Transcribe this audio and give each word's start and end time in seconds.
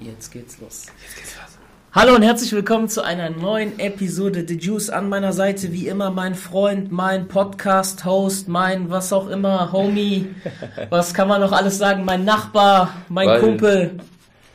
Jetzt 0.00 0.30
geht's 0.32 0.60
los. 0.60 0.86
Jetzt 1.02 1.16
geht's 1.16 1.36
los. 1.36 1.58
Hallo 1.92 2.14
und 2.14 2.22
herzlich 2.22 2.52
willkommen 2.52 2.88
zu 2.88 3.02
einer 3.02 3.30
neuen 3.30 3.78
Episode 3.78 4.44
The 4.46 4.56
Juice. 4.58 4.90
An 4.90 5.08
meiner 5.08 5.32
Seite 5.32 5.72
wie 5.72 5.88
immer 5.88 6.10
mein 6.10 6.34
Freund, 6.34 6.92
mein 6.92 7.26
Podcast-Host, 7.28 8.48
mein 8.48 8.90
was 8.90 9.12
auch 9.12 9.28
immer, 9.28 9.72
Homie. 9.72 10.26
Was 10.90 11.14
kann 11.14 11.28
man 11.28 11.40
noch 11.40 11.52
alles 11.52 11.78
sagen? 11.78 12.04
Mein 12.04 12.24
Nachbar, 12.24 12.94
mein 13.08 13.28
Weil- 13.28 13.40
Kumpel, 13.40 13.98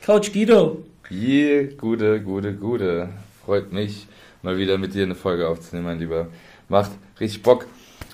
Coach 0.06 0.32
Guido. 0.32 0.86
Je, 1.10 1.66
gute, 1.76 2.22
gute, 2.22 2.54
gute. 2.54 3.10
Freut 3.46 3.74
mich, 3.74 4.08
mal 4.42 4.58
wieder 4.58 4.78
mit 4.78 4.94
dir 4.94 5.04
eine 5.04 5.16
Folge 5.16 5.48
aufzunehmen, 5.48 5.86
mein 5.88 6.00
Lieber. 6.00 6.28
Macht 6.70 6.92
richtig 7.20 7.44
Bock 7.44 7.68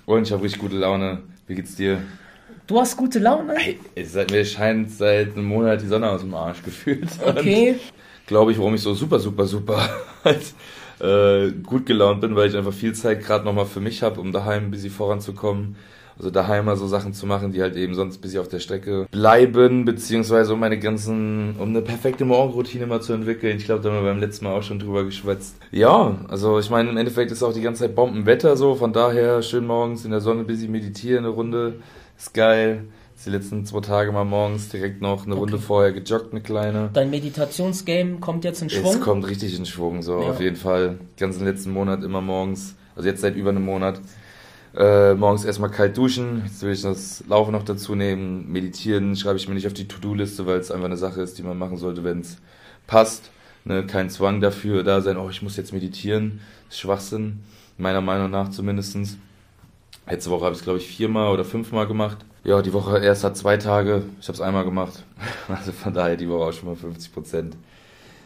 und 0.05 0.23
ich 0.23 0.31
habe 0.31 0.43
richtig 0.43 0.59
gute 0.61 0.77
Laune. 0.77 1.19
Wie 1.45 1.55
geht's 1.55 1.75
dir? 1.75 2.01
Du 2.69 2.79
hast 2.79 2.97
gute 2.97 3.17
Laune? 3.17 3.55
Seit 4.03 4.29
mir 4.29 4.45
scheint 4.45 4.91
seit 4.91 5.35
einem 5.35 5.45
Monat 5.45 5.81
die 5.81 5.87
Sonne 5.87 6.07
aus 6.07 6.21
dem 6.21 6.35
Arsch 6.35 6.61
gefühlt. 6.61 7.09
Okay. 7.25 7.77
Glaube 8.27 8.51
ich, 8.51 8.59
warum 8.59 8.75
ich 8.75 8.81
so 8.81 8.93
super, 8.93 9.17
super, 9.17 9.47
super 9.47 9.89
halt, 10.23 10.53
äh, 10.99 11.51
gut 11.63 11.87
gelaunt 11.87 12.21
bin, 12.21 12.35
weil 12.35 12.47
ich 12.47 12.55
einfach 12.55 12.71
viel 12.71 12.93
Zeit 12.93 13.23
gerade 13.23 13.43
nochmal 13.43 13.65
für 13.65 13.79
mich 13.79 14.03
habe, 14.03 14.21
um 14.21 14.31
daheim 14.31 14.65
ein 14.65 14.71
bisschen 14.71 14.91
voranzukommen. 14.91 15.77
Also 16.15 16.29
daheim 16.29 16.65
mal 16.65 16.75
so 16.75 16.85
Sachen 16.85 17.13
zu 17.13 17.25
machen, 17.25 17.53
die 17.53 17.61
halt 17.63 17.75
eben 17.75 17.95
sonst 17.95 18.17
ein 18.17 18.21
bisschen 18.21 18.41
auf 18.41 18.49
der 18.49 18.59
Strecke 18.59 19.07
bleiben, 19.09 19.85
beziehungsweise 19.85 20.53
um 20.53 20.59
meine 20.59 20.77
ganzen, 20.77 21.55
um 21.57 21.69
eine 21.69 21.81
perfekte 21.81 22.25
Morgenroutine 22.25 22.85
mal 22.85 23.01
zu 23.01 23.13
entwickeln. 23.13 23.57
Ich 23.57 23.65
glaube, 23.65 23.81
da 23.81 23.89
haben 23.89 24.03
wir 24.03 24.11
beim 24.11 24.19
letzten 24.19 24.45
Mal 24.45 24.51
auch 24.51 24.63
schon 24.63 24.77
drüber 24.77 25.05
geschwätzt. 25.05 25.55
Ja, 25.71 26.19
also 26.27 26.59
ich 26.59 26.69
meine, 26.69 26.89
im 26.91 26.97
Endeffekt 26.97 27.31
ist 27.31 27.41
auch 27.41 27.53
die 27.53 27.61
ganze 27.61 27.85
Zeit 27.85 27.95
Bombenwetter 27.95 28.55
so, 28.57 28.75
von 28.75 28.93
daher 28.93 29.41
schön 29.41 29.65
morgens 29.65 30.05
in 30.05 30.11
der 30.11 30.21
Sonne 30.21 30.41
ein 30.41 30.47
bisschen 30.47 30.71
meditieren, 30.71 31.25
eine 31.25 31.33
Runde, 31.33 31.79
ist 32.19 32.33
geil. 32.33 32.85
Jetzt 33.15 33.25
Die 33.25 33.31
letzten 33.31 33.65
zwei 33.65 33.81
Tage 33.81 34.11
mal 34.11 34.23
morgens 34.23 34.69
direkt 34.69 35.01
noch 35.01 35.25
eine 35.25 35.35
Runde 35.35 35.55
Okay. 35.55 35.63
vorher 35.65 35.91
gejoggt, 35.91 36.31
eine 36.31 36.41
kleine. 36.41 36.89
Dein 36.93 37.09
Meditationsgame 37.09 38.19
kommt 38.19 38.45
jetzt 38.45 38.61
in 38.61 38.69
Schwung. 38.69 38.93
Es 38.95 39.01
kommt 39.01 39.27
richtig 39.27 39.57
in 39.57 39.65
Schwung, 39.65 40.01
so 40.01 40.21
Ja. 40.21 40.29
auf 40.29 40.39
jeden 40.39 40.55
Fall. 40.55 40.99
Ganzen 41.17 41.43
letzten 41.45 41.71
Monat 41.71 42.03
immer 42.03 42.21
morgens, 42.21 42.75
also 42.95 43.09
jetzt 43.09 43.21
seit 43.21 43.35
über 43.35 43.49
einem 43.49 43.65
Monat, 43.65 43.99
äh, 44.77 45.15
morgens 45.15 45.43
erstmal 45.45 45.71
kalt 45.71 45.97
duschen. 45.97 46.43
Jetzt 46.45 46.61
will 46.63 46.71
ich 46.71 46.81
das 46.81 47.23
Laufen 47.27 47.51
noch 47.51 47.63
dazu 47.63 47.95
nehmen. 47.95 48.49
Meditieren 48.51 49.15
schreibe 49.17 49.37
ich 49.37 49.47
mir 49.49 49.55
nicht 49.55 49.67
auf 49.67 49.73
die 49.73 49.87
To-Do-Liste, 49.87 50.45
weil 50.45 50.59
es 50.59 50.71
einfach 50.71 50.85
eine 50.85 50.95
Sache 50.97 51.21
ist, 51.21 51.37
die 51.37 51.43
man 51.43 51.57
machen 51.57 51.77
sollte, 51.77 52.03
wenn 52.03 52.21
es 52.21 52.37
passt. 52.87 53.31
Ne, 53.65 53.85
kein 53.85 54.09
Zwang 54.09 54.39
dafür 54.39 54.83
da 54.83 55.01
sein, 55.01 55.17
oh, 55.17 55.29
ich 55.29 55.41
muss 55.41 55.57
jetzt 55.57 55.73
meditieren. 55.73 56.39
Ist 56.69 56.79
Schwachsinn, 56.79 57.39
meiner 57.77 57.99
Meinung 58.01 58.31
nach 58.31 58.49
zumindestens. 58.49 59.17
Letzte 60.09 60.31
Woche 60.31 60.45
habe 60.45 60.53
ich 60.53 60.59
es, 60.59 60.63
glaube 60.63 60.79
ich, 60.79 60.87
viermal 60.87 61.31
oder 61.31 61.45
fünfmal 61.45 61.85
gemacht. 61.85 62.17
Ja, 62.43 62.61
die 62.63 62.73
Woche 62.73 62.97
erst 62.97 63.23
hat 63.23 63.37
zwei 63.37 63.57
Tage. 63.57 64.03
Ich 64.19 64.27
habe 64.27 64.35
es 64.35 64.41
einmal 64.41 64.65
gemacht. 64.65 65.03
Also 65.47 65.71
von 65.71 65.93
daher 65.93 66.15
die 66.15 66.29
Woche 66.29 66.49
auch 66.49 66.53
schon 66.53 66.69
mal 66.69 66.75
50 66.75 67.13
Prozent 67.13 67.57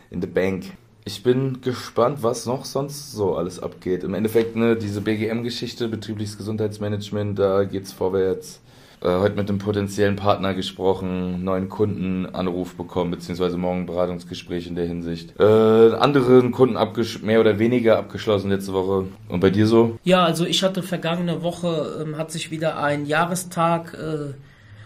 in 0.09 0.21
the 0.21 0.27
bank. 0.27 0.65
Ich 1.05 1.23
bin 1.23 1.59
gespannt, 1.61 2.19
was 2.21 2.45
noch 2.45 2.63
sonst 2.63 3.11
so 3.11 3.35
alles 3.35 3.61
abgeht. 3.61 4.03
Im 4.03 4.13
Endeffekt, 4.13 4.55
ne, 4.55 4.77
diese 4.77 5.01
BGM-Geschichte, 5.01 5.89
betriebliches 5.89 6.37
Gesundheitsmanagement, 6.37 7.37
da 7.37 7.65
geht's 7.65 7.91
vorwärts. 7.91 8.61
Äh, 9.03 9.19
heute 9.19 9.35
mit 9.35 9.49
einem 9.49 9.57
potenziellen 9.57 10.15
Partner 10.15 10.53
gesprochen, 10.53 11.43
neuen 11.43 11.67
Kundenanruf 11.67 12.75
bekommen, 12.75 13.11
beziehungsweise 13.11 13.57
morgen 13.57 13.85
Beratungsgespräch 13.85 14.65
in 14.65 14.75
der 14.75 14.85
Hinsicht. 14.85 15.37
Äh, 15.37 15.43
anderen 15.43 16.51
Kunden 16.51 16.77
mehr 17.23 17.41
oder 17.41 17.59
weniger 17.59 17.97
abgeschlossen 17.97 18.49
letzte 18.49 18.71
Woche. 18.71 19.07
Und 19.27 19.41
bei 19.41 19.49
dir 19.49 19.67
so? 19.67 19.99
Ja, 20.05 20.23
also 20.23 20.45
ich 20.45 20.63
hatte 20.63 20.83
vergangene 20.83 21.43
Woche, 21.43 22.01
ähm, 22.01 22.17
hat 22.17 22.31
sich 22.31 22.49
wieder 22.49 22.81
ein 22.81 23.05
Jahrestag, 23.05 23.93
äh, 23.93 24.35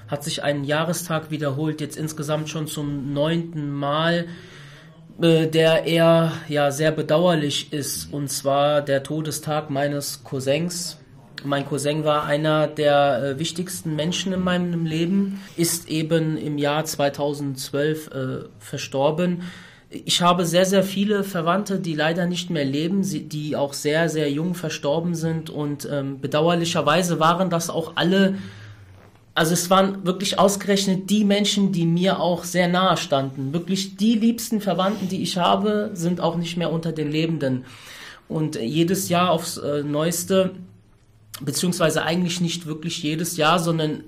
hat 0.09 0.23
sich 0.23 0.41
ein 0.41 0.63
Jahrestag 0.63 1.29
wiederholt, 1.29 1.79
jetzt 1.79 1.95
insgesamt 1.95 2.49
schon 2.49 2.65
zum 2.65 3.13
neunten 3.13 3.71
Mal, 3.71 4.25
äh, 5.21 5.45
der 5.45 5.85
eher 5.85 6.31
ja 6.47 6.71
sehr 6.71 6.91
bedauerlich 6.91 7.71
ist, 7.71 8.11
und 8.11 8.31
zwar 8.31 8.81
der 8.81 9.03
Todestag 9.03 9.69
meines 9.69 10.23
Cousins. 10.23 10.97
Mein 11.43 11.65
Cousin 11.65 12.03
war 12.03 12.25
einer 12.25 12.67
der 12.67 13.23
äh, 13.23 13.39
wichtigsten 13.39 13.95
Menschen 13.95 14.33
in 14.33 14.43
meinem 14.43 14.85
Leben, 14.85 15.41
ist 15.55 15.87
eben 15.89 16.37
im 16.37 16.57
Jahr 16.57 16.85
2012 16.85 18.07
äh, 18.07 18.11
verstorben. 18.59 19.43
Ich 19.89 20.21
habe 20.21 20.45
sehr, 20.45 20.65
sehr 20.65 20.83
viele 20.83 21.23
Verwandte, 21.23 21.79
die 21.79 21.93
leider 21.93 22.25
nicht 22.25 22.49
mehr 22.49 22.65
leben, 22.65 23.03
die 23.03 23.55
auch 23.55 23.73
sehr, 23.73 24.09
sehr 24.09 24.29
jung 24.31 24.53
verstorben 24.53 25.15
sind 25.15 25.49
und 25.49 25.87
ähm, 25.89 26.19
bedauerlicherweise 26.19 27.19
waren 27.19 27.49
das 27.49 27.69
auch 27.69 27.93
alle, 27.95 28.35
also 29.33 29.53
es 29.53 29.69
waren 29.69 30.05
wirklich 30.05 30.39
ausgerechnet 30.39 31.09
die 31.09 31.23
Menschen, 31.23 31.71
die 31.71 31.85
mir 31.85 32.19
auch 32.19 32.43
sehr 32.43 32.67
nahe 32.67 32.97
standen. 32.97 33.53
Wirklich 33.53 33.95
die 33.95 34.15
liebsten 34.15 34.59
Verwandten, 34.59 35.07
die 35.07 35.21
ich 35.21 35.37
habe, 35.37 35.91
sind 35.93 36.19
auch 36.19 36.35
nicht 36.35 36.57
mehr 36.57 36.71
unter 36.71 36.91
den 36.91 37.09
Lebenden. 37.09 37.63
Und 38.27 38.55
jedes 38.55 39.07
Jahr 39.07 39.31
aufs 39.31 39.57
äh, 39.57 39.83
Neueste 39.83 40.51
beziehungsweise 41.41 42.03
eigentlich 42.03 42.41
nicht 42.41 42.65
wirklich 42.65 43.03
jedes 43.03 43.37
Jahr, 43.37 43.59
sondern 43.59 44.03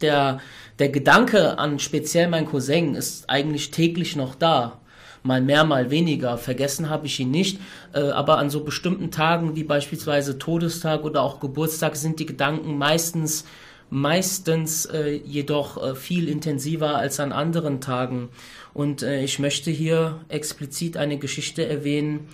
der, 0.00 0.40
der 0.78 0.88
Gedanke 0.88 1.58
an 1.58 1.78
speziell 1.78 2.28
mein 2.28 2.46
Cousin 2.46 2.94
ist 2.94 3.28
eigentlich 3.28 3.70
täglich 3.70 4.16
noch 4.16 4.34
da. 4.34 4.80
Mal 5.24 5.40
mehr, 5.40 5.62
mal 5.62 5.90
weniger. 5.90 6.36
Vergessen 6.36 6.90
habe 6.90 7.06
ich 7.06 7.20
ihn 7.20 7.30
nicht. 7.30 7.60
Äh, 7.92 8.00
aber 8.10 8.38
an 8.38 8.50
so 8.50 8.64
bestimmten 8.64 9.12
Tagen 9.12 9.54
wie 9.54 9.62
beispielsweise 9.62 10.38
Todestag 10.38 11.04
oder 11.04 11.22
auch 11.22 11.38
Geburtstag 11.38 11.94
sind 11.94 12.18
die 12.18 12.26
Gedanken 12.26 12.76
meistens, 12.76 13.44
meistens 13.88 14.86
äh, 14.86 15.10
jedoch 15.10 15.80
äh, 15.80 15.94
viel 15.94 16.28
intensiver 16.28 16.96
als 16.96 17.20
an 17.20 17.30
anderen 17.30 17.80
Tagen. 17.80 18.30
Und 18.74 19.04
äh, 19.04 19.22
ich 19.22 19.38
möchte 19.38 19.70
hier 19.70 20.20
explizit 20.28 20.96
eine 20.96 21.18
Geschichte 21.18 21.68
erwähnen, 21.68 22.28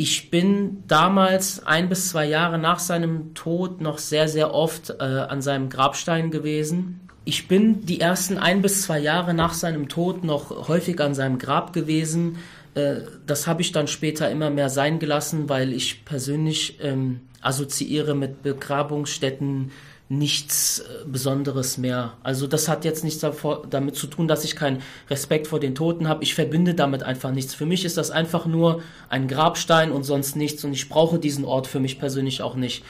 ich 0.00 0.30
bin 0.30 0.84
damals 0.86 1.66
ein 1.66 1.88
bis 1.88 2.10
zwei 2.10 2.24
Jahre 2.24 2.56
nach 2.56 2.78
seinem 2.78 3.34
Tod 3.34 3.80
noch 3.80 3.98
sehr, 3.98 4.28
sehr 4.28 4.54
oft 4.54 4.90
äh, 4.90 5.02
an 5.02 5.42
seinem 5.42 5.70
Grabstein 5.70 6.30
gewesen. 6.30 7.00
Ich 7.24 7.48
bin 7.48 7.84
die 7.84 8.00
ersten 8.00 8.38
ein 8.38 8.62
bis 8.62 8.82
zwei 8.82 9.00
Jahre 9.00 9.34
nach 9.34 9.54
seinem 9.54 9.88
Tod 9.88 10.22
noch 10.22 10.68
häufig 10.68 11.00
an 11.00 11.14
seinem 11.14 11.38
Grab 11.38 11.72
gewesen. 11.72 12.38
Äh, 12.74 13.00
das 13.26 13.48
habe 13.48 13.60
ich 13.60 13.72
dann 13.72 13.88
später 13.88 14.30
immer 14.30 14.50
mehr 14.50 14.68
sein 14.68 15.00
gelassen, 15.00 15.48
weil 15.48 15.72
ich 15.72 16.04
persönlich 16.04 16.78
ähm, 16.80 17.22
assoziiere 17.40 18.14
mit 18.14 18.44
Begrabungsstätten 18.44 19.72
nichts 20.08 20.80
äh, 20.80 21.04
Besonderes 21.06 21.76
mehr. 21.76 22.14
Also 22.22 22.46
das 22.46 22.68
hat 22.68 22.84
jetzt 22.84 23.04
nichts 23.04 23.20
davor, 23.20 23.64
damit 23.68 23.96
zu 23.96 24.06
tun, 24.06 24.26
dass 24.26 24.44
ich 24.44 24.56
keinen 24.56 24.82
Respekt 25.10 25.46
vor 25.46 25.60
den 25.60 25.74
Toten 25.74 26.08
habe. 26.08 26.22
Ich 26.22 26.34
verbinde 26.34 26.74
damit 26.74 27.02
einfach 27.02 27.30
nichts. 27.30 27.54
Für 27.54 27.66
mich 27.66 27.84
ist 27.84 27.98
das 27.98 28.10
einfach 28.10 28.46
nur 28.46 28.82
ein 29.08 29.28
Grabstein 29.28 29.92
und 29.92 30.04
sonst 30.04 30.36
nichts 30.36 30.64
und 30.64 30.72
ich 30.72 30.88
brauche 30.88 31.18
diesen 31.18 31.44
Ort 31.44 31.66
für 31.66 31.80
mich 31.80 31.98
persönlich 31.98 32.42
auch 32.42 32.54
nicht. 32.54 32.84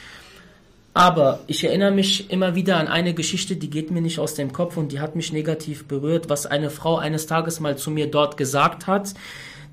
Aber 0.94 1.40
ich 1.46 1.62
erinnere 1.62 1.92
mich 1.92 2.30
immer 2.30 2.54
wieder 2.54 2.76
an 2.76 2.88
eine 2.88 3.14
Geschichte, 3.14 3.56
die 3.56 3.70
geht 3.70 3.90
mir 3.90 4.00
nicht 4.00 4.18
aus 4.18 4.34
dem 4.34 4.52
Kopf 4.52 4.76
und 4.76 4.90
die 4.90 5.00
hat 5.00 5.14
mich 5.14 5.32
negativ 5.32 5.86
berührt, 5.86 6.28
was 6.28 6.46
eine 6.46 6.70
Frau 6.70 6.96
eines 6.96 7.26
Tages 7.26 7.60
mal 7.60 7.76
zu 7.76 7.90
mir 7.90 8.10
dort 8.10 8.36
gesagt 8.36 8.86
hat, 8.86 9.14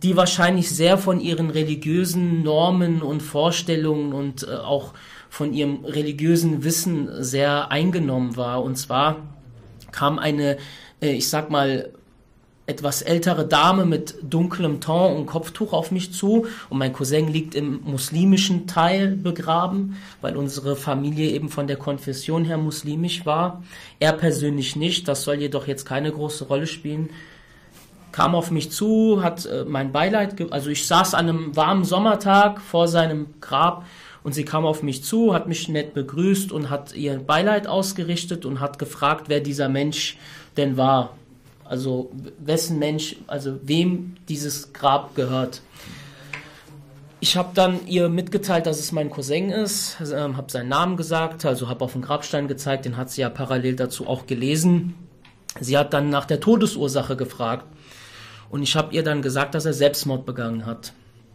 die 0.03 0.15
wahrscheinlich 0.15 0.69
sehr 0.69 0.97
von 0.97 1.19
ihren 1.19 1.49
religiösen 1.49 2.43
Normen 2.43 3.01
und 3.01 3.21
Vorstellungen 3.21 4.13
und 4.13 4.47
äh, 4.47 4.55
auch 4.55 4.93
von 5.29 5.53
ihrem 5.53 5.83
religiösen 5.83 6.63
Wissen 6.63 7.09
sehr 7.23 7.71
eingenommen 7.71 8.37
war. 8.37 8.63
Und 8.63 8.77
zwar 8.77 9.17
kam 9.91 10.19
eine, 10.19 10.57
äh, 11.01 11.11
ich 11.11 11.29
sag 11.29 11.49
mal, 11.49 11.91
etwas 12.67 13.01
ältere 13.03 13.45
Dame 13.45 13.85
mit 13.85 14.15
dunklem 14.23 14.81
Ton 14.81 15.15
und 15.15 15.25
Kopftuch 15.27 15.71
auf 15.71 15.91
mich 15.91 16.13
zu 16.13 16.47
und 16.69 16.77
mein 16.79 16.93
Cousin 16.93 17.27
liegt 17.27 17.53
im 17.53 17.81
muslimischen 17.83 18.65
Teil 18.65 19.15
begraben, 19.15 19.97
weil 20.21 20.35
unsere 20.35 20.75
Familie 20.75 21.29
eben 21.29 21.49
von 21.49 21.67
der 21.67 21.77
Konfession 21.77 22.43
her 22.43 22.57
muslimisch 22.57 23.25
war. 23.25 23.63
Er 23.99 24.13
persönlich 24.13 24.75
nicht, 24.75 25.07
das 25.07 25.23
soll 25.23 25.35
jedoch 25.35 25.67
jetzt 25.67 25.85
keine 25.85 26.11
große 26.11 26.45
Rolle 26.45 26.65
spielen. 26.65 27.09
Kam 28.15 28.33
auf 28.33 28.49
mich 28.49 28.71
zu, 28.71 29.21
hat 29.21 29.45
äh, 29.45 29.65
mein 29.67 29.91
Beileid, 29.91 30.49
also 30.53 30.69
ich 30.69 30.87
saß 30.87 31.13
an 31.15 31.27
einem 31.27 31.55
warmen 31.57 31.83
Sommertag 31.83 32.61
vor 32.61 32.87
seinem 32.87 33.25
Grab 33.41 33.85
und 34.23 34.33
sie 34.33 34.45
kam 34.45 34.65
auf 34.65 34.83
mich 34.83 35.03
zu, 35.03 35.33
hat 35.33 35.49
mich 35.49 35.67
nett 35.67 35.93
begrüßt 35.93 36.53
und 36.53 36.69
hat 36.69 36.95
ihr 36.95 37.19
Beileid 37.19 37.67
ausgerichtet 37.67 38.45
und 38.45 38.61
hat 38.61 38.79
gefragt, 38.79 39.25
wer 39.27 39.41
dieser 39.41 39.67
Mensch 39.67 40.17
denn 40.55 40.77
war. 40.77 41.17
Also 41.65 42.09
wessen 42.39 42.79
Mensch, 42.79 43.17
also 43.27 43.59
wem 43.63 44.15
dieses 44.29 44.71
Grab 44.71 45.13
gehört. 45.15 45.61
Ich 47.19 47.35
habe 47.35 47.49
dann 47.53 47.85
ihr 47.85 48.07
mitgeteilt, 48.07 48.65
dass 48.65 48.79
es 48.79 48.93
mein 48.93 49.09
Cousin 49.09 49.49
ist, 49.49 49.97
ähm, 49.99 50.37
habe 50.37 50.49
seinen 50.49 50.69
Namen 50.69 50.95
gesagt, 50.95 51.43
also 51.43 51.67
habe 51.67 51.83
auf 51.83 51.91
den 51.91 52.01
Grabstein 52.01 52.47
gezeigt, 52.47 52.85
den 52.85 52.95
hat 52.95 53.11
sie 53.11 53.19
ja 53.19 53.29
parallel 53.29 53.75
dazu 53.75 54.07
auch 54.07 54.25
gelesen. 54.25 54.93
Sie 55.59 55.77
hat 55.77 55.93
dann 55.93 56.09
nach 56.09 56.23
der 56.23 56.39
Todesursache 56.39 57.17
gefragt 57.17 57.65
und 58.49 58.63
ich 58.63 58.75
habe 58.75 58.93
ihr 58.93 59.03
dann 59.03 59.21
gesagt, 59.21 59.55
dass 59.55 59.65
er 59.65 59.73
Selbstmord 59.73 60.25
begangen 60.25 60.65
hat. 60.65 60.93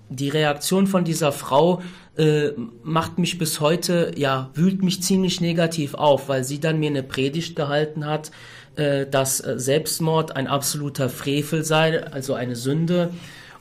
Die 0.08 0.28
Reaktion 0.28 0.86
von 0.86 1.04
dieser 1.04 1.30
Frau 1.30 1.82
äh, 2.16 2.50
macht 2.82 3.18
mich 3.18 3.38
bis 3.38 3.60
heute, 3.60 4.12
ja, 4.16 4.50
wühlt 4.54 4.82
mich 4.82 5.02
ziemlich 5.02 5.40
negativ 5.40 5.94
auf, 5.94 6.28
weil 6.28 6.42
sie 6.42 6.58
dann 6.58 6.80
mir 6.80 6.90
eine 6.90 7.04
Predigt 7.04 7.54
gehalten 7.54 8.04
hat, 8.06 8.32
äh, 8.76 9.06
dass 9.06 9.40
äh, 9.40 9.58
Selbstmord 9.58 10.34
ein 10.34 10.48
absoluter 10.48 11.08
Frevel 11.08 11.64
sei, 11.64 12.04
also 12.04 12.34
eine 12.34 12.56
Sünde 12.56 13.10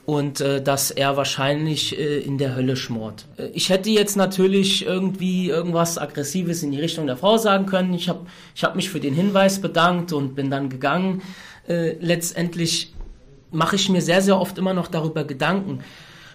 und 0.09 0.41
äh, 0.41 0.59
dass 0.59 0.89
er 0.89 1.17
wahrscheinlich 1.17 1.99
äh, 1.99 2.17
in 2.17 2.39
der 2.39 2.55
Hölle 2.55 2.75
schmort. 2.75 3.27
Äh, 3.37 3.49
ich 3.53 3.69
hätte 3.69 3.91
jetzt 3.91 4.17
natürlich 4.17 4.83
irgendwie 4.83 5.49
irgendwas 5.49 5.99
Aggressives 5.99 6.63
in 6.63 6.71
die 6.71 6.79
Richtung 6.79 7.05
der 7.05 7.15
Frau 7.15 7.37
sagen 7.37 7.67
können. 7.67 7.93
Ich 7.93 8.09
habe 8.09 8.25
ich 8.55 8.63
hab 8.63 8.75
mich 8.75 8.89
für 8.89 8.99
den 8.99 9.13
Hinweis 9.13 9.61
bedankt 9.61 10.11
und 10.11 10.33
bin 10.33 10.49
dann 10.49 10.69
gegangen. 10.69 11.21
Äh, 11.67 11.91
letztendlich 11.99 12.95
mache 13.51 13.75
ich 13.75 13.89
mir 13.89 14.01
sehr, 14.01 14.21
sehr 14.21 14.39
oft 14.39 14.57
immer 14.57 14.73
noch 14.73 14.87
darüber 14.87 15.23
Gedanken, 15.23 15.79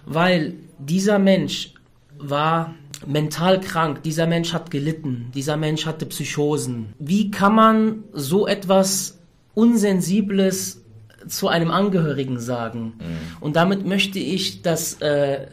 weil 0.06 0.54
dieser 0.78 1.18
Mensch 1.18 1.74
war 2.18 2.74
mental 3.06 3.60
krank, 3.60 4.02
dieser 4.02 4.26
Mensch 4.26 4.52
hat 4.52 4.70
gelitten, 4.70 5.30
dieser 5.34 5.56
Mensch 5.56 5.86
hatte 5.86 6.06
Psychosen. 6.06 6.94
Wie 6.98 7.30
kann 7.30 7.54
man 7.54 8.04
so 8.12 8.46
etwas 8.46 9.18
Unsensibles 9.54 10.82
zu 11.26 11.48
einem 11.48 11.70
Angehörigen 11.70 12.40
sagen? 12.40 12.94
Mhm. 12.98 13.36
Und 13.40 13.56
damit 13.56 13.86
möchte 13.86 14.18
ich 14.18 14.62
das 14.62 15.00
äh, 15.00 15.46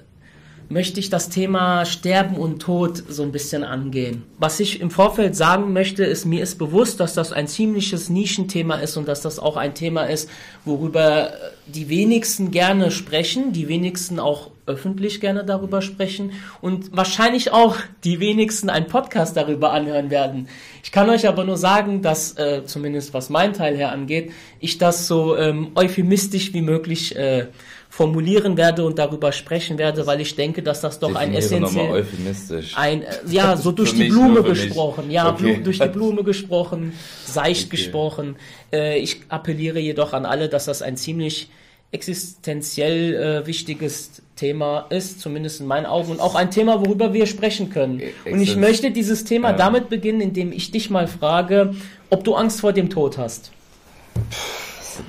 möchte 0.72 1.00
ich 1.00 1.10
das 1.10 1.30
Thema 1.30 1.86
Sterben 1.86 2.36
und 2.38 2.62
Tod 2.62 3.04
so 3.08 3.24
ein 3.24 3.32
bisschen 3.32 3.64
angehen. 3.64 4.24
Was 4.40 4.60
ich 4.60 4.80
im 4.80 4.90
Vorfeld 4.90 5.36
sagen 5.36 5.74
möchte, 5.74 6.04
ist, 6.04 6.26
mir 6.26 6.42
ist 6.42 6.58
bewusst, 6.58 7.00
dass 7.00 7.14
das 7.14 7.34
ein 7.34 7.48
ziemliches 7.48 8.10
Nischenthema 8.10 8.76
ist 8.76 8.98
und 8.98 9.08
dass 9.08 9.22
das 9.22 9.38
auch 9.38 9.58
ein 9.58 9.76
Thema 9.76 10.04
ist, 10.04 10.30
worüber 10.66 11.34
die 11.68 11.90
wenigsten 11.90 12.52
gerne 12.52 12.92
sprechen, 12.92 13.54
die 13.54 13.68
wenigsten 13.68 14.20
auch 14.20 14.52
öffentlich 14.66 15.20
gerne 15.20 15.44
darüber 15.44 15.82
sprechen 15.82 16.32
und 16.62 16.96
wahrscheinlich 16.96 17.52
auch 17.52 17.78
die 18.04 18.20
wenigsten 18.20 18.70
einen 18.70 18.88
Podcast 18.88 19.36
darüber 19.36 19.74
anhören 19.74 20.10
werden. 20.10 20.48
Ich 20.84 20.92
kann 20.92 21.10
euch 21.10 21.28
aber 21.28 21.44
nur 21.44 21.58
sagen, 21.58 22.02
dass, 22.02 22.38
äh, 22.38 22.64
zumindest 22.66 23.14
was 23.14 23.30
mein 23.30 23.54
Teil 23.54 23.76
her 23.76 23.92
angeht, 23.92 24.32
ich 24.60 24.78
das 24.78 25.08
so 25.08 25.36
ähm, 25.36 25.72
euphemistisch 25.76 26.54
wie 26.54 26.62
möglich 26.62 27.16
äh, 27.16 27.48
formulieren 27.92 28.56
werde 28.56 28.86
und 28.86 28.98
darüber 28.98 29.34
sprechen 29.34 29.78
werde, 29.78 30.08
weil 30.08 30.22
ich 30.22 30.38
denke, 30.38 30.64
dass 30.64 30.80
das 30.80 31.00
doch 31.00 31.14
ein 31.14 31.34
essentiell 31.34 31.92
euphemistisch. 31.92 32.78
ein 32.78 33.04
äh, 33.04 33.08
ja 33.28 33.58
so 33.58 33.74
durch 33.74 33.94
die 33.94 34.06
Blume 34.06 34.44
gesprochen, 34.44 35.12
ja 35.12 35.30
okay. 35.30 35.60
durch 35.62 35.78
die 35.78 35.88
Blume 35.94 36.24
gesprochen, 36.24 36.94
seicht 37.26 37.68
okay. 37.68 37.76
gesprochen. 37.76 38.38
Äh, 38.72 39.00
ich 39.00 39.20
appelliere 39.28 39.80
jedoch 39.80 40.14
an 40.14 40.26
alle, 40.26 40.48
dass 40.48 40.66
das 40.66 40.82
ein 40.82 40.96
ziemlich 40.96 41.50
existenziell 41.92 43.14
äh, 43.14 43.46
wichtiges 43.46 44.22
Thema 44.38 44.86
ist, 44.90 45.20
zumindest 45.20 45.60
in 45.60 45.68
meinen 45.68 45.86
Augen, 45.86 46.12
und 46.12 46.22
auch 46.22 46.36
ein 46.36 46.50
Thema, 46.50 46.80
worüber 46.80 47.12
wir 47.12 47.26
sprechen 47.26 47.72
können. 47.72 48.00
E 48.00 48.32
und 48.32 48.40
ich 48.40 48.56
möchte 48.56 48.92
dieses 48.92 49.26
Thema 49.26 49.50
ja. 49.50 49.58
damit 49.58 49.90
beginnen, 49.90 50.22
indem 50.22 50.54
ich 50.54 50.72
dich 50.72 50.90
mal 50.90 51.10
frage, 51.10 51.76
ob 52.10 52.24
du 52.24 52.36
Angst 52.36 52.62
vor 52.62 52.72
dem 52.72 52.90
Tod 52.90 53.18
hast. 53.18 53.52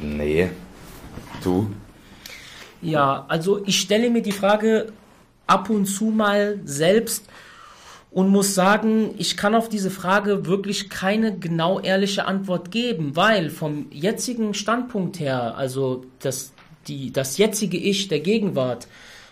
Nee. 0.02 0.50
Du? 1.44 1.68
Ja, 2.82 3.24
also 3.28 3.64
ich 3.64 3.80
stelle 3.80 4.10
mir 4.10 4.22
die 4.22 4.32
Frage 4.32 4.92
ab 5.46 5.70
und 5.70 5.86
zu 5.86 6.06
mal 6.06 6.58
selbst 6.64 7.26
und 8.10 8.28
muss 8.28 8.54
sagen, 8.54 9.14
ich 9.16 9.36
kann 9.36 9.54
auf 9.54 9.68
diese 9.68 9.90
Frage 9.90 10.46
wirklich 10.46 10.90
keine 10.90 11.38
genau 11.38 11.80
ehrliche 11.80 12.26
Antwort 12.26 12.70
geben, 12.70 13.16
weil 13.16 13.50
vom 13.50 13.86
jetzigen 13.90 14.52
Standpunkt 14.52 15.20
her, 15.20 15.56
also 15.56 16.04
das, 16.18 16.52
die, 16.88 17.12
das 17.12 17.38
jetzige 17.38 17.78
Ich 17.78 18.08
der 18.08 18.20
Gegenwart, 18.20 18.88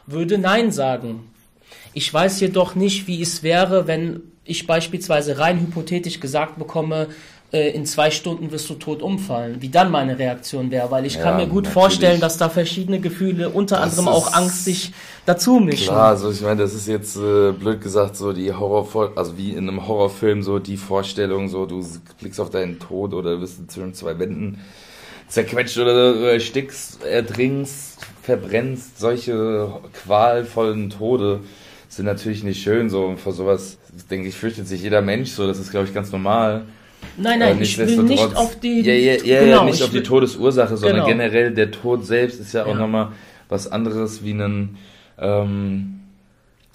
würde 0.07 0.39
Nein 0.39 0.71
sagen. 0.71 1.31
Ich 1.93 2.13
weiß 2.13 2.41
jedoch 2.41 2.77
nicht, 2.77 3.07
wie 3.07 3.21
es 3.21 3.43
wäre, 3.43 3.87
wenn 3.87 4.23
ich 4.45 4.67
beispielsweise 4.67 5.39
rein 5.39 5.61
hypothetisch 5.61 6.21
gesagt 6.21 6.59
bekomme, 6.59 7.09
äh, 7.53 7.71
in 7.71 7.85
zwei 7.85 8.11
Stunden 8.11 8.53
wirst 8.53 8.71
du 8.71 8.75
tot 8.75 9.03
umfallen, 9.03 9.57
wie 9.61 9.69
dann 9.69 9.91
meine 9.91 10.19
Reaktion 10.19 10.71
wäre, 10.71 10.91
weil 10.91 11.05
ich 11.05 11.17
ja, 11.17 11.23
kann 11.23 11.37
mir 11.37 11.47
gut 11.47 11.65
natürlich. 11.65 11.73
vorstellen, 11.73 12.21
dass 12.21 12.37
da 12.37 12.49
verschiedene 12.49 13.01
Gefühle, 13.01 13.49
unter 13.49 13.77
das 13.77 13.99
anderem 13.99 14.09
auch 14.09 14.33
Angst, 14.33 14.65
sich 14.65 14.93
dazu 15.27 15.59
mischen. 15.59 15.89
Klar, 15.89 16.11
also 16.11 16.31
ich 16.31 16.43
meine, 16.43 16.63
das 16.63 16.75
ist 16.75 16.87
jetzt 16.87 17.17
äh, 17.17 17.51
blöd 17.53 17.81
gesagt 17.81 18.17
so 18.17 18.33
die 18.33 18.53
Horror, 18.53 19.13
also 19.17 19.37
wie 19.37 19.51
in 19.51 19.69
einem 19.69 19.89
Horrorfilm 19.89 20.43
so 20.43 20.61
die 20.61 20.77
Vorstellung, 20.77 21.49
so 21.49 21.67
du 21.67 21.85
blickst 22.21 22.41
auf 22.41 22.51
deinen 22.51 22.79
Tod 22.79 23.15
oder 23.15 23.37
bist 23.39 23.71
zwischen 23.71 23.95
zwei 23.95 24.19
Wänden 24.19 24.61
zerquetscht 25.27 25.79
oder, 25.79 25.93
oder 25.93 26.33
erstickst, 26.33 27.03
ertrinkst, 27.05 27.99
verbrennst, 28.23 28.99
solche 28.99 29.73
qualvollen 30.05 30.91
Tode 30.91 31.41
sind 31.89 32.05
natürlich 32.05 32.45
nicht 32.45 32.63
schön 32.63 32.91
so 32.91 33.07
und 33.07 33.19
vor 33.19 33.33
sowas 33.33 33.79
denke 34.11 34.29
ich 34.29 34.37
fürchtet 34.37 34.69
sich 34.69 34.83
jeder 34.83 35.03
Mensch 35.03 35.31
so, 35.31 35.47
das 35.47 35.59
ist 35.59 35.71
glaube 35.71 35.87
ich 35.87 35.95
ganz 35.95 36.13
normal. 36.13 36.67
Nein, 37.17 37.39
nein, 37.39 37.61
ich 37.61 37.77
will 37.79 38.03
nicht 38.03 38.37
auf 38.37 38.59
die, 38.61 38.81
ja, 38.81 38.95
ja, 38.95 39.23
ja, 39.23 39.45
genau, 39.45 39.65
nicht 39.65 39.83
auf 39.83 39.91
die 39.91 40.03
Todesursache, 40.03 40.77
sondern 40.77 41.05
genau. 41.05 41.09
generell 41.09 41.53
der 41.53 41.71
Tod 41.71 42.07
selbst 42.07 42.41
ist 42.41 42.55
ja 42.55 42.65
auch 42.65 42.69
ja. 42.69 42.75
nochmal 42.75 43.09
was 43.49 43.71
anderes 43.71 44.25
wie 44.25 44.33
ein, 44.33 44.77
ähm, 45.19 46.01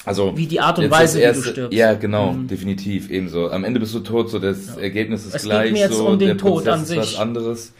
also 0.04 0.38
wie 0.38 0.46
die 0.46 0.60
Art 0.60 0.78
und 0.78 0.92
Weise, 0.92 1.20
erste, 1.20 1.42
wie 1.42 1.46
du 1.46 1.52
stirbst. 1.52 1.78
Ja, 1.78 1.94
genau, 1.94 2.34
mhm. 2.34 2.48
definitiv, 2.48 3.10
ebenso. 3.10 3.50
Am 3.50 3.64
Ende 3.64 3.80
bist 3.80 3.96
du 3.96 4.02
tot, 4.02 4.30
so 4.30 4.40
das 4.40 4.76
ja. 4.76 4.82
Ergebnis 4.82 5.26
ist 5.26 5.36
es 5.36 5.44
gleich, 5.44 5.66
geht 5.66 5.74
mir 5.74 5.80
jetzt 5.80 5.96
so 5.96 6.08
um 6.08 6.20
den 6.20 6.28
der 6.28 6.38
Tod 6.38 6.64
Prozess 6.64 6.74
an 6.74 6.82
ist 6.82 6.88
sich. 6.90 6.98
was 6.98 7.16
anderes. 7.16 7.74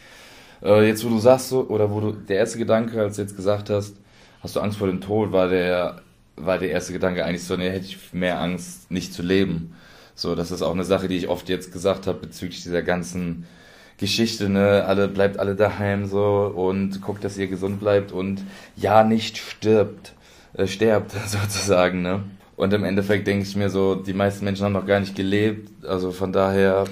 Äh, 0.64 0.88
jetzt, 0.88 1.04
wo 1.04 1.08
du 1.10 1.18
sagst 1.18 1.50
so, 1.50 1.68
oder 1.68 1.90
wo 1.90 2.00
du 2.00 2.12
der 2.12 2.38
erste 2.38 2.58
Gedanke, 2.58 3.00
als 3.00 3.16
du 3.16 3.22
jetzt 3.22 3.36
gesagt 3.36 3.70
hast, 3.70 3.94
hast 4.42 4.56
du 4.56 4.60
Angst 4.60 4.78
vor 4.78 4.88
dem 4.88 5.00
Tod, 5.00 5.30
war 5.32 5.48
der 5.48 6.00
war 6.36 6.58
der 6.58 6.70
erste 6.70 6.92
Gedanke 6.92 7.24
eigentlich 7.24 7.44
so, 7.44 7.56
nee, 7.56 7.70
hätte 7.70 7.86
ich 7.86 8.12
mehr 8.12 8.40
Angst, 8.40 8.90
nicht 8.90 9.12
zu 9.12 9.22
leben. 9.22 9.74
So, 10.18 10.34
das 10.34 10.50
ist 10.50 10.62
auch 10.62 10.72
eine 10.72 10.84
Sache, 10.84 11.08
die 11.08 11.16
ich 11.18 11.28
oft 11.28 11.50
jetzt 11.50 11.72
gesagt 11.72 12.06
habe 12.06 12.20
bezüglich 12.20 12.62
dieser 12.62 12.82
ganzen 12.82 13.46
Geschichte, 13.98 14.48
ne, 14.48 14.84
alle 14.86 15.08
bleibt 15.08 15.38
alle 15.38 15.54
daheim 15.54 16.06
so 16.06 16.52
und 16.54 17.02
guckt, 17.02 17.22
dass 17.22 17.36
ihr 17.36 17.48
gesund 17.48 17.80
bleibt 17.80 18.12
und 18.12 18.42
ja 18.76 19.04
nicht 19.04 19.36
stirbt, 19.36 20.14
äh, 20.54 20.66
sterbt 20.66 21.12
sozusagen, 21.26 22.00
ne? 22.02 22.22
Und 22.56 22.72
im 22.72 22.84
Endeffekt 22.84 23.26
denke 23.26 23.44
ich 23.44 23.54
mir 23.56 23.68
so, 23.68 23.94
die 23.94 24.14
meisten 24.14 24.46
Menschen 24.46 24.64
haben 24.64 24.72
noch 24.72 24.86
gar 24.86 25.00
nicht 25.00 25.14
gelebt, 25.14 25.84
also 25.84 26.10
von 26.10 26.32
daher. 26.32 26.84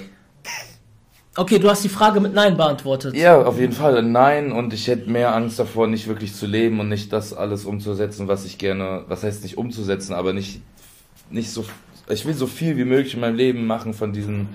Okay, 1.35 1.57
du 1.57 1.67
hast 1.67 1.83
die 1.83 1.89
Frage 1.89 2.19
mit 2.19 2.35
Nein 2.35 2.55
beantwortet. 2.55 3.15
Ja, 3.15 3.41
auf 3.41 3.59
jeden 3.59 3.73
Fall 3.73 4.03
Nein 4.03 4.51
und 4.51 4.71
ich 4.71 4.87
hätte 4.87 5.09
mehr 5.09 5.33
Angst 5.35 5.57
davor, 5.57 5.87
nicht 5.87 6.07
wirklich 6.07 6.35
zu 6.35 6.45
leben 6.45 6.79
und 6.79 6.89
nicht 6.89 7.11
das 7.11 7.33
alles 7.33 7.65
umzusetzen, 7.65 8.27
was 8.27 8.45
ich 8.45 8.59
gerne, 8.59 9.03
was 9.07 9.23
heißt 9.23 9.41
nicht 9.41 9.57
umzusetzen, 9.57 10.13
aber 10.13 10.31
nicht 10.33 10.61
nicht 11.31 11.49
so 11.49 11.65
ich 12.09 12.25
will 12.25 12.33
so 12.33 12.47
viel 12.47 12.77
wie 12.77 12.85
möglich 12.85 13.13
in 13.15 13.19
meinem 13.19 13.35
Leben 13.35 13.65
machen 13.65 13.93
von 13.93 14.13
diesen 14.13 14.49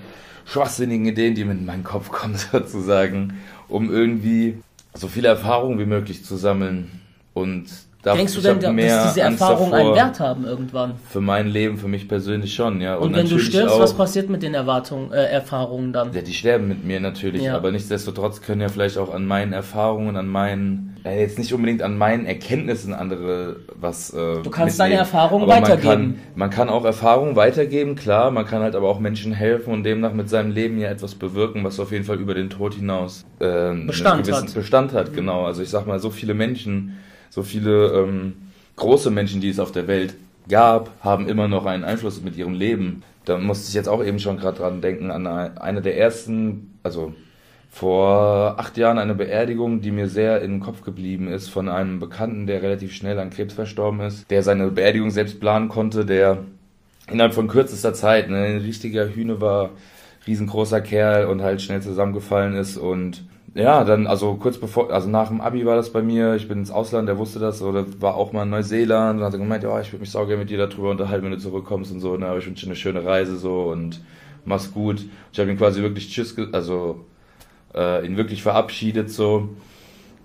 schwachsinnigen 0.45 1.05
Ideen, 1.05 1.35
die 1.35 1.45
mir 1.45 1.51
in 1.51 1.65
meinen 1.65 1.83
Kopf 1.83 2.09
kommen, 2.09 2.35
sozusagen, 2.51 3.39
um 3.67 3.91
irgendwie 3.91 4.57
so 4.93 5.07
viele 5.07 5.29
Erfahrungen 5.29 5.79
wie 5.79 5.85
möglich 5.85 6.25
zu 6.25 6.35
sammeln 6.35 7.01
und 7.33 7.65
da 8.03 8.15
Denkst 8.15 8.33
du 8.33 8.41
denn, 8.41 8.59
dass 8.59 9.13
diese 9.13 9.21
Erfahrungen 9.21 9.73
einen 9.73 9.93
Wert 9.93 10.19
haben 10.19 10.43
irgendwann? 10.45 10.93
Für 11.09 11.21
mein 11.21 11.47
Leben, 11.47 11.77
für 11.77 11.87
mich 11.87 12.07
persönlich 12.07 12.55
schon, 12.55 12.81
ja. 12.81 12.95
Und, 12.95 13.09
und 13.09 13.15
wenn 13.15 13.29
du 13.29 13.37
stirbst, 13.37 13.75
auch, 13.75 13.79
was 13.79 13.93
passiert 13.93 14.27
mit 14.27 14.41
den 14.41 14.55
Erwartungen, 14.55 15.11
äh, 15.11 15.25
Erfahrungen 15.25 15.93
dann? 15.93 16.11
Ja, 16.11 16.23
die 16.23 16.33
sterben 16.33 16.67
mit 16.67 16.83
mir 16.83 16.99
natürlich, 16.99 17.43
ja. 17.43 17.55
aber 17.55 17.71
nichtsdestotrotz 17.71 18.41
können 18.41 18.61
ja 18.61 18.69
vielleicht 18.69 18.97
auch 18.97 19.13
an 19.13 19.27
meinen 19.27 19.53
Erfahrungen, 19.53 20.17
an 20.17 20.27
meinen, 20.27 20.97
äh, 21.03 21.21
jetzt 21.21 21.37
nicht 21.37 21.53
unbedingt 21.53 21.83
an 21.83 21.95
meinen 21.95 22.25
Erkenntnissen 22.25 22.95
andere 22.95 23.57
was. 23.79 24.11
Äh, 24.11 24.15
du 24.15 24.49
kannst 24.49 24.55
mitnehmen. 24.55 24.77
deine 24.77 24.95
Erfahrungen 24.95 25.47
weitergeben. 25.47 25.83
Man 25.83 26.13
kann, 26.13 26.19
man 26.33 26.49
kann 26.49 26.69
auch 26.69 26.85
Erfahrungen 26.85 27.35
weitergeben, 27.35 27.95
klar. 27.95 28.31
Man 28.31 28.47
kann 28.47 28.63
halt 28.63 28.75
aber 28.75 28.89
auch 28.89 28.99
Menschen 28.99 29.31
helfen 29.31 29.71
und 29.73 29.83
demnach 29.83 30.13
mit 30.13 30.27
seinem 30.27 30.49
Leben 30.49 30.79
ja 30.79 30.89
etwas 30.89 31.13
bewirken, 31.13 31.63
was 31.63 31.79
auf 31.79 31.91
jeden 31.91 32.05
Fall 32.05 32.17
über 32.17 32.33
den 32.33 32.49
Tod 32.49 32.73
hinaus 32.73 33.25
äh, 33.37 33.75
Bestand 33.85 34.31
hat. 34.31 34.51
Bestand 34.55 34.93
hat, 34.93 35.13
genau. 35.13 35.45
Also 35.45 35.61
ich 35.61 35.69
sag 35.69 35.85
mal, 35.85 35.99
so 35.99 36.09
viele 36.09 36.33
Menschen 36.33 36.97
so 37.31 37.41
viele 37.41 37.87
ähm, 37.93 38.33
große 38.75 39.09
Menschen, 39.09 39.41
die 39.41 39.49
es 39.49 39.59
auf 39.59 39.71
der 39.71 39.87
Welt 39.87 40.15
gab, 40.47 40.91
haben 40.99 41.27
immer 41.27 41.47
noch 41.47 41.65
einen 41.65 41.83
Einfluss 41.83 42.21
mit 42.21 42.35
ihrem 42.35 42.53
Leben. 42.53 43.03
Da 43.25 43.37
musste 43.37 43.69
ich 43.69 43.73
jetzt 43.73 43.87
auch 43.87 44.03
eben 44.03 44.19
schon 44.19 44.37
gerade 44.37 44.57
dran 44.57 44.81
denken, 44.81 45.09
an 45.09 45.25
eine 45.25 45.81
der 45.81 45.97
ersten, 45.97 46.77
also 46.83 47.13
vor 47.69 48.59
acht 48.59 48.77
Jahren 48.77 48.97
eine 48.97 49.15
Beerdigung, 49.15 49.79
die 49.79 49.91
mir 49.91 50.09
sehr 50.09 50.41
in 50.41 50.51
den 50.51 50.59
Kopf 50.59 50.81
geblieben 50.81 51.29
ist, 51.29 51.47
von 51.47 51.69
einem 51.69 52.01
Bekannten, 52.01 52.47
der 52.47 52.61
relativ 52.61 52.93
schnell 52.93 53.17
an 53.17 53.29
Krebs 53.29 53.53
verstorben 53.53 54.01
ist, 54.01 54.29
der 54.29 54.43
seine 54.43 54.69
Beerdigung 54.69 55.09
selbst 55.09 55.39
planen 55.39 55.69
konnte, 55.69 56.05
der 56.05 56.39
innerhalb 57.09 57.33
von 57.33 57.47
kürzester 57.47 57.93
Zeit 57.93 58.29
ne, 58.29 58.43
ein 58.43 58.57
richtiger 58.57 59.07
Hühne 59.07 59.39
war, 59.39 59.69
riesengroßer 60.27 60.81
Kerl 60.81 61.27
und 61.27 61.41
halt 61.41 61.61
schnell 61.61 61.81
zusammengefallen 61.81 62.55
ist 62.55 62.75
und 62.75 63.23
ja, 63.53 63.83
dann, 63.83 64.07
also 64.07 64.35
kurz 64.35 64.57
bevor, 64.57 64.91
also 64.91 65.09
nach 65.09 65.27
dem 65.27 65.41
Abi 65.41 65.65
war 65.65 65.75
das 65.75 65.91
bei 65.91 66.01
mir, 66.01 66.35
ich 66.35 66.47
bin 66.47 66.59
ins 66.59 66.71
Ausland, 66.71 67.09
der 67.09 67.17
wusste 67.17 67.39
das, 67.39 67.61
oder 67.61 67.85
war 68.01 68.15
auch 68.15 68.31
mal 68.31 68.43
in 68.43 68.49
Neuseeland 68.49 69.19
und 69.19 69.25
hat 69.25 69.33
gemeint, 69.33 69.63
ja, 69.63 69.81
ich 69.81 69.91
würde 69.91 70.01
mich 70.01 70.11
sauger 70.11 70.37
mit 70.37 70.49
dir 70.49 70.57
darüber 70.57 70.91
unterhalten, 70.91 71.25
wenn 71.25 71.31
du 71.33 71.37
zurückkommst 71.37 71.91
und 71.91 71.99
so, 71.99 72.15
ne, 72.15 72.27
aber 72.27 72.37
ich 72.37 72.47
wünsche 72.47 72.65
dir 72.65 72.71
eine 72.71 72.77
schöne 72.77 73.03
Reise 73.03 73.37
so 73.37 73.63
und 73.63 74.01
mach's 74.45 74.73
gut. 74.73 75.05
Ich 75.33 75.39
habe 75.39 75.51
ihn 75.51 75.57
quasi 75.57 75.81
wirklich 75.81 76.09
tschüss, 76.09 76.35
also 76.53 77.05
äh, 77.75 78.05
ihn 78.05 78.15
wirklich 78.15 78.41
verabschiedet 78.41 79.09
so, 79.09 79.49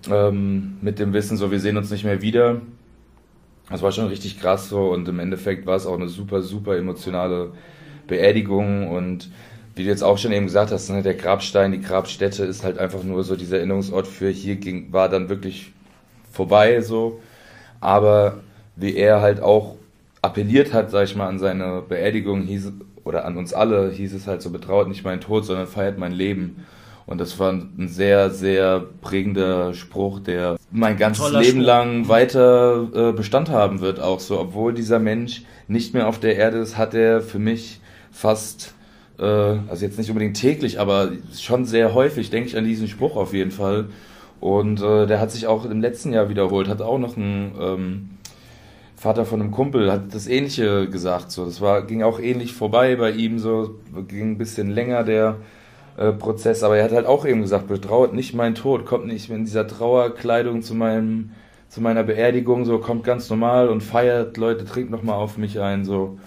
ähm, 0.08 0.78
mit 0.80 1.00
dem 1.00 1.12
Wissen, 1.12 1.36
so, 1.36 1.50
wir 1.50 1.60
sehen 1.60 1.76
uns 1.76 1.90
nicht 1.90 2.04
mehr 2.04 2.22
wieder. 2.22 2.60
Das 3.70 3.82
war 3.82 3.90
schon 3.90 4.06
richtig 4.06 4.38
krass 4.38 4.68
so 4.68 4.90
und 4.92 5.08
im 5.08 5.18
Endeffekt 5.18 5.66
war 5.66 5.74
es 5.74 5.86
auch 5.86 5.96
eine 5.96 6.08
super, 6.08 6.42
super 6.42 6.76
emotionale 6.76 7.50
Beerdigung 8.06 8.88
und 8.88 9.28
wie 9.76 9.84
du 9.84 9.90
jetzt 9.90 10.02
auch 10.02 10.18
schon 10.18 10.32
eben 10.32 10.46
gesagt 10.46 10.72
hast, 10.72 10.88
ne, 10.88 11.02
der 11.02 11.14
Grabstein, 11.14 11.72
die 11.72 11.82
Grabstätte 11.82 12.44
ist 12.44 12.64
halt 12.64 12.78
einfach 12.78 13.02
nur 13.02 13.22
so 13.22 13.36
dieser 13.36 13.58
Erinnerungsort 13.58 14.06
für 14.06 14.30
hier 14.30 14.56
ging, 14.56 14.92
war 14.92 15.08
dann 15.08 15.28
wirklich 15.28 15.72
vorbei 16.32 16.80
so. 16.80 17.20
Aber 17.80 18.38
wie 18.74 18.96
er 18.96 19.20
halt 19.20 19.40
auch 19.40 19.76
appelliert 20.22 20.72
hat, 20.72 20.90
sag 20.90 21.04
ich 21.04 21.14
mal, 21.14 21.28
an 21.28 21.38
seine 21.38 21.82
Beerdigung 21.86 22.42
hieß, 22.42 22.72
oder 23.04 23.24
an 23.24 23.36
uns 23.36 23.52
alle 23.52 23.90
hieß 23.90 24.14
es 24.14 24.26
halt 24.26 24.42
so, 24.42 24.50
betraut 24.50 24.88
nicht 24.88 25.04
meinen 25.04 25.20
Tod, 25.20 25.44
sondern 25.44 25.66
feiert 25.66 25.98
mein 25.98 26.12
Leben. 26.12 26.66
Und 27.06 27.20
das 27.20 27.38
war 27.38 27.52
ein 27.52 27.86
sehr, 27.86 28.30
sehr 28.30 28.82
prägender 29.00 29.74
Spruch, 29.74 30.18
der 30.18 30.56
mein 30.72 30.96
ganzes 30.96 31.30
Leben 31.30 31.44
Spruch. 31.44 31.66
lang 31.66 32.08
weiter 32.08 32.88
äh, 32.92 33.12
Bestand 33.12 33.48
haben 33.48 33.80
wird, 33.80 34.00
auch 34.00 34.18
so. 34.18 34.40
Obwohl 34.40 34.74
dieser 34.74 34.98
Mensch 34.98 35.42
nicht 35.68 35.94
mehr 35.94 36.08
auf 36.08 36.18
der 36.18 36.36
Erde 36.36 36.58
ist, 36.58 36.76
hat 36.76 36.94
er 36.94 37.20
für 37.20 37.38
mich 37.38 37.80
fast, 38.10 38.74
äh, 39.18 39.24
also 39.24 39.84
jetzt 39.84 39.98
nicht 39.98 40.10
unbedingt 40.10 40.36
täglich, 40.36 40.80
aber 40.80 41.12
schon 41.38 41.64
sehr 41.64 41.94
häufig, 41.94 42.30
denke 42.30 42.48
ich 42.48 42.56
an 42.56 42.64
diesen 42.64 42.88
Spruch 42.88 43.16
auf 43.16 43.32
jeden 43.32 43.50
Fall. 43.50 43.86
Und 44.40 44.82
äh, 44.82 45.06
der 45.06 45.20
hat 45.20 45.30
sich 45.30 45.46
auch 45.46 45.64
im 45.64 45.80
letzten 45.80 46.12
Jahr 46.12 46.28
wiederholt, 46.28 46.68
hat 46.68 46.82
auch 46.82 46.98
noch 46.98 47.16
ein 47.16 47.52
ähm, 47.58 48.10
Vater 48.96 49.24
von 49.24 49.40
einem 49.40 49.50
Kumpel, 49.50 49.90
hat 49.90 50.14
das 50.14 50.26
Ähnliche 50.26 50.88
gesagt. 50.88 51.30
So, 51.30 51.44
das 51.44 51.60
war, 51.60 51.82
ging 51.82 52.02
auch 52.02 52.20
ähnlich 52.20 52.52
vorbei 52.52 52.96
bei 52.96 53.10
ihm, 53.10 53.38
so 53.38 53.76
ging 54.08 54.32
ein 54.32 54.38
bisschen 54.38 54.70
länger 54.70 55.04
der 55.04 55.36
äh, 55.96 56.12
Prozess, 56.12 56.62
aber 56.62 56.76
er 56.76 56.84
hat 56.84 56.92
halt 56.92 57.06
auch 57.06 57.24
eben 57.24 57.40
gesagt, 57.40 57.68
betrauert 57.68 58.12
nicht 58.12 58.34
mein 58.34 58.54
Tod, 58.54 58.84
kommt 58.84 59.06
nicht 59.06 59.30
in 59.30 59.44
dieser 59.44 59.66
Trauerkleidung 59.66 60.62
zu 60.62 60.74
meinem 60.74 61.30
zu 61.68 61.80
meiner 61.80 62.04
Beerdigung, 62.04 62.64
so 62.64 62.78
kommt 62.78 63.04
ganz 63.04 63.28
normal 63.28 63.68
und 63.68 63.82
feiert, 63.82 64.36
Leute, 64.36 64.64
trinkt 64.64 64.90
nochmal 64.90 65.16
auf 65.16 65.36
mich 65.36 65.60
ein, 65.60 65.84
so. 65.84 66.18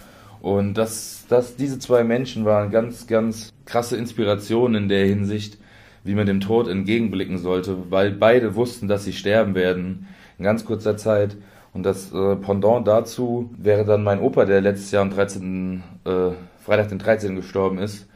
Und 0.41 0.75
das, 0.75 1.25
das, 1.27 1.55
diese 1.55 1.79
zwei 1.79 2.03
Menschen 2.03 2.46
waren 2.46 2.72
ganz, 2.72 3.08
ganz 3.08 3.51
krasse 3.65 3.98
Inspirationen 3.98 4.84
in 4.84 4.89
der 4.89 5.05
Hinsicht, 5.05 5.58
wie 6.03 6.15
man 6.15 6.25
dem 6.25 6.39
Tod 6.39 6.67
entgegenblicken 6.67 7.38
sollte, 7.38 7.91
weil 7.91 8.12
beide 8.12 8.55
wussten, 8.55 8.88
dass 8.88 9.03
sie 9.03 9.13
sterben 9.13 9.53
werden 9.53 10.08
in 10.38 10.46
ganz 10.46 10.65
kurzer 10.65 10.98
Zeit. 10.98 11.36
Und 11.74 11.84
das 11.84 12.12
äh, 12.13 12.36
Pendant 12.38 12.88
dazu 12.88 13.50
wäre 13.58 13.86
dann 13.86 14.03
mein 14.03 14.22
Opa, 14.22 14.46
der 14.46 14.62
letztes 14.62 14.91
Jahr 14.91 15.03
am 15.03 15.12
13. 15.12 15.84
Äh, 16.05 16.31
Freitag 16.63 16.89
den 16.89 17.00
13. 17.00 17.36
gestorben 17.36 17.77
ist 17.77 18.08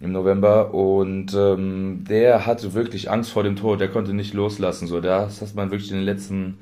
im 0.00 0.12
November 0.12 0.74
und 0.74 1.34
ähm, 1.34 2.04
der 2.08 2.46
hatte 2.46 2.74
wirklich 2.74 3.10
Angst 3.10 3.30
vor 3.30 3.42
dem 3.42 3.56
Tod, 3.56 3.80
der 3.80 3.88
konnte 3.88 4.12
nicht 4.12 4.34
loslassen. 4.34 4.86
So, 4.86 5.00
das 5.00 5.40
hat 5.40 5.54
man 5.54 5.70
wirklich 5.70 5.90
in 5.90 5.96
den 5.96 6.04
letzten 6.04 6.58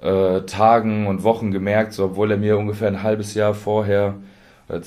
äh, 0.00 0.42
Tagen 0.42 1.06
und 1.06 1.22
Wochen 1.22 1.50
gemerkt, 1.50 1.92
so, 1.92 2.04
obwohl 2.04 2.30
er 2.30 2.36
mir 2.36 2.58
ungefähr 2.58 2.88
ein 2.88 3.02
halbes 3.02 3.34
Jahr 3.34 3.54
vorher, 3.54 4.14
äh, 4.68 4.80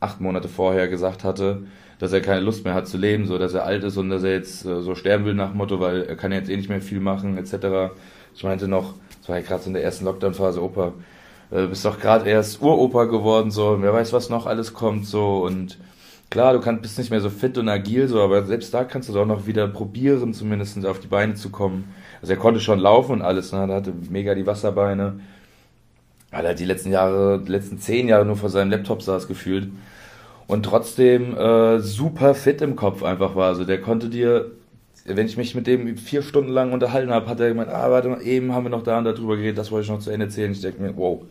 acht 0.00 0.20
Monate 0.20 0.48
vorher 0.48 0.88
gesagt 0.88 1.24
hatte, 1.24 1.62
dass 1.98 2.12
er 2.12 2.20
keine 2.20 2.40
Lust 2.40 2.64
mehr 2.64 2.74
hat 2.74 2.88
zu 2.88 2.98
leben, 2.98 3.26
so 3.26 3.38
dass 3.38 3.54
er 3.54 3.64
alt 3.64 3.84
ist 3.84 3.96
und 3.96 4.10
dass 4.10 4.22
er 4.22 4.32
jetzt 4.32 4.64
äh, 4.66 4.80
so 4.82 4.94
sterben 4.94 5.24
will 5.24 5.34
nach 5.34 5.54
Motto, 5.54 5.80
weil 5.80 6.02
er 6.02 6.16
kann 6.16 6.32
jetzt 6.32 6.50
eh 6.50 6.56
nicht 6.56 6.68
mehr 6.68 6.82
viel 6.82 7.00
machen, 7.00 7.38
etc. 7.38 7.94
Ich 8.34 8.44
meinte 8.44 8.68
noch, 8.68 8.94
das 9.20 9.28
war 9.28 9.38
ja 9.38 9.42
gerade 9.44 9.62
so 9.62 9.68
in 9.68 9.74
der 9.74 9.84
ersten 9.84 10.04
Lockdown-Phase, 10.04 10.62
Opa, 10.62 10.92
äh, 11.50 11.66
bist 11.66 11.84
doch 11.84 11.98
gerade 12.00 12.28
erst 12.28 12.60
Uropa 12.60 13.04
geworden, 13.04 13.50
so, 13.50 13.78
wer 13.80 13.92
weiß, 13.92 14.12
was 14.12 14.30
noch 14.30 14.46
alles 14.46 14.74
kommt, 14.74 15.06
so 15.06 15.38
und 15.38 15.78
Klar, 16.28 16.54
du 16.54 16.60
kannst, 16.60 16.82
bist 16.82 16.98
nicht 16.98 17.10
mehr 17.10 17.20
so 17.20 17.30
fit 17.30 17.56
und 17.56 17.68
agil, 17.68 18.08
so, 18.08 18.20
aber 18.20 18.44
selbst 18.44 18.74
da 18.74 18.84
kannst 18.84 19.08
du 19.08 19.12
doch 19.12 19.26
noch 19.26 19.46
wieder 19.46 19.68
probieren, 19.68 20.34
zumindest 20.34 20.84
auf 20.84 20.98
die 20.98 21.06
Beine 21.06 21.34
zu 21.34 21.50
kommen. 21.50 21.94
Also 22.20 22.32
er 22.32 22.38
konnte 22.38 22.60
schon 22.60 22.78
laufen 22.78 23.12
und 23.12 23.22
alles, 23.22 23.52
ne? 23.52 23.66
er 23.68 23.74
hatte 23.74 23.92
mega 24.10 24.34
die 24.34 24.46
Wasserbeine. 24.46 25.20
Hat 26.32 26.44
er 26.44 26.54
die 26.54 26.64
letzten 26.64 26.90
Jahre, 26.90 27.40
die 27.44 27.50
letzten 27.50 27.78
zehn 27.78 28.08
Jahre 28.08 28.24
nur 28.24 28.36
vor 28.36 28.50
seinem 28.50 28.70
Laptop 28.70 29.02
saß 29.02 29.28
gefühlt. 29.28 29.68
Und 30.46 30.64
trotzdem 30.64 31.36
äh, 31.36 31.80
super 31.80 32.34
fit 32.34 32.62
im 32.62 32.76
Kopf 32.76 33.02
einfach 33.02 33.34
war. 33.34 33.48
Also 33.48 33.64
der 33.64 33.80
konnte 33.80 34.08
dir, 34.08 34.52
wenn 35.04 35.26
ich 35.26 35.36
mich 35.36 35.54
mit 35.54 35.66
dem 35.66 35.96
vier 35.96 36.22
Stunden 36.22 36.50
lang 36.50 36.72
unterhalten 36.72 37.10
habe, 37.10 37.28
hat 37.28 37.40
er 37.40 37.48
gemeint, 37.48 37.70
ah, 37.70 37.90
warte 37.90 38.08
mal, 38.08 38.22
eben 38.22 38.52
haben 38.52 38.64
wir 38.64 38.70
noch 38.70 38.82
da 38.82 38.98
und 38.98 39.04
da 39.04 39.12
drüber 39.12 39.36
geredet, 39.36 39.58
das 39.58 39.70
wollte 39.70 39.84
ich 39.84 39.90
noch 39.90 39.98
zu 39.98 40.10
Ende 40.10 40.26
erzählen. 40.26 40.52
Ich 40.52 40.60
denke 40.60 40.82
mir, 40.82 40.96
wow, 40.96 41.22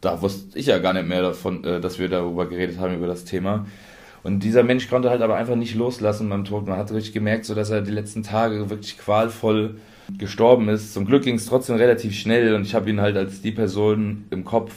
da 0.00 0.20
wusste 0.20 0.58
ich 0.58 0.66
ja 0.66 0.78
gar 0.78 0.92
nicht 0.92 1.08
mehr 1.08 1.22
davon, 1.22 1.64
äh, 1.64 1.80
dass 1.80 1.98
wir 1.98 2.08
darüber 2.08 2.46
geredet 2.46 2.78
haben, 2.78 2.94
über 2.94 3.06
das 3.06 3.24
Thema. 3.24 3.66
Und 4.22 4.40
dieser 4.40 4.62
Mensch 4.62 4.88
konnte 4.88 5.10
halt 5.10 5.22
aber 5.22 5.36
einfach 5.36 5.56
nicht 5.56 5.74
loslassen 5.74 6.28
beim 6.28 6.44
Tod. 6.44 6.66
Man 6.66 6.78
hat 6.78 6.92
richtig 6.92 7.14
gemerkt, 7.14 7.46
so 7.46 7.54
dass 7.54 7.70
er 7.70 7.80
die 7.80 7.90
letzten 7.90 8.22
Tage 8.22 8.68
wirklich 8.68 8.98
qualvoll 8.98 9.76
gestorben 10.18 10.68
ist. 10.68 10.92
Zum 10.92 11.06
Glück 11.06 11.24
ging 11.24 11.36
es 11.36 11.46
trotzdem 11.46 11.76
relativ 11.76 12.14
schnell 12.14 12.54
und 12.54 12.62
ich 12.62 12.74
habe 12.74 12.90
ihn 12.90 13.00
halt 13.00 13.16
als 13.16 13.42
die 13.42 13.52
Person 13.52 14.24
im 14.30 14.44
Kopf, 14.44 14.74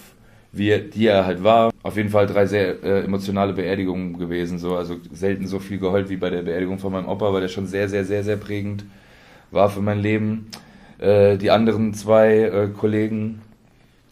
wie 0.52 0.78
die 0.80 1.08
er 1.08 1.26
halt 1.26 1.44
war. 1.44 1.72
Auf 1.82 1.98
jeden 1.98 2.10
Fall 2.10 2.28
drei 2.28 2.46
sehr 2.46 2.84
äh, 2.84 3.04
emotionale 3.04 3.54
Beerdigungen 3.54 4.18
gewesen. 4.18 4.60
So. 4.60 4.76
Also 4.76 4.98
selten 5.12 5.48
so 5.48 5.60
viel 5.60 5.80
geheult 5.80 6.10
wie 6.10 6.18
bei 6.18 6.30
der 6.30 6.44
Beerdigung 6.44 6.80
von 6.80 6.92
meinem 6.92 7.08
Opa, 7.08 7.34
weil 7.34 7.42
der 7.42 7.48
schon 7.48 7.68
sehr, 7.68 7.90
sehr, 7.90 8.06
sehr, 8.06 8.24
sehr 8.24 8.38
prägend 8.38 8.86
war 9.52 9.70
für 9.70 9.82
mein 9.82 10.00
Leben. 10.00 10.48
Äh, 11.00 11.38
die 11.38 11.52
anderen 11.52 11.94
zwei 11.94 12.40
äh, 12.40 12.68
Kollegen, 12.70 13.42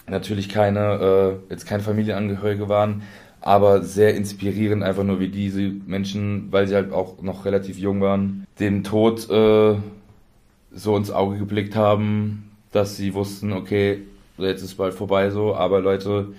natürlich 0.08 0.50
keine, 0.50 1.40
äh, 1.50 1.52
jetzt 1.54 1.66
keine 1.66 1.84
Familienangehörige 1.84 2.70
waren, 2.70 3.04
aber 3.40 3.82
sehr 3.82 4.16
inspirierend, 4.16 4.84
einfach 4.84 5.04
nur 5.04 5.20
wie 5.20 5.30
diese 5.30 5.62
Menschen, 5.88 6.52
weil 6.52 6.68
sie 6.68 6.76
halt 6.76 6.92
auch 6.92 7.22
noch 7.22 7.46
relativ 7.46 7.78
jung 7.78 8.02
waren, 8.02 8.46
dem 8.60 8.84
Tod 8.84 9.30
äh, 9.30 9.76
so 10.74 10.96
ins 10.96 11.12
Auge 11.12 11.38
geblickt 11.38 11.76
haben, 11.76 12.52
dass 12.72 12.98
sie 12.98 13.14
wussten, 13.14 13.54
okay, 13.54 14.00
jetzt 14.38 14.64
ist 14.64 14.76
bald 14.76 14.94
vorbei 14.94 15.30
so, 15.30 15.56
aber 15.56 15.82
Leute, 15.82 16.30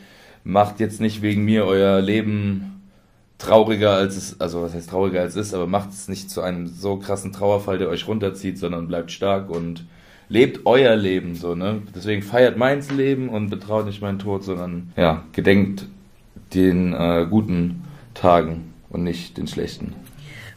macht 0.44 0.80
jetzt 0.80 1.00
nicht 1.00 1.22
wegen 1.22 1.44
mir 1.44 1.66
euer 1.66 2.00
Leben 2.00 2.82
trauriger 3.38 3.92
als 3.92 4.16
es, 4.16 4.40
also 4.40 4.62
was 4.62 4.74
heißt 4.74 4.90
trauriger 4.90 5.20
als 5.20 5.36
es 5.36 5.48
ist, 5.48 5.54
aber 5.54 5.66
macht 5.66 5.90
es 5.90 6.08
nicht 6.08 6.30
zu 6.30 6.40
einem 6.40 6.66
so 6.66 6.96
krassen 6.96 7.32
Trauerfall, 7.32 7.78
der 7.78 7.88
euch 7.88 8.06
runterzieht, 8.06 8.58
sondern 8.58 8.88
bleibt 8.88 9.10
stark 9.10 9.50
und 9.50 9.84
lebt 10.28 10.64
euer 10.64 10.96
Leben 10.96 11.34
so, 11.34 11.54
ne? 11.54 11.82
Deswegen 11.94 12.22
feiert 12.22 12.56
meins 12.56 12.90
Leben 12.90 13.28
und 13.28 13.50
betraut 13.50 13.86
nicht 13.86 14.00
meinen 14.00 14.18
Tod, 14.18 14.44
sondern 14.44 14.92
ja, 14.96 15.24
gedenkt 15.32 15.86
den 16.54 16.92
äh, 16.92 17.26
guten 17.28 17.84
Tagen 18.14 18.72
und 18.88 19.02
nicht 19.02 19.36
den 19.36 19.46
schlechten. 19.46 19.94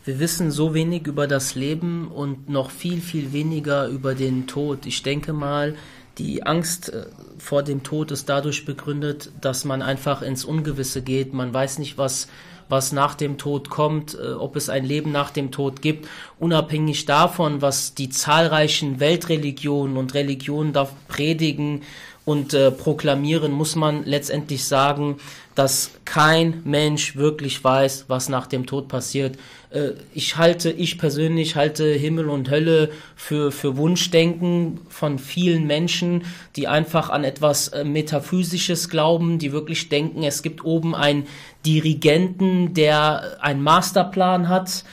Wir 0.05 0.19
wissen 0.19 0.51
so 0.51 0.75
wenig 0.75 1.07
über 1.07 1.25
das 1.25 1.55
Leben 1.55 2.09
und 2.09 2.47
noch 2.47 2.69
viel, 2.69 3.01
viel 3.01 3.33
weniger 3.33 3.87
über 3.87 4.13
den 4.13 4.45
Tod. 4.45 4.85
Ich 4.85 5.01
denke 5.01 5.33
mal, 5.33 5.73
die 6.19 6.43
Angst 6.43 6.93
äh, 6.93 7.07
vor 7.39 7.63
dem 7.63 7.81
Tod 7.81 8.11
ist 8.11 8.29
dadurch 8.29 8.65
begründet, 8.65 9.31
dass 9.41 9.65
man 9.65 9.81
einfach 9.81 10.21
ins 10.21 10.45
Ungewisse 10.45 11.01
geht. 11.01 11.33
Man 11.33 11.51
weiß 11.51 11.79
nicht, 11.79 11.97
was, 11.97 12.27
was 12.69 12.91
nach 12.91 13.15
dem 13.15 13.39
Tod 13.39 13.71
kommt, 13.71 14.13
äh, 14.13 14.33
ob 14.33 14.55
es 14.55 14.69
ein 14.69 14.85
Leben 14.85 15.11
nach 15.11 15.31
dem 15.31 15.49
Tod 15.51 15.81
gibt. 15.81 16.07
Unabhängig 16.37 17.07
davon, 17.07 17.63
was 17.63 17.95
die 17.95 18.09
zahlreichen 18.09 18.99
Weltreligionen 18.99 19.97
und 19.97 20.13
Religionen 20.13 20.71
da 20.71 20.87
predigen 21.07 21.81
und 22.25 22.55
äh, 22.55 22.71
proklamieren, 22.71 23.51
muss 23.51 23.75
man 23.75 24.03
letztendlich 24.03 24.65
sagen, 24.65 25.17
dass 25.53 25.91
kein 26.03 26.61
Mensch 26.65 27.15
wirklich 27.15 27.63
weiß, 27.63 28.05
was 28.07 28.29
nach 28.29 28.47
dem 28.47 28.65
Tod 28.65 28.87
passiert. 28.87 29.37
Äh, 29.69 29.91
ich 30.13 30.35
halte, 30.35 30.71
ich 30.71 30.97
persönlich 30.97 31.55
halte 31.55 31.85
Himmel 31.93 32.29
und 32.29 32.49
Hölle 32.49 32.89
für, 33.15 33.51
für 33.51 33.77
Wunschdenken 33.77 34.79
von 34.89 35.19
vielen 35.19 35.67
Menschen, 35.67 36.23
die 36.55 36.67
einfach 36.67 37.09
an 37.09 37.23
etwas 37.23 37.69
äh, 37.69 37.83
Metaphysisches 37.83 38.89
glauben, 38.89 39.37
die 39.37 39.51
wirklich 39.51 39.89
denken, 39.89 40.23
es 40.23 40.41
gibt 40.41 40.65
oben 40.65 40.95
einen 40.95 41.27
Dirigenten, 41.65 42.73
der 42.73 43.37
einen 43.39 43.61
Masterplan 43.61 44.49
hat, 44.49 44.83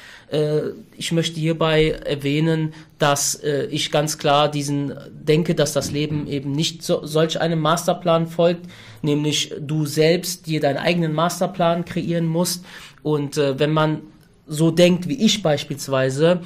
ich 0.96 1.12
möchte 1.12 1.38
hierbei 1.38 1.90
erwähnen, 1.90 2.72
dass 2.98 3.34
äh, 3.34 3.66
ich 3.66 3.90
ganz 3.90 4.16
klar 4.16 4.50
diesen 4.50 4.94
denke, 5.10 5.54
dass 5.54 5.74
das 5.74 5.90
Leben 5.90 6.26
eben 6.26 6.52
nicht 6.52 6.82
so, 6.82 7.04
solch 7.04 7.40
einem 7.40 7.60
Masterplan 7.60 8.26
folgt, 8.26 8.66
nämlich 9.02 9.54
du 9.60 9.84
selbst 9.84 10.46
dir 10.46 10.60
deinen 10.60 10.78
eigenen 10.78 11.12
Masterplan 11.12 11.84
kreieren 11.84 12.26
musst. 12.26 12.64
Und 13.02 13.36
äh, 13.36 13.58
wenn 13.58 13.72
man 13.72 14.00
so 14.46 14.70
denkt 14.70 15.08
wie 15.08 15.22
ich 15.24 15.42
beispielsweise, 15.42 16.40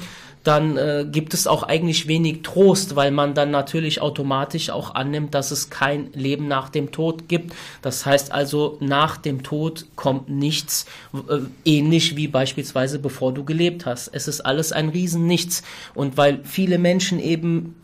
dann 0.47 0.77
äh, 0.77 1.07
gibt 1.11 1.35
es 1.35 1.47
auch 1.47 1.63
eigentlich 1.63 2.07
wenig 2.07 2.43
Trost, 2.43 2.97
weil 2.97 3.11
man 3.11 3.35
dann 3.35 3.51
natürlich 3.51 4.01
automatisch 4.01 4.71
auch 4.71 4.95
annimmt, 4.95 5.35
dass 5.35 5.51
es 5.51 5.71
kein 5.71 6.13
Leben 6.13 6.47
nach 6.49 6.69
dem 6.69 6.93
Tod 6.93 7.29
gibt. 7.29 7.55
Das 7.83 8.07
heißt 8.07 8.33
also, 8.33 8.77
nach 8.81 9.17
dem 9.17 9.43
Tod 9.43 9.87
kommt 9.97 10.29
nichts, 10.29 10.87
äh, 11.15 11.39
ähnlich 11.65 12.17
wie 12.17 12.29
beispielsweise 12.29 12.99
bevor 12.99 13.33
du 13.33 13.45
gelebt 13.45 13.87
hast. 13.87 14.09
Es 14.09 14.29
ist 14.29 14.41
alles 14.41 14.73
ein 14.73 14.89
Riesennichts. 14.89 15.63
Und 15.95 16.17
weil 16.17 16.41
viele 16.45 16.79
Menschen 16.79 17.19
eben 17.19 17.75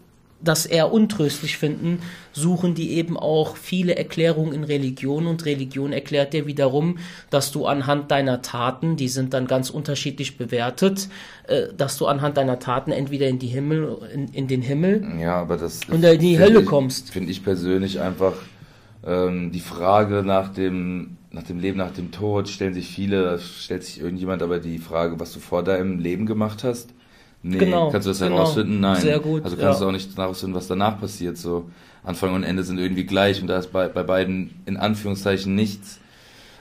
das 0.42 0.66
eher 0.66 0.92
untröstlich 0.92 1.56
finden, 1.56 2.00
suchen 2.32 2.74
die 2.74 2.92
eben 2.92 3.16
auch 3.16 3.56
viele 3.56 3.96
Erklärungen 3.96 4.52
in 4.52 4.64
Religion 4.64 5.26
und 5.26 5.44
Religion 5.44 5.92
erklärt 5.92 6.32
dir 6.32 6.46
wiederum, 6.46 6.98
dass 7.30 7.52
du 7.52 7.66
anhand 7.66 8.10
deiner 8.10 8.42
Taten, 8.42 8.96
die 8.96 9.08
sind 9.08 9.34
dann 9.34 9.46
ganz 9.46 9.70
unterschiedlich 9.70 10.36
bewertet, 10.38 11.08
äh, 11.46 11.68
dass 11.76 11.98
du 11.98 12.06
anhand 12.06 12.36
deiner 12.36 12.58
Taten 12.58 12.92
entweder 12.92 13.28
in 13.28 13.38
die 13.38 13.48
Himmel, 13.48 13.98
in, 14.12 14.28
in 14.28 14.48
den 14.48 14.62
Himmel 14.62 15.02
ja, 15.20 15.36
aber 15.36 15.56
das 15.56 15.80
und 15.88 16.04
in 16.04 16.18
die 16.18 16.38
Hölle 16.38 16.60
ich, 16.60 16.66
kommst. 16.66 17.10
Finde 17.10 17.30
ich 17.30 17.44
persönlich 17.44 18.00
einfach 18.00 18.34
ähm, 19.04 19.52
die 19.52 19.60
Frage 19.60 20.22
nach 20.24 20.52
dem 20.52 21.16
nach 21.30 21.44
dem 21.44 21.58
Leben, 21.58 21.78
nach 21.78 21.92
dem 21.92 22.10
Tod 22.10 22.48
stellen 22.48 22.74
sich 22.74 22.88
viele, 22.88 23.38
stellt 23.38 23.84
sich 23.84 24.00
irgendjemand 24.00 24.42
aber 24.42 24.58
die 24.58 24.78
Frage, 24.78 25.18
was 25.18 25.32
du 25.32 25.40
vor 25.40 25.62
deinem 25.62 25.98
Leben 25.98 26.26
gemacht 26.26 26.62
hast. 26.62 26.90
Nee, 27.44 27.58
genau, 27.58 27.90
kannst 27.90 28.06
du 28.06 28.10
das 28.10 28.20
genau. 28.20 28.36
herausfinden? 28.36 28.80
Nein. 28.80 29.00
Sehr 29.00 29.18
gut. 29.18 29.44
Also 29.44 29.56
kannst 29.56 29.80
ja. 29.80 29.84
du 29.84 29.88
auch 29.88 29.92
nicht 29.92 30.16
herausfinden, 30.16 30.54
was 30.54 30.68
danach 30.68 31.00
passiert. 31.00 31.36
So 31.36 31.70
Anfang 32.04 32.34
und 32.34 32.44
Ende 32.44 32.64
sind 32.64 32.78
irgendwie 32.78 33.04
gleich 33.04 33.40
und 33.40 33.48
da 33.48 33.58
ist 33.58 33.72
bei, 33.72 33.88
bei 33.88 34.02
beiden 34.02 34.62
in 34.66 34.76
Anführungszeichen 34.76 35.54
nichts, 35.54 36.00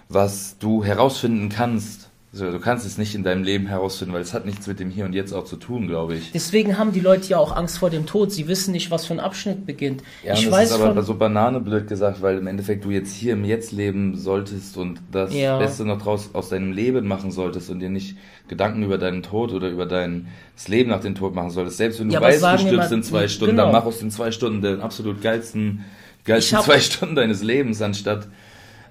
was 0.09 0.57
du 0.59 0.83
herausfinden 0.83 1.49
kannst. 1.49 2.10
Also, 2.33 2.49
du 2.49 2.59
kannst 2.61 2.85
es 2.85 2.97
nicht 2.97 3.13
in 3.13 3.23
deinem 3.23 3.43
Leben 3.43 3.67
herausfinden, 3.67 4.13
weil 4.13 4.21
es 4.21 4.33
hat 4.33 4.45
nichts 4.45 4.65
mit 4.65 4.79
dem 4.79 4.89
Hier 4.89 5.03
und 5.03 5.11
Jetzt 5.11 5.33
auch 5.33 5.43
zu 5.43 5.57
tun, 5.57 5.87
glaube 5.87 6.15
ich. 6.15 6.31
Deswegen 6.31 6.77
haben 6.77 6.93
die 6.93 7.01
Leute 7.01 7.27
ja 7.27 7.37
auch 7.37 7.53
Angst 7.53 7.79
vor 7.79 7.89
dem 7.89 8.05
Tod. 8.05 8.31
Sie 8.31 8.47
wissen 8.47 8.71
nicht, 8.71 8.89
was 8.89 9.05
für 9.05 9.13
ein 9.13 9.19
Abschnitt 9.19 9.65
beginnt. 9.65 10.01
Ja, 10.23 10.35
ich 10.35 10.45
das 10.45 10.51
weiß 10.51 10.69
ist 10.71 10.79
aber 10.79 11.03
so 11.03 11.15
Banane 11.15 11.59
blöd 11.59 11.89
gesagt, 11.89 12.21
weil 12.21 12.37
im 12.37 12.47
Endeffekt 12.47 12.85
du 12.85 12.89
jetzt 12.89 13.13
hier 13.13 13.33
im 13.33 13.43
Jetzt 13.43 13.73
leben 13.73 14.15
solltest 14.15 14.77
und 14.77 15.01
das 15.11 15.33
ja. 15.33 15.57
Beste 15.57 15.83
noch 15.83 16.01
draus 16.01 16.29
aus 16.31 16.47
deinem 16.47 16.71
Leben 16.71 17.05
machen 17.05 17.31
solltest 17.31 17.69
und 17.69 17.81
dir 17.81 17.89
nicht 17.89 18.15
Gedanken 18.47 18.83
über 18.83 18.97
deinen 18.97 19.23
Tod 19.23 19.51
oder 19.51 19.67
über 19.67 19.85
dein 19.85 20.27
das 20.55 20.69
Leben 20.69 20.89
nach 20.89 21.01
dem 21.01 21.15
Tod 21.15 21.35
machen 21.35 21.49
solltest. 21.49 21.77
Selbst 21.77 21.99
wenn 21.99 22.07
du 22.07 22.13
ja, 22.13 22.21
weißt, 22.21 22.41
du 22.41 22.57
stirbst 22.59 22.93
in 22.93 23.03
zwei 23.03 23.27
Stunden, 23.27 23.57
genau. 23.57 23.65
dann 23.65 23.73
mach 23.73 23.85
aus 23.85 23.99
den 23.99 24.09
zwei 24.09 24.31
Stunden 24.31 24.61
den 24.61 24.79
absolut 24.79 25.21
geilsten, 25.21 25.83
geilsten 26.23 26.61
zwei 26.61 26.79
Stunden 26.79 27.15
deines 27.15 27.43
Lebens, 27.43 27.81
anstatt 27.81 28.29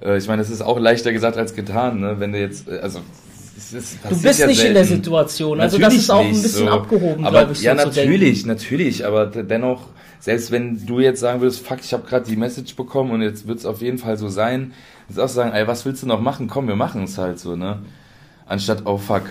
äh, 0.02 0.18
ich 0.18 0.28
meine, 0.28 0.42
es 0.42 0.50
ist 0.50 0.62
auch 0.62 0.78
leichter 0.78 1.12
gesagt 1.12 1.36
als 1.36 1.54
getan, 1.54 2.00
ne? 2.00 2.16
Wenn 2.18 2.32
du 2.32 2.40
jetzt, 2.40 2.68
also 3.74 4.16
du 4.16 4.22
bist 4.22 4.40
ja 4.40 4.46
nicht 4.46 4.56
selten. 4.56 4.68
in 4.68 4.74
der 4.74 4.84
Situation. 4.84 5.60
Also 5.60 5.78
natürlich 5.78 5.96
das 5.96 6.04
ist 6.04 6.10
auch 6.10 6.24
ein 6.24 6.30
bisschen 6.30 6.66
so. 6.66 6.68
abgehoben, 6.68 7.24
glaube 7.24 7.52
ich. 7.52 7.62
Ja, 7.62 7.76
so 7.76 7.86
natürlich, 7.86 8.46
natürlich. 8.46 9.06
Aber 9.06 9.26
dennoch, 9.26 9.88
selbst 10.18 10.50
wenn 10.50 10.84
du 10.86 11.00
jetzt 11.00 11.20
sagen 11.20 11.40
würdest, 11.40 11.66
fuck, 11.66 11.78
ich 11.82 11.92
habe 11.92 12.06
gerade 12.06 12.26
die 12.26 12.36
Message 12.36 12.74
bekommen 12.76 13.10
und 13.10 13.22
jetzt 13.22 13.46
wird 13.46 13.58
es 13.58 13.66
auf 13.66 13.80
jeden 13.80 13.98
Fall 13.98 14.16
so 14.16 14.28
sein, 14.28 14.72
jetzt 15.08 15.18
auch 15.18 15.28
sagen, 15.28 15.52
ey, 15.52 15.66
was 15.66 15.84
willst 15.84 16.02
du 16.02 16.06
noch 16.06 16.20
machen? 16.20 16.48
Komm, 16.48 16.68
wir 16.68 16.76
machen 16.76 17.04
es 17.04 17.18
halt 17.18 17.38
so, 17.38 17.56
ne? 17.56 17.78
Anstatt, 18.46 18.82
oh 18.84 18.98
fuck, 18.98 19.22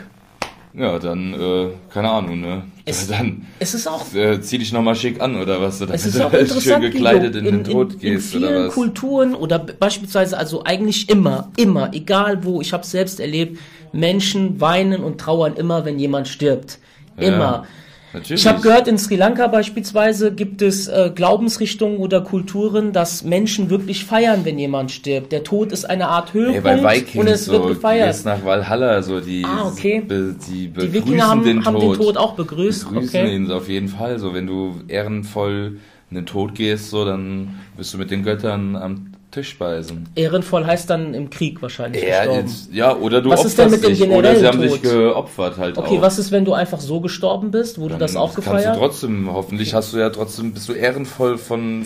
ja, 0.73 0.99
dann, 0.99 1.33
äh, 1.33 1.69
keine 1.91 2.09
Ahnung, 2.09 2.41
ne? 2.41 2.63
Es, 2.85 3.07
dann 3.09 3.47
es 3.59 3.73
ist 3.73 3.87
auch, 3.87 4.13
äh, 4.13 4.39
zieh 4.39 4.59
dich 4.59 4.71
nochmal 4.71 4.95
schick 4.95 5.19
an 5.19 5.35
oder 5.35 5.59
was, 5.61 5.81
oder 5.81 5.95
es 5.95 6.05
ist 6.05 6.21
auch 6.21 6.31
schön 6.61 6.81
gekleidet 6.81 7.35
in, 7.35 7.45
in, 7.45 7.63
den 7.63 7.63
Tod 7.63 7.93
in, 7.93 7.99
gehst 7.99 8.35
in 8.35 8.43
oder 8.43 8.67
was. 8.67 8.73
Kulturen 8.73 9.33
oder 9.33 9.57
beispielsweise, 9.57 10.37
also 10.37 10.63
eigentlich 10.63 11.09
immer, 11.09 11.51
immer, 11.57 11.93
egal 11.93 12.43
wo, 12.43 12.61
ich 12.61 12.71
habe 12.71 12.85
selbst 12.85 13.19
erlebt, 13.19 13.57
Menschen 13.91 14.61
weinen 14.61 15.03
und 15.03 15.19
trauern 15.19 15.55
immer, 15.55 15.85
wenn 15.85 15.99
jemand 15.99 16.27
stirbt. 16.27 16.79
Immer. 17.17 17.37
Ja. 17.37 17.63
Natürlich. 18.11 18.41
Ich 18.41 18.47
habe 18.47 18.61
gehört, 18.61 18.87
in 18.87 18.97
Sri 18.97 19.15
Lanka 19.15 19.45
beispielsweise 19.47 20.33
gibt 20.33 20.63
es 20.63 20.87
äh, 20.87 21.11
Glaubensrichtungen 21.13 21.99
oder 21.99 22.21
Kulturen, 22.21 22.91
dass 22.91 23.23
Menschen 23.23 23.69
wirklich 23.69 24.03
feiern, 24.05 24.45
wenn 24.45 24.57
jemand 24.57 24.91
stirbt. 24.91 25.31
Der 25.31 25.43
Tod 25.43 25.71
ist 25.71 25.85
eine 25.87 26.07
Art 26.07 26.33
Höhepunkt 26.33 26.63
bei 26.63 26.97
Vikings, 26.97 27.15
und 27.15 27.27
es 27.27 27.45
so, 27.45 27.51
wird 27.51 27.67
gefeiert. 27.67 28.07
Jetzt 28.07 28.25
nach 28.25 28.43
Valhalla, 28.43 29.03
so 29.03 29.19
die, 29.19 29.43
ah, 29.45 29.67
okay. 29.67 30.01
be, 30.01 30.35
die, 30.49 30.69
die 30.69 30.93
Wikinger 30.93 31.27
haben 31.27 31.43
den, 31.43 31.65
haben 31.65 31.75
Tod. 31.75 31.83
den 31.83 32.01
Tod 32.01 32.17
auch 32.17 32.33
begrüßt. 32.33 32.89
Begrüßen 32.89 33.19
okay. 33.19 33.35
ihn 33.35 33.51
auf 33.51 33.69
jeden 33.69 33.89
Fall. 33.89 34.17
So, 34.17 34.33
wenn 34.33 34.47
du 34.47 34.81
ehrenvoll 34.87 35.77
in 36.09 36.15
den 36.15 36.25
Tod 36.25 36.55
gehst, 36.55 36.89
so, 36.89 37.05
dann 37.05 37.59
bist 37.77 37.93
du 37.93 37.99
mit 37.99 38.09
den 38.09 38.23
Göttern 38.23 38.75
am 38.75 39.08
Tischspeisen. 39.31 40.09
Ehrenvoll 40.15 40.65
heißt 40.65 40.89
dann 40.89 41.13
im 41.13 41.29
Krieg 41.29 41.61
wahrscheinlich 41.61 42.03
ja, 42.03 42.23
jetzt, 42.31 42.73
ja, 42.73 42.95
oder 42.95 43.21
du 43.21 43.29
was 43.29 43.45
ist 43.45 43.59
denn 43.59 43.69
mit 43.69 43.83
dem 43.83 43.89
dich, 43.89 44.01
oder 44.09 44.35
sie 44.35 44.47
haben 44.47 44.59
Tod? 44.59 44.71
sich 44.71 44.81
geopfert 44.81 45.57
halt 45.57 45.77
Okay, 45.77 45.97
auch. 45.97 46.01
was 46.01 46.17
ist, 46.17 46.31
wenn 46.31 46.45
du 46.45 46.53
einfach 46.53 46.79
so 46.79 46.99
gestorben 46.99 47.51
bist? 47.51 47.77
Wurde 47.79 47.91
dann 47.91 47.99
das 47.99 48.15
auch 48.15 48.33
gefeiert? 48.33 48.63
Kannst 48.63 48.75
du 48.75 48.79
trotzdem, 48.81 49.31
hoffentlich 49.31 49.73
hast 49.75 49.93
du 49.93 49.97
ja 49.97 50.09
trotzdem, 50.09 50.53
bist 50.53 50.67
du 50.67 50.73
ehrenvoll 50.73 51.37
von, 51.37 51.85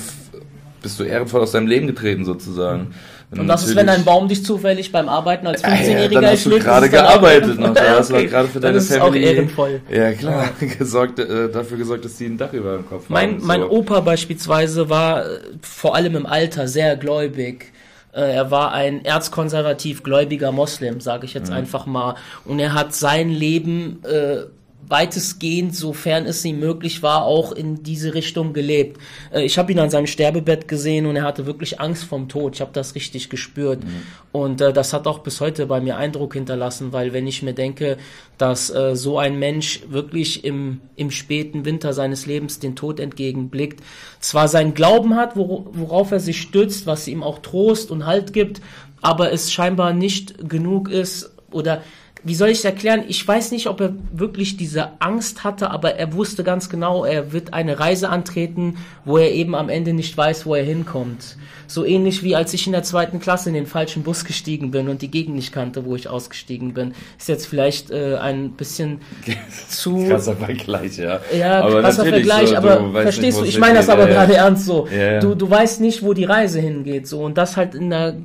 bist 0.82 1.00
du 1.00 1.04
ehrenvoll 1.04 1.42
aus 1.42 1.52
deinem 1.52 1.68
Leben 1.68 1.88
getreten 1.88 2.24
sozusagen. 2.24 2.94
Und 3.38 3.48
was 3.48 3.68
ist, 3.68 3.76
wenn 3.76 3.90
ein 3.90 4.04
Baum 4.04 4.28
dich 4.28 4.46
zufällig 4.46 4.92
beim 4.92 5.10
Arbeiten 5.10 5.48
als 5.48 5.64
15-Jähriger 5.64 6.22
ja, 6.22 6.30
hast 6.32 6.46
du 6.46 6.60
gerade 6.60 6.90
gearbeitet 6.90 7.60
noch, 7.60 7.74
da 7.74 7.98
hast 7.98 8.12
du 8.12 8.16
okay. 8.16 8.28
gerade 8.28 8.48
für 8.48 8.60
deine 8.60 8.76
das 8.76 8.88
Family. 8.88 9.24
Ist 9.24 9.30
auch 9.30 9.36
ehrenvoll. 9.36 9.82
Ja 9.92 10.12
klar, 10.14 10.50
gesorgt, 10.80 11.20
äh, 11.20 11.50
dafür 11.50 11.78
gesorgt, 11.78 12.06
dass 12.06 12.18
sie 12.18 12.26
ein 12.26 12.38
Dach 12.38 12.54
über 12.54 12.76
dem 12.78 12.88
Kopf 12.88 13.06
mein, 13.10 13.32
haben. 13.32 13.40
So. 13.42 13.48
Mein 13.48 13.64
Opa 13.64 14.00
beispielsweise 14.02 14.90
war 14.90 15.26
äh, 15.26 15.40
vor 15.62 15.96
allem 15.96 16.16
im 16.16 16.26
Alter 16.26 16.68
sehr 16.68 16.96
gläubig. 16.98 17.72
Äh, 18.14 18.36
er 18.36 18.52
war 18.52 18.74
ein 18.74 19.04
erzkonservativ 19.04 20.04
gläubiger 20.04 20.52
Moslem, 20.52 21.02
sage 21.02 21.26
ich 21.26 21.34
jetzt 21.34 21.50
mhm. 21.50 21.58
einfach 21.58 21.86
mal. 21.86 22.16
Und 22.46 22.60
er 22.60 22.74
hat 22.74 22.94
sein 22.94 23.30
Leben 23.30 24.04
äh, 24.04 24.44
weitestgehend, 24.88 25.76
sofern 25.76 26.26
es 26.26 26.44
ihm 26.46 26.60
möglich 26.60 27.04
war, 27.04 27.24
auch 27.26 27.52
in 27.52 27.84
diese 27.84 28.14
Richtung 28.14 28.54
gelebt. 28.54 29.00
Äh, 29.34 29.44
ich 29.44 29.58
habe 29.58 29.72
ihn 29.72 29.80
an 29.80 29.90
seinem 29.90 30.08
Sterbebett 30.08 30.68
gesehen 30.68 31.06
und 31.06 31.16
er 31.16 31.24
hatte 31.24 31.46
wirklich 31.46 31.80
Angst 31.80 32.04
vom 32.04 32.30
Tod. 32.30 32.56
Ich 32.56 32.62
habe 32.62 32.72
das 32.74 32.96
richtig 32.96 33.30
gespürt. 33.30 33.84
Mhm. 33.84 34.04
Und 34.32 34.62
äh, 34.62 34.74
das 34.74 34.94
hat 34.94 35.08
auch 35.08 35.20
bis 35.20 35.42
heute 35.42 35.66
bei 35.66 35.82
mir 35.82 35.98
Eindruck 35.98 36.34
hinterlassen, 36.34 36.94
weil 36.94 37.14
wenn 37.14 37.28
ich 37.28 37.44
mir 37.44 37.54
denke, 37.54 37.98
dass 38.38 38.70
äh, 38.74 38.96
so 38.96 39.18
ein 39.18 39.40
Mensch 39.40 39.82
wirklich 39.90 40.44
im, 40.44 40.82
im 40.96 41.12
späten 41.12 41.66
Winter 41.66 41.94
seines 41.94 42.26
Lebens 42.26 42.60
den 42.60 42.76
Tod 42.76 43.00
entgegenblickt, 43.00 43.82
zwar 44.20 44.48
seinen 44.48 44.74
Glauben 44.74 45.16
hat, 45.16 45.36
worauf 45.36 46.12
er 46.12 46.20
sich 46.20 46.42
stützt, 46.42 46.88
was 46.88 47.08
ihm 47.08 47.24
auch 47.24 47.40
Trost 47.40 47.92
und 47.92 48.06
Halt 48.06 48.34
gibt, 48.34 48.62
aber 49.02 49.32
es 49.32 49.52
scheinbar 49.52 49.94
nicht 49.94 50.50
genug 50.50 50.90
ist 50.90 51.32
oder 51.52 51.84
wie 52.24 52.36
soll 52.36 52.50
ich 52.50 52.60
es 52.60 52.66
erklären? 52.66 53.04
Ich 53.08 53.28
weiß 53.28 53.52
nicht, 53.52 53.68
ob 53.68 53.82
er 53.82 53.94
wirklich 54.12 54.56
diese 54.56 55.02
Angst 55.02 55.44
hatte, 55.44 55.72
aber 55.72 55.96
er 55.96 56.14
wusste 56.14 56.44
ganz 56.44 56.70
genau, 56.70 57.04
er 57.04 57.34
wird 57.34 57.54
eine 57.54 57.80
Reise 57.80 58.10
antreten, 58.10 58.78
wo 59.04 59.18
er 59.18 59.32
eben 59.32 59.56
am 59.56 59.70
Ende 59.70 59.94
nicht 59.94 60.16
weiß, 60.16 60.46
wo 60.46 60.56
er 60.56 60.64
hinkommt. 60.64 61.38
So 61.68 61.86
ähnlich 61.86 62.24
wie 62.24 62.36
als 62.36 62.54
ich 62.54 62.66
in 62.66 62.72
der 62.72 62.84
zweiten 62.84 63.20
Klasse 63.20 63.50
in 63.50 63.56
den 63.56 63.66
falschen 63.66 64.04
Bus 64.04 64.26
gestiegen 64.26 64.72
bin 64.72 64.90
und 64.90 65.02
die 65.02 65.10
Gegend 65.10 65.36
nicht 65.36 65.52
kannte, 65.52 65.86
wo 65.86 65.96
ich 65.96 66.08
ausgestiegen 66.08 66.74
bin. 66.74 66.94
Ist 67.18 67.30
jetzt 67.30 67.48
vielleicht 67.48 67.92
äh, 67.92 68.16
ein 68.18 68.52
bisschen 68.52 69.02
zu... 69.68 70.08
Krasser 70.08 70.36
Vergleich, 70.36 70.98
ja. 70.98 71.20
Ja, 71.38 71.62
aber 71.62 71.82
krasser 71.82 72.06
Vergleich, 72.06 72.50
so, 72.50 72.56
aber 72.56 72.92
verstehst 73.02 73.42
nicht, 73.42 73.54
du, 73.54 73.56
ich 73.56 73.60
meine 73.60 73.76
das 73.76 73.90
aber 73.90 74.08
ja, 74.08 74.14
gerade 74.14 74.34
ja. 74.34 74.46
ernst 74.46 74.66
so. 74.66 74.88
Ja, 74.88 75.20
du, 75.20 75.36
du 75.36 75.50
weißt 75.50 75.82
nicht, 75.82 76.04
wo 76.04 76.14
die 76.14 76.26
Reise 76.26 76.60
hingeht, 76.60 77.08
so. 77.08 77.22
Und 77.24 77.38
das 77.38 77.58
halt 77.58 77.76
in 77.76 77.92
einer 77.92 78.16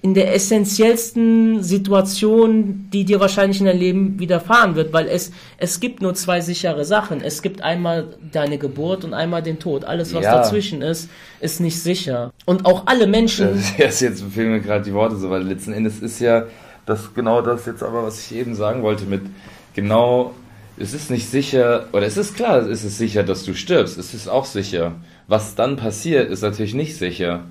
in 0.00 0.14
der 0.14 0.32
essentiellsten 0.34 1.62
Situation, 1.62 2.88
die 2.92 3.04
dir 3.04 3.18
wahrscheinlich 3.18 3.58
in 3.58 3.66
deinem 3.66 3.80
Leben 3.80 4.18
widerfahren 4.20 4.76
wird, 4.76 4.92
weil 4.92 5.08
es, 5.08 5.32
es 5.58 5.80
gibt 5.80 6.02
nur 6.02 6.14
zwei 6.14 6.40
sichere 6.40 6.84
Sachen. 6.84 7.20
Es 7.20 7.42
gibt 7.42 7.62
einmal 7.62 8.16
deine 8.32 8.58
Geburt 8.58 9.04
und 9.04 9.12
einmal 9.12 9.42
den 9.42 9.58
Tod. 9.58 9.84
Alles, 9.84 10.14
was 10.14 10.24
ja. 10.24 10.36
dazwischen 10.36 10.82
ist, 10.82 11.10
ist 11.40 11.60
nicht 11.60 11.80
sicher. 11.80 12.32
Und 12.44 12.64
auch 12.64 12.86
alle 12.86 13.08
Menschen. 13.08 13.60
Das, 13.78 14.00
jetzt 14.00 14.22
fehlen 14.22 14.52
mir 14.52 14.60
gerade 14.60 14.84
die 14.84 14.94
Worte 14.94 15.16
so, 15.16 15.30
weil 15.30 15.42
letzten 15.42 15.72
Endes 15.72 16.00
ist 16.00 16.20
ja 16.20 16.46
das 16.86 17.12
genau 17.14 17.42
das 17.42 17.66
jetzt 17.66 17.82
aber, 17.82 18.02
was 18.04 18.18
ich 18.18 18.36
eben 18.36 18.54
sagen 18.54 18.82
wollte 18.82 19.04
mit 19.04 19.22
genau, 19.74 20.34
es 20.78 20.94
ist 20.94 21.10
nicht 21.10 21.28
sicher, 21.28 21.88
oder 21.92 22.06
es 22.06 22.16
ist 22.16 22.36
klar, 22.36 22.58
es 22.58 22.84
ist 22.84 22.98
sicher, 22.98 23.24
dass 23.24 23.44
du 23.44 23.54
stirbst. 23.54 23.98
Es 23.98 24.14
ist 24.14 24.28
auch 24.28 24.44
sicher. 24.44 24.94
Was 25.26 25.54
dann 25.54 25.76
passiert, 25.76 26.30
ist 26.30 26.42
natürlich 26.42 26.74
nicht 26.74 26.96
sicher. 26.96 27.44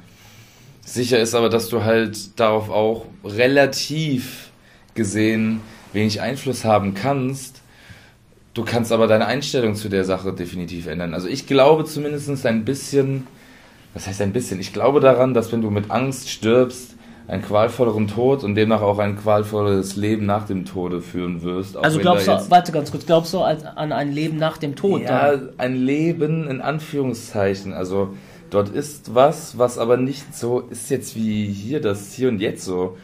Sicher 0.87 1.19
ist 1.19 1.35
aber, 1.35 1.49
dass 1.49 1.67
du 1.67 1.83
halt 1.83 2.39
darauf 2.39 2.69
auch 2.69 3.05
relativ 3.25 4.51
gesehen 4.95 5.59
wenig 5.91 6.21
Einfluss 6.21 6.63
haben 6.63 6.93
kannst. 6.93 7.61
Du 8.53 8.63
kannst 8.63 8.93
aber 8.93 9.05
deine 9.05 9.25
Einstellung 9.25 9.75
zu 9.75 9.89
der 9.89 10.05
Sache 10.05 10.31
definitiv 10.31 10.87
ändern. 10.87 11.13
Also 11.13 11.27
ich 11.27 11.45
glaube 11.45 11.83
zumindest 11.83 12.45
ein 12.45 12.63
bisschen, 12.63 13.27
was 13.93 14.07
heißt 14.07 14.21
ein 14.21 14.31
bisschen? 14.31 14.61
Ich 14.61 14.71
glaube 14.71 15.01
daran, 15.01 15.33
dass 15.33 15.51
wenn 15.51 15.61
du 15.61 15.69
mit 15.71 15.91
Angst 15.91 16.29
stirbst, 16.29 16.95
einen 17.27 17.43
qualvolleren 17.43 18.07
Tod 18.07 18.45
und 18.45 18.55
demnach 18.55 18.81
auch 18.81 18.99
ein 18.99 19.17
qualvolles 19.17 19.97
Leben 19.97 20.25
nach 20.25 20.45
dem 20.45 20.63
Tode 20.63 21.01
führen 21.01 21.43
wirst. 21.43 21.75
Also 21.75 21.99
glaubst 21.99 22.29
du, 22.29 22.49
warte 22.49 22.71
ganz 22.71 22.91
kurz, 22.91 23.05
glaubst 23.05 23.33
du 23.33 23.41
an 23.41 23.91
ein 23.91 24.13
Leben 24.13 24.37
nach 24.37 24.57
dem 24.57 24.77
Tod? 24.77 25.01
Ja, 25.01 25.31
dann? 25.31 25.49
ein 25.57 25.75
Leben 25.75 26.47
in 26.47 26.61
Anführungszeichen. 26.61 27.73
Also 27.73 28.15
Dort 28.49 28.69
ist 28.69 29.13
was, 29.13 29.57
was 29.57 29.77
aber 29.77 29.97
nicht 29.97 30.35
so 30.35 30.61
ist 30.61 30.89
jetzt 30.89 31.15
wie 31.15 31.47
hier, 31.47 31.81
das 31.81 32.13
Hier 32.13 32.29
und 32.29 32.39
Jetzt 32.39 32.63
so. 32.63 32.97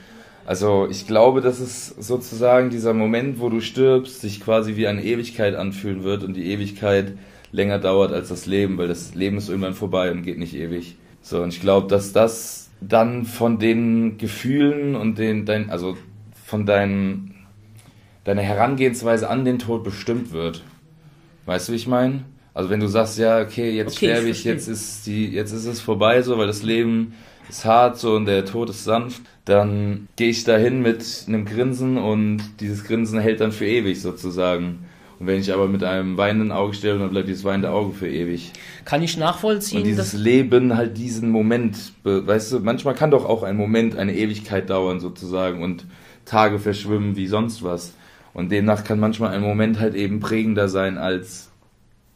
Also 0.45 0.88
ich 0.89 1.08
glaube, 1.08 1.41
dass 1.41 1.60
es 1.60 1.88
sozusagen 1.88 2.69
dieser 2.69 2.93
Moment, 2.93 3.39
wo 3.39 3.49
du 3.49 3.62
stirbst, 3.62 4.21
sich 4.21 4.41
quasi 4.41 4.75
wie 4.75 4.88
eine 4.88 5.03
Ewigkeit 5.03 5.56
anfühlen 5.56 6.03
wird 6.03 6.23
und 6.23 6.36
die 6.36 6.51
Ewigkeit 6.51 7.17
länger 7.51 7.79
dauert 7.79 8.12
als 8.12 8.29
das 8.29 8.45
Leben, 8.45 8.77
weil 8.77 8.88
das 8.88 9.15
Leben 9.15 9.38
ist 9.38 9.47
irgendwann 9.47 9.75
vorbei 9.75 10.12
und 10.12 10.23
geht 10.23 10.39
nicht 10.39 10.56
ewig. 10.56 10.97
So, 11.21 11.41
und 11.41 11.53
ich 11.53 11.62
glaube, 11.62 11.88
dass 11.88 12.12
das 12.12 12.69
dann 12.82 13.23
von 13.25 13.60
den 13.60 14.17
Gefühlen 14.17 14.95
und 14.95 15.17
den, 15.17 15.45
dein, 15.45 15.69
also 15.69 15.97
von 16.45 16.65
deinen, 16.65 17.36
deiner 18.25 18.41
Herangehensweise 18.41 19.29
an 19.29 19.45
den 19.45 19.60
Tod 19.60 19.84
bestimmt 19.84 20.34
wird. 20.34 20.63
Weißt 21.45 21.67
du, 21.67 21.71
wie 21.71 21.77
ich 21.77 21.88
meine? 21.88 22.25
Also 22.54 22.70
wenn 22.70 22.80
du 22.80 22.88
sagst, 22.88 23.18
ja, 23.18 23.42
okay, 23.42 23.72
jetzt 23.72 23.98
okay, 23.98 24.08
sterbe 24.08 24.30
ich, 24.30 24.39
ich 24.39 24.44
jetzt 24.44 24.68
ist 24.68 25.08
die, 25.08 25.30
jetzt 25.30 25.52
ist 25.52 25.66
es 25.66 25.82
vorbei 25.82 26.22
so, 26.22 26.38
weil 26.38 26.48
das 26.48 26.62
Leben 26.62 27.13
ist 27.50 27.66
hart 27.66 27.98
so 27.98 28.16
und 28.16 28.26
der 28.26 28.46
Tod 28.46 28.70
ist 28.70 28.84
sanft, 28.84 29.22
dann 29.46 30.08
gehe 30.16 30.30
ich 30.30 30.44
dahin 30.44 30.82
mit 30.82 31.26
einem 31.28 31.46
Grinsen 31.46 31.98
und 31.98 32.42
dieses 32.60 32.84
Grinsen 32.84 33.20
hält 33.20 33.42
dann 33.42 33.52
für 33.52 33.66
ewig 33.66 34.02
sozusagen. 34.02 34.86
Und 35.20 35.28
wenn 35.28 35.39
ich 35.39 35.54
aber 35.54 35.68
mit 35.68 35.84
einem 35.84 36.18
weinenden 36.18 36.52
Auge 36.52 36.74
stehe, 36.74 36.98
dann 36.98 37.10
bleibt 37.10 37.28
dieses 37.28 37.44
weinende 37.44 37.72
Auge 37.72 37.94
für 37.94 38.10
ewig. 38.10 38.52
Kann 38.86 39.02
ich 39.02 39.18
nachvollziehen. 39.18 39.80
Und 39.80 39.86
dieses 39.86 40.13
Leben 40.13 40.76
halt 40.76 40.98
diesen 40.98 41.30
Moment, 41.30 41.94
weißt 42.04 42.54
du, 42.54 42.60
manchmal 42.60 42.94
kann 42.94 43.12
doch 43.12 43.26
auch 43.26 43.44
ein 43.44 43.58
Moment 43.58 43.96
eine 43.96 44.16
Ewigkeit 44.16 44.70
dauern 44.70 45.00
sozusagen 45.00 45.62
und 45.63 45.86
Tage 46.26 46.60
verschwimmen 46.60 47.16
wie 47.16 47.28
sonst 47.28 47.63
was. 47.63 47.94
Und 48.34 48.52
demnach 48.52 48.84
kann 48.84 49.00
manchmal 49.00 49.34
ein 49.34 49.42
Moment 49.42 49.80
halt 49.80 49.96
eben 49.96 50.20
prägender 50.20 50.68
sein 50.68 50.98
als 50.98 51.53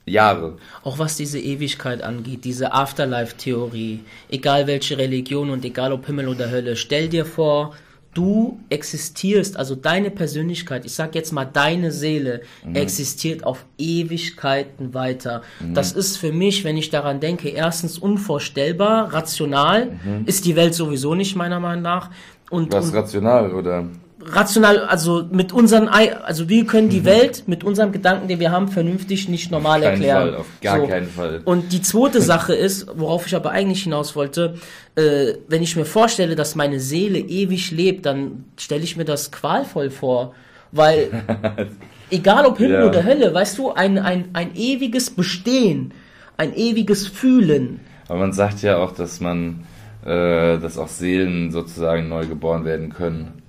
Jahre. 0.08 0.58
Auch 0.84 1.00
was 1.00 1.18
diese 1.18 1.40
Ewigkeit 1.40 2.02
angeht, 2.02 2.46
diese 2.46 2.74
Afterlife-Theorie, 2.74 4.02
egal 4.30 4.68
welche 4.68 4.98
Religion 4.98 5.50
und 5.50 5.64
egal 5.66 5.92
ob 5.92 6.06
Himmel 6.06 6.28
oder 6.28 6.50
Hölle, 6.50 6.76
stell 6.76 7.10
dir 7.10 7.26
vor, 7.26 7.76
du 8.14 8.60
existierst, 8.70 9.58
also 9.58 9.76
deine 9.76 10.10
Persönlichkeit, 10.10 10.86
ich 10.86 10.94
sag 10.94 11.14
jetzt 11.14 11.32
mal 11.32 11.46
deine 11.46 11.92
Seele, 11.92 12.42
mhm. 12.66 12.76
existiert 12.76 13.44
auf 13.44 13.66
Ewigkeiten 13.78 14.94
weiter. 14.96 15.44
Mhm. 15.60 15.76
Das 15.76 15.92
ist 15.92 16.18
für 16.18 16.32
mich, 16.32 16.64
wenn 16.64 16.78
ich 16.78 16.90
daran 16.90 17.20
denke, 17.20 17.50
erstens 17.50 18.00
unvorstellbar, 18.00 19.14
rational, 19.14 19.92
mhm. 20.04 20.24
ist 20.26 20.46
die 20.46 20.56
Welt 20.56 20.74
sowieso 20.74 21.14
nicht 21.14 21.36
meiner 21.36 21.60
Meinung 21.60 21.84
nach. 21.84 22.10
Und, 22.50 22.74
Was 22.74 22.88
und, 22.88 22.96
rational, 22.96 23.54
oder? 23.54 23.86
Rational, 24.30 24.80
also 24.80 25.26
mit 25.32 25.54
unseren, 25.54 25.88
also 25.88 26.50
wir 26.50 26.66
können 26.66 26.90
die 26.90 27.02
mhm. 27.02 27.06
Welt 27.06 27.44
mit 27.48 27.64
unserem 27.64 27.92
Gedanken, 27.92 28.28
den 28.28 28.40
wir 28.40 28.52
haben, 28.52 28.68
vernünftig 28.68 29.30
nicht 29.30 29.52
normal 29.52 29.80
auf 29.80 29.86
erklären. 29.86 30.30
Fall, 30.30 30.36
auf 30.36 30.46
gar 30.62 30.80
so. 30.80 30.88
keinen 30.88 31.08
Fall. 31.08 31.42
Und 31.46 31.72
die 31.72 31.82
zweite 31.82 32.22
Sache 32.34 32.54
ist, 32.54 32.88
worauf 32.96 33.28
ich 33.28 33.36
aber 33.36 33.52
eigentlich 33.52 33.84
hinaus 33.84 34.16
wollte, 34.16 34.56
äh, 34.96 35.34
wenn 35.48 35.64
ich 35.64 35.76
mir 35.76 35.86
vorstelle, 35.86 36.36
dass 36.36 36.56
meine 36.56 36.80
Seele 36.80 37.20
ewig 37.20 37.72
lebt, 37.72 38.06
dann 38.06 38.46
stelle 38.58 38.84
ich 38.84 38.98
mir 38.98 39.06
das 39.06 39.32
qualvoll 39.32 39.90
vor, 39.90 40.34
weil 40.72 41.10
egal 42.12 42.46
ob 42.46 42.58
Himmel 42.58 42.82
ja. 42.82 42.88
oder 42.88 43.04
Hölle, 43.04 43.34
weißt 43.34 43.58
du, 43.58 43.72
ein, 43.72 43.98
ein, 43.98 44.30
ein 44.34 44.56
ewiges 44.56 45.10
Bestehen, 45.10 45.94
ein 46.38 46.54
ewiges 46.56 47.08
Fühlen. 47.08 47.80
Aber 48.08 48.20
man 48.20 48.34
sagt 48.34 48.62
ja 48.62 48.78
auch, 48.78 48.92
dass 48.94 49.20
man, 49.20 49.66
äh, 50.06 50.58
dass 50.60 50.78
auch 50.78 50.88
Seelen 50.88 51.52
sozusagen 51.52 52.10
neu 52.10 52.26
geboren 52.26 52.66
werden 52.66 52.90
können. 52.90 53.44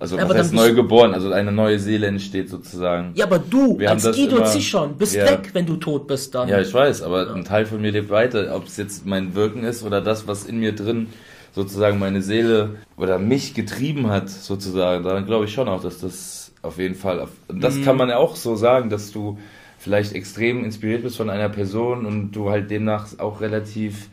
Also 0.00 0.16
was 0.16 0.34
heißt 0.34 0.54
neu 0.54 0.72
geboren, 0.72 1.12
also 1.12 1.30
eine 1.30 1.52
neue 1.52 1.78
Seele 1.78 2.06
entsteht 2.06 2.48
sozusagen. 2.48 3.12
Ja, 3.14 3.26
aber 3.26 3.38
du 3.38 3.78
Wir 3.78 3.90
als 3.90 4.10
Guido 4.10 4.42
Zichon 4.44 4.96
bist 4.96 5.14
ja, 5.14 5.26
weg, 5.26 5.50
wenn 5.52 5.66
du 5.66 5.76
tot 5.76 6.06
bist 6.06 6.34
dann. 6.34 6.48
Ja, 6.48 6.58
ich 6.58 6.72
weiß, 6.72 7.02
aber 7.02 7.26
ja. 7.26 7.34
ein 7.34 7.44
Teil 7.44 7.66
von 7.66 7.82
mir 7.82 7.90
lebt 7.92 8.08
weiter. 8.08 8.56
Ob 8.56 8.66
es 8.66 8.78
jetzt 8.78 9.04
mein 9.04 9.34
Wirken 9.34 9.62
ist 9.62 9.84
oder 9.84 10.00
das, 10.00 10.26
was 10.26 10.44
in 10.44 10.58
mir 10.58 10.74
drin 10.74 11.08
sozusagen 11.52 11.98
meine 11.98 12.22
Seele 12.22 12.76
oder 12.96 13.18
mich 13.18 13.52
getrieben 13.52 14.08
hat, 14.08 14.30
sozusagen, 14.30 15.04
dann 15.04 15.26
glaube 15.26 15.44
ich 15.44 15.52
schon 15.52 15.68
auch, 15.68 15.82
dass 15.82 16.00
das 16.00 16.52
auf 16.62 16.78
jeden 16.78 16.94
Fall, 16.94 17.26
das 17.48 17.76
mhm. 17.76 17.84
kann 17.84 17.96
man 17.98 18.08
ja 18.08 18.16
auch 18.16 18.36
so 18.36 18.56
sagen, 18.56 18.88
dass 18.88 19.12
du 19.12 19.38
vielleicht 19.78 20.14
extrem 20.14 20.64
inspiriert 20.64 21.02
bist 21.02 21.18
von 21.18 21.28
einer 21.28 21.50
Person 21.50 22.06
und 22.06 22.32
du 22.32 22.50
halt 22.50 22.70
demnach 22.70 23.18
auch 23.18 23.42
relativ 23.42 24.08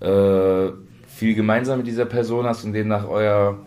äh, 0.00 0.68
viel 1.06 1.34
gemeinsam 1.34 1.78
mit 1.78 1.86
dieser 1.86 2.06
Person 2.06 2.44
hast 2.44 2.64
und 2.64 2.74
demnach 2.74 3.08
euer 3.08 3.58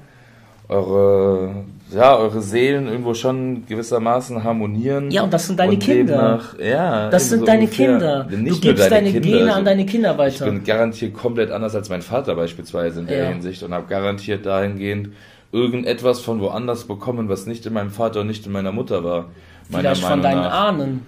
eure, 0.70 1.64
ja, 1.94 2.18
eure 2.18 2.42
Seelen 2.42 2.88
irgendwo 2.88 3.14
schon 3.14 3.66
gewissermaßen 3.66 4.44
harmonieren. 4.44 5.12
Ja, 5.12 5.24
und 5.24 5.34
das 5.34 5.48
sind 5.48 5.58
deine 5.58 5.74
und 5.74 5.80
Kinder. 5.80 6.18
Nach, 6.18 6.60
ja, 6.60 7.10
das 7.10 7.30
sind 7.30 7.40
so 7.40 7.46
deine 7.46 7.64
ungefähr. 7.64 7.88
Kinder. 7.88 8.28
Nicht 8.30 8.64
du 8.64 8.68
gibst 8.68 8.92
deine, 8.92 9.08
deine 9.08 9.12
Kinder, 9.22 9.38
Gene 9.38 9.54
an 9.54 9.66
deine 9.66 9.86
Kinder 9.86 10.18
weiter. 10.18 10.46
Ich 10.46 10.52
bin 10.52 10.64
garantiert 10.64 11.14
komplett 11.14 11.52
anders 11.52 11.74
als 11.74 11.90
mein 11.90 12.02
Vater 12.02 12.36
beispielsweise 12.36 13.00
in 13.00 13.08
der 13.08 13.24
ja. 13.24 13.30
Hinsicht 13.30 13.64
und 13.64 13.74
habe 13.74 13.88
garantiert 13.88 14.46
dahingehend 14.46 15.10
irgendetwas 15.54 16.20
von 16.20 16.42
woanders 16.42 16.84
bekommen, 16.84 17.30
was 17.30 17.46
nicht 17.46 17.66
in 17.66 17.74
meinem 17.74 17.92
Vater 17.92 18.22
und 18.22 18.28
nicht 18.28 18.46
in 18.46 18.52
meiner 18.52 18.74
Mutter 18.74 19.04
war. 19.06 19.30
Vielleicht 19.70 20.04
von 20.04 20.22
deinen 20.22 20.42
nach. 20.42 20.68
Ahnen. 20.68 21.06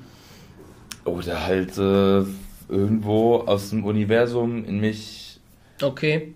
Oder 1.04 1.46
halt 1.46 1.78
äh, 1.78 2.24
irgendwo 2.70 3.44
aus 3.46 3.72
dem 3.72 3.84
Universum 3.84 4.64
in 4.64 4.80
mich. 4.80 5.40
Okay 5.82 6.34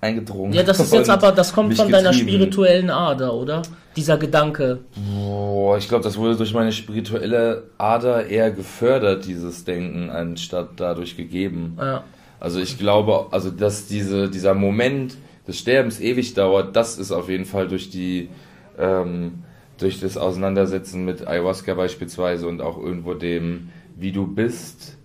eingedrungen. 0.00 0.52
Ja, 0.52 0.62
das 0.62 0.80
ist 0.80 0.92
jetzt 0.92 1.10
aber, 1.10 1.32
das 1.32 1.52
kommt 1.52 1.74
von 1.76 1.90
deiner 1.90 2.12
spirituellen 2.12 2.90
Ader, 2.90 3.34
oder? 3.34 3.62
Dieser 3.96 4.16
Gedanke. 4.18 4.80
Boah, 5.12 5.76
ich 5.76 5.88
glaube, 5.88 6.04
das 6.04 6.16
wurde 6.16 6.36
durch 6.36 6.54
meine 6.54 6.72
spirituelle 6.72 7.64
Ader 7.78 8.26
eher 8.26 8.50
gefördert, 8.50 9.26
dieses 9.26 9.64
Denken, 9.64 10.10
anstatt 10.10 10.70
dadurch 10.76 11.16
gegeben. 11.16 11.76
Ja. 11.78 12.04
Also 12.38 12.60
ich 12.60 12.78
glaube, 12.78 13.26
also 13.32 13.50
dass 13.50 13.86
diese, 13.86 14.30
dieser 14.30 14.54
Moment 14.54 15.16
des 15.46 15.58
Sterbens 15.58 16.00
ewig 16.00 16.34
dauert, 16.34 16.74
das 16.76 16.98
ist 16.98 17.12
auf 17.12 17.28
jeden 17.28 17.44
Fall 17.44 17.68
durch 17.68 17.90
die, 17.90 18.30
ähm, 18.78 19.44
durch 19.78 20.00
das 20.00 20.16
Auseinandersetzen 20.16 21.04
mit 21.04 21.26
Ayahuasca 21.26 21.74
beispielsweise 21.74 22.46
und 22.46 22.62
auch 22.62 22.78
irgendwo 22.78 23.14
dem, 23.14 23.70
wie 23.96 24.12
du 24.12 24.26
bist, 24.26 24.96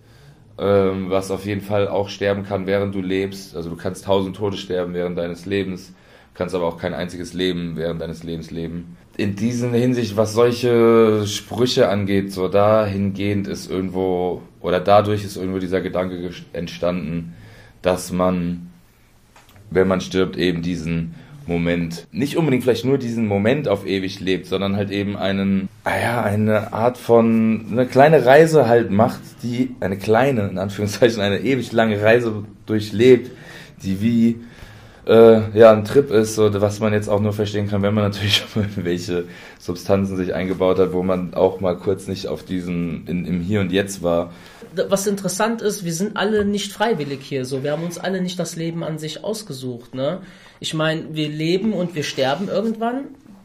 ähm, 0.58 1.10
was 1.10 1.30
auf 1.30 1.44
jeden 1.44 1.60
Fall 1.60 1.88
auch 1.88 2.08
sterben 2.08 2.44
kann, 2.44 2.66
während 2.66 2.94
du 2.94 3.00
lebst. 3.00 3.56
Also 3.56 3.70
du 3.70 3.76
kannst 3.76 4.04
tausend 4.04 4.36
Tode 4.36 4.56
sterben 4.56 4.94
während 4.94 5.18
deines 5.18 5.46
Lebens, 5.46 5.92
kannst 6.34 6.54
aber 6.54 6.66
auch 6.66 6.78
kein 6.78 6.94
einziges 6.94 7.34
Leben 7.34 7.76
während 7.76 8.00
deines 8.00 8.22
Lebens 8.22 8.50
leben. 8.50 8.96
In 9.16 9.36
dieser 9.36 9.70
Hinsicht, 9.70 10.16
was 10.16 10.34
solche 10.34 11.26
Sprüche 11.26 11.88
angeht, 11.88 12.32
so 12.32 12.48
dahingehend 12.48 13.48
ist 13.48 13.70
irgendwo, 13.70 14.42
oder 14.60 14.80
dadurch 14.80 15.24
ist 15.24 15.36
irgendwo 15.36 15.58
dieser 15.58 15.80
Gedanke 15.80 16.30
entstanden, 16.52 17.34
dass 17.82 18.12
man, 18.12 18.70
wenn 19.70 19.88
man 19.88 20.00
stirbt, 20.00 20.36
eben 20.36 20.62
diesen 20.62 21.14
Moment, 21.46 22.08
nicht 22.10 22.36
unbedingt 22.36 22.64
vielleicht 22.64 22.84
nur 22.84 22.98
diesen 22.98 23.26
Moment 23.26 23.68
auf 23.68 23.86
ewig 23.86 24.20
lebt, 24.20 24.46
sondern 24.46 24.76
halt 24.76 24.90
eben 24.90 25.16
einen, 25.16 25.68
ah 25.84 25.98
ja, 26.00 26.22
eine 26.22 26.72
Art 26.72 26.98
von, 26.98 27.66
eine 27.70 27.86
kleine 27.86 28.26
Reise 28.26 28.66
halt 28.66 28.90
macht, 28.90 29.20
die, 29.42 29.74
eine 29.80 29.96
kleine, 29.96 30.48
in 30.48 30.58
Anführungszeichen, 30.58 31.20
eine 31.20 31.40
ewig 31.40 31.72
lange 31.72 32.02
Reise 32.02 32.44
durchlebt, 32.66 33.30
die 33.82 34.00
wie, 34.00 34.40
äh, 35.06 35.56
ja, 35.56 35.72
ein 35.72 35.84
Trip 35.84 36.10
ist, 36.10 36.34
so, 36.34 36.52
was 36.60 36.80
man 36.80 36.92
jetzt 36.92 37.08
auch 37.08 37.20
nur 37.20 37.32
verstehen 37.32 37.68
kann, 37.68 37.82
wenn 37.82 37.94
man 37.94 38.04
natürlich 38.10 38.36
schon 38.36 38.62
mal 38.62 38.68
welche 38.76 39.24
Substanzen 39.60 40.16
sich 40.16 40.34
eingebaut 40.34 40.80
hat, 40.80 40.92
wo 40.92 41.04
man 41.04 41.34
auch 41.34 41.60
mal 41.60 41.76
kurz 41.76 42.08
nicht 42.08 42.26
auf 42.26 42.42
diesem, 42.42 43.04
in, 43.06 43.24
im 43.24 43.40
Hier 43.40 43.60
und 43.60 43.70
Jetzt 43.70 44.02
war 44.02 44.32
was 44.90 45.06
interessant 45.06 45.62
ist, 45.62 45.84
wir 45.84 45.92
sind 45.92 46.16
alle 46.16 46.44
nicht 46.44 46.72
freiwillig 46.72 47.20
hier 47.22 47.44
so. 47.44 47.62
Wir 47.62 47.72
haben 47.72 47.84
uns 47.84 47.98
alle 47.98 48.20
nicht 48.20 48.38
das 48.38 48.56
Leben 48.56 48.84
an 48.84 48.98
sich 48.98 49.24
ausgesucht. 49.24 49.94
Ne? 49.94 50.20
Ich 50.60 50.74
meine, 50.74 51.14
wir 51.14 51.28
leben 51.28 51.72
und 51.72 51.94
wir 51.94 52.02
sterben 52.02 52.48
irgendwann 52.48 53.04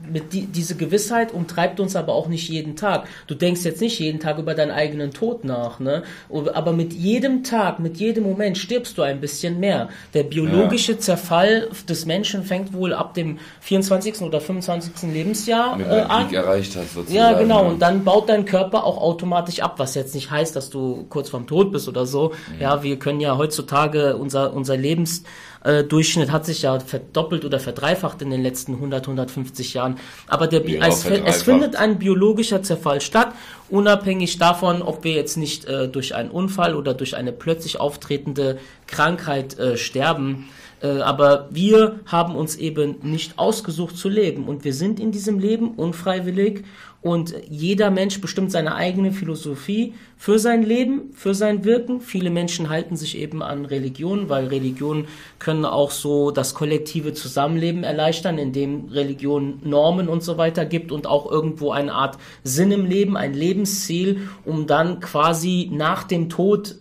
mit 0.09 0.33
die, 0.33 0.45
diese 0.45 0.75
Gewissheit 0.75 1.33
umtreibt 1.33 1.79
uns 1.79 1.95
aber 1.95 2.13
auch 2.13 2.27
nicht 2.27 2.49
jeden 2.49 2.75
Tag. 2.75 3.07
Du 3.27 3.35
denkst 3.35 3.63
jetzt 3.63 3.81
nicht 3.81 3.99
jeden 3.99 4.19
Tag 4.19 4.37
über 4.37 4.53
deinen 4.53 4.71
eigenen 4.71 5.11
Tod 5.11 5.43
nach, 5.43 5.79
ne? 5.79 6.03
Aber 6.29 6.73
mit 6.73 6.93
jedem 6.93 7.43
Tag, 7.43 7.79
mit 7.79 7.97
jedem 7.97 8.23
Moment 8.23 8.57
stirbst 8.57 8.97
du 8.97 9.01
ein 9.01 9.21
bisschen 9.21 9.59
mehr. 9.59 9.89
Der 10.13 10.23
biologische 10.23 10.93
ja. 10.93 10.99
Zerfall 10.99 11.69
des 11.87 12.05
Menschen 12.05 12.43
fängt 12.43 12.73
wohl 12.73 12.93
ab 12.93 13.13
dem 13.13 13.39
24. 13.61 14.21
oder 14.21 14.41
25. 14.41 15.11
Lebensjahr 15.11 15.79
äh, 15.79 16.01
an. 16.01 16.33
erreicht 16.33 16.75
hast, 16.75 16.93
sozusagen. 16.93 17.15
Ja, 17.15 17.33
genau. 17.33 17.67
Und 17.67 17.81
dann 17.81 18.03
baut 18.03 18.29
dein 18.29 18.45
Körper 18.45 18.83
auch 18.83 18.97
automatisch 18.97 19.59
ab, 19.61 19.75
was 19.77 19.95
jetzt 19.95 20.15
nicht 20.15 20.31
heißt, 20.31 20.55
dass 20.55 20.69
du 20.69 21.05
kurz 21.09 21.29
vorm 21.29 21.47
Tod 21.47 21.71
bist 21.71 21.87
oder 21.87 22.05
so. 22.05 22.29
Mhm. 22.29 22.61
Ja, 22.61 22.83
wir 22.83 22.97
können 22.97 23.19
ja 23.19 23.37
heutzutage 23.37 24.17
unser, 24.17 24.53
unser 24.53 24.77
Lebens 24.77 25.23
äh, 25.63 25.83
Durchschnitt 25.83 26.31
hat 26.31 26.45
sich 26.45 26.63
ja 26.63 26.79
verdoppelt 26.79 27.45
oder 27.45 27.59
verdreifacht 27.59 28.21
in 28.21 28.29
den 28.29 28.41
letzten 28.41 28.75
100, 28.75 29.03
150 29.03 29.73
Jahren. 29.73 29.97
Aber 30.27 30.47
der, 30.47 30.67
ja, 30.67 30.87
es, 30.87 31.05
es, 31.05 31.43
findet 31.43 31.75
ein 31.75 31.99
biologischer 31.99 32.63
Zerfall 32.63 33.01
statt, 33.01 33.33
unabhängig 33.69 34.37
davon, 34.37 34.81
ob 34.81 35.03
wir 35.03 35.13
jetzt 35.13 35.37
nicht 35.37 35.65
äh, 35.65 35.87
durch 35.87 36.15
einen 36.15 36.31
Unfall 36.31 36.75
oder 36.75 36.93
durch 36.93 37.15
eine 37.15 37.31
plötzlich 37.31 37.79
auftretende 37.79 38.57
Krankheit 38.87 39.57
äh, 39.59 39.77
sterben. 39.77 40.49
Äh, 40.81 40.99
aber 41.01 41.47
wir 41.51 41.99
haben 42.05 42.35
uns 42.35 42.55
eben 42.55 42.95
nicht 43.03 43.37
ausgesucht 43.37 43.97
zu 43.97 44.09
leben 44.09 44.45
und 44.47 44.63
wir 44.63 44.73
sind 44.73 44.99
in 44.99 45.11
diesem 45.11 45.39
Leben 45.39 45.71
unfreiwillig 45.75 46.63
und 47.01 47.33
jeder 47.49 47.89
Mensch 47.89 48.21
bestimmt 48.21 48.51
seine 48.51 48.75
eigene 48.75 49.11
Philosophie 49.11 49.95
für 50.17 50.37
sein 50.37 50.61
Leben, 50.61 51.13
für 51.15 51.33
sein 51.33 51.65
Wirken. 51.65 51.99
Viele 51.99 52.29
Menschen 52.29 52.69
halten 52.69 52.95
sich 52.95 53.17
eben 53.17 53.41
an 53.41 53.65
Religionen, 53.65 54.29
weil 54.29 54.47
Religionen 54.47 55.07
können 55.39 55.65
auch 55.65 55.89
so 55.89 56.29
das 56.29 56.53
kollektive 56.53 57.13
Zusammenleben 57.13 57.83
erleichtern, 57.83 58.37
indem 58.37 58.89
Religion 58.89 59.59
Normen 59.63 60.09
und 60.09 60.21
so 60.21 60.37
weiter 60.37 60.63
gibt 60.63 60.91
und 60.91 61.07
auch 61.07 61.29
irgendwo 61.29 61.71
eine 61.71 61.93
Art 61.93 62.19
Sinn 62.43 62.71
im 62.71 62.85
Leben, 62.85 63.17
ein 63.17 63.33
Lebensziel, 63.33 64.27
um 64.45 64.67
dann 64.67 64.99
quasi 64.99 65.71
nach 65.73 66.03
dem 66.03 66.29
Tod 66.29 66.75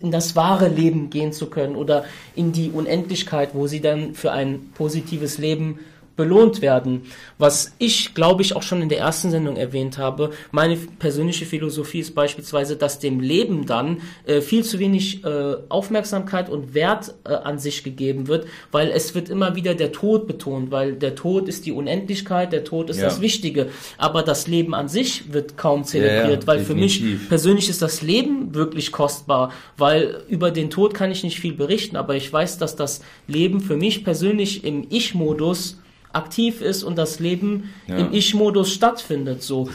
in 0.00 0.10
das 0.10 0.34
wahre 0.34 0.68
Leben 0.68 1.10
gehen 1.10 1.32
zu 1.34 1.50
können 1.50 1.76
oder 1.76 2.06
in 2.34 2.52
die 2.52 2.70
Unendlichkeit, 2.70 3.50
wo 3.52 3.66
sie 3.66 3.82
dann 3.82 4.14
für 4.14 4.32
ein 4.32 4.70
positives 4.74 5.36
Leben 5.36 5.80
belohnt 6.18 6.60
werden. 6.60 7.02
Was 7.38 7.72
ich, 7.78 8.12
glaube 8.12 8.42
ich, 8.42 8.56
auch 8.56 8.62
schon 8.62 8.82
in 8.82 8.88
der 8.88 8.98
ersten 8.98 9.30
Sendung 9.30 9.56
erwähnt 9.56 9.98
habe, 9.98 10.30
meine 10.50 10.76
persönliche 10.76 11.46
Philosophie 11.46 12.00
ist 12.00 12.14
beispielsweise, 12.14 12.76
dass 12.76 12.98
dem 12.98 13.20
Leben 13.20 13.66
dann 13.66 14.02
äh, 14.26 14.40
viel 14.40 14.64
zu 14.64 14.80
wenig 14.80 15.24
äh, 15.24 15.54
Aufmerksamkeit 15.68 16.50
und 16.50 16.74
Wert 16.74 17.14
äh, 17.24 17.32
an 17.32 17.60
sich 17.60 17.84
gegeben 17.84 18.26
wird, 18.26 18.48
weil 18.72 18.90
es 18.90 19.14
wird 19.14 19.28
immer 19.28 19.54
wieder 19.54 19.76
der 19.76 19.92
Tod 19.92 20.26
betont, 20.26 20.72
weil 20.72 20.94
der 20.94 21.14
Tod 21.14 21.46
ist 21.46 21.66
die 21.66 21.72
Unendlichkeit, 21.72 22.52
der 22.52 22.64
Tod 22.64 22.90
ist 22.90 22.98
ja. 22.98 23.04
das 23.04 23.20
Wichtige, 23.20 23.68
aber 23.96 24.24
das 24.24 24.48
Leben 24.48 24.74
an 24.74 24.88
sich 24.88 25.32
wird 25.32 25.56
kaum 25.56 25.84
zelebriert, 25.84 26.42
ja, 26.42 26.46
weil 26.48 26.58
definitiv. 26.58 26.98
für 26.98 27.14
mich 27.14 27.28
persönlich 27.28 27.70
ist 27.70 27.80
das 27.80 28.02
Leben 28.02 28.56
wirklich 28.56 28.90
kostbar, 28.90 29.52
weil 29.76 30.22
über 30.28 30.50
den 30.50 30.68
Tod 30.68 30.94
kann 30.94 31.12
ich 31.12 31.22
nicht 31.22 31.38
viel 31.38 31.52
berichten, 31.52 31.94
aber 31.94 32.16
ich 32.16 32.32
weiß, 32.32 32.58
dass 32.58 32.74
das 32.74 33.02
Leben 33.28 33.60
für 33.60 33.76
mich 33.76 34.02
persönlich 34.02 34.64
im 34.64 34.84
Ich-Modus 34.90 35.78
aktiv 36.12 36.60
ist 36.60 36.82
und 36.82 36.96
das 36.96 37.20
Leben 37.20 37.70
ja. 37.86 37.96
im 37.96 38.12
Ich-Modus 38.12 38.72
stattfindet. 38.72 39.42
So, 39.42 39.68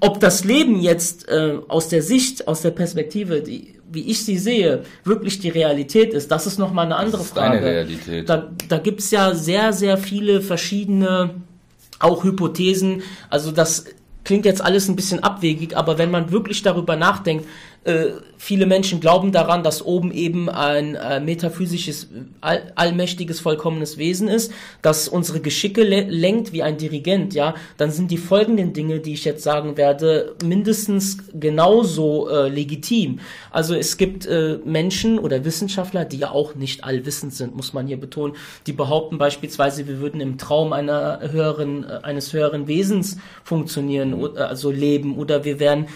ob 0.00 0.20
das 0.20 0.44
Leben 0.44 0.80
jetzt 0.80 1.28
äh, 1.28 1.58
aus 1.68 1.88
der 1.88 2.02
Sicht, 2.02 2.46
aus 2.48 2.62
der 2.62 2.70
Perspektive, 2.70 3.42
die, 3.42 3.76
wie 3.90 4.02
ich 4.02 4.24
sie 4.24 4.38
sehe, 4.38 4.82
wirklich 5.04 5.40
die 5.40 5.48
Realität 5.48 6.12
ist, 6.12 6.30
das 6.30 6.46
ist 6.46 6.58
nochmal 6.58 6.86
eine 6.86 6.96
andere 6.96 7.24
Frage. 7.24 7.62
Realität. 7.62 8.28
Da, 8.28 8.50
da 8.68 8.78
gibt's 8.78 9.10
ja 9.10 9.34
sehr, 9.34 9.72
sehr 9.72 9.98
viele 9.98 10.40
verschiedene 10.40 11.30
auch 11.98 12.24
Hypothesen. 12.24 13.02
Also 13.28 13.52
das 13.52 13.86
klingt 14.24 14.44
jetzt 14.44 14.62
alles 14.62 14.88
ein 14.88 14.96
bisschen 14.96 15.22
abwegig, 15.22 15.76
aber 15.76 15.98
wenn 15.98 16.10
man 16.10 16.30
wirklich 16.30 16.62
darüber 16.62 16.96
nachdenkt, 16.96 17.46
äh, 17.84 18.10
viele 18.36 18.66
Menschen 18.66 19.00
glauben 19.00 19.32
daran, 19.32 19.62
dass 19.62 19.84
oben 19.84 20.12
eben 20.12 20.50
ein 20.50 20.96
äh, 20.96 21.18
metaphysisches, 21.18 22.08
all, 22.42 22.72
allmächtiges, 22.74 23.40
vollkommenes 23.40 23.96
Wesen 23.96 24.28
ist, 24.28 24.52
das 24.82 25.08
unsere 25.08 25.40
Geschicke 25.40 25.82
le 25.82 26.02
lenkt 26.02 26.52
wie 26.52 26.62
ein 26.62 26.76
Dirigent, 26.76 27.32
ja, 27.32 27.54
dann 27.78 27.90
sind 27.90 28.10
die 28.10 28.18
folgenden 28.18 28.74
Dinge, 28.74 29.00
die 29.00 29.14
ich 29.14 29.24
jetzt 29.24 29.42
sagen 29.42 29.78
werde, 29.78 30.34
mindestens 30.44 31.18
genauso 31.32 32.28
äh, 32.28 32.48
legitim. 32.48 33.20
Also 33.50 33.74
es 33.74 33.96
gibt 33.96 34.26
äh, 34.26 34.58
Menschen 34.64 35.18
oder 35.18 35.44
Wissenschaftler, 35.46 36.04
die 36.04 36.18
ja 36.18 36.32
auch 36.32 36.54
nicht 36.54 36.84
allwissend 36.84 37.32
sind, 37.32 37.56
muss 37.56 37.72
man 37.72 37.86
hier 37.86 37.98
betonen, 37.98 38.36
die 38.66 38.72
behaupten 38.74 39.16
beispielsweise, 39.16 39.86
wir 39.86 40.00
würden 40.00 40.20
im 40.20 40.36
Traum 40.36 40.74
einer 40.74 41.20
höheren, 41.30 41.84
äh, 41.84 42.00
eines 42.02 42.34
höheren 42.34 42.66
Wesens 42.68 43.16
funktionieren, 43.42 44.36
also 44.36 44.70
leben, 44.70 45.16
oder 45.16 45.44
wir 45.44 45.58
wären 45.58 45.86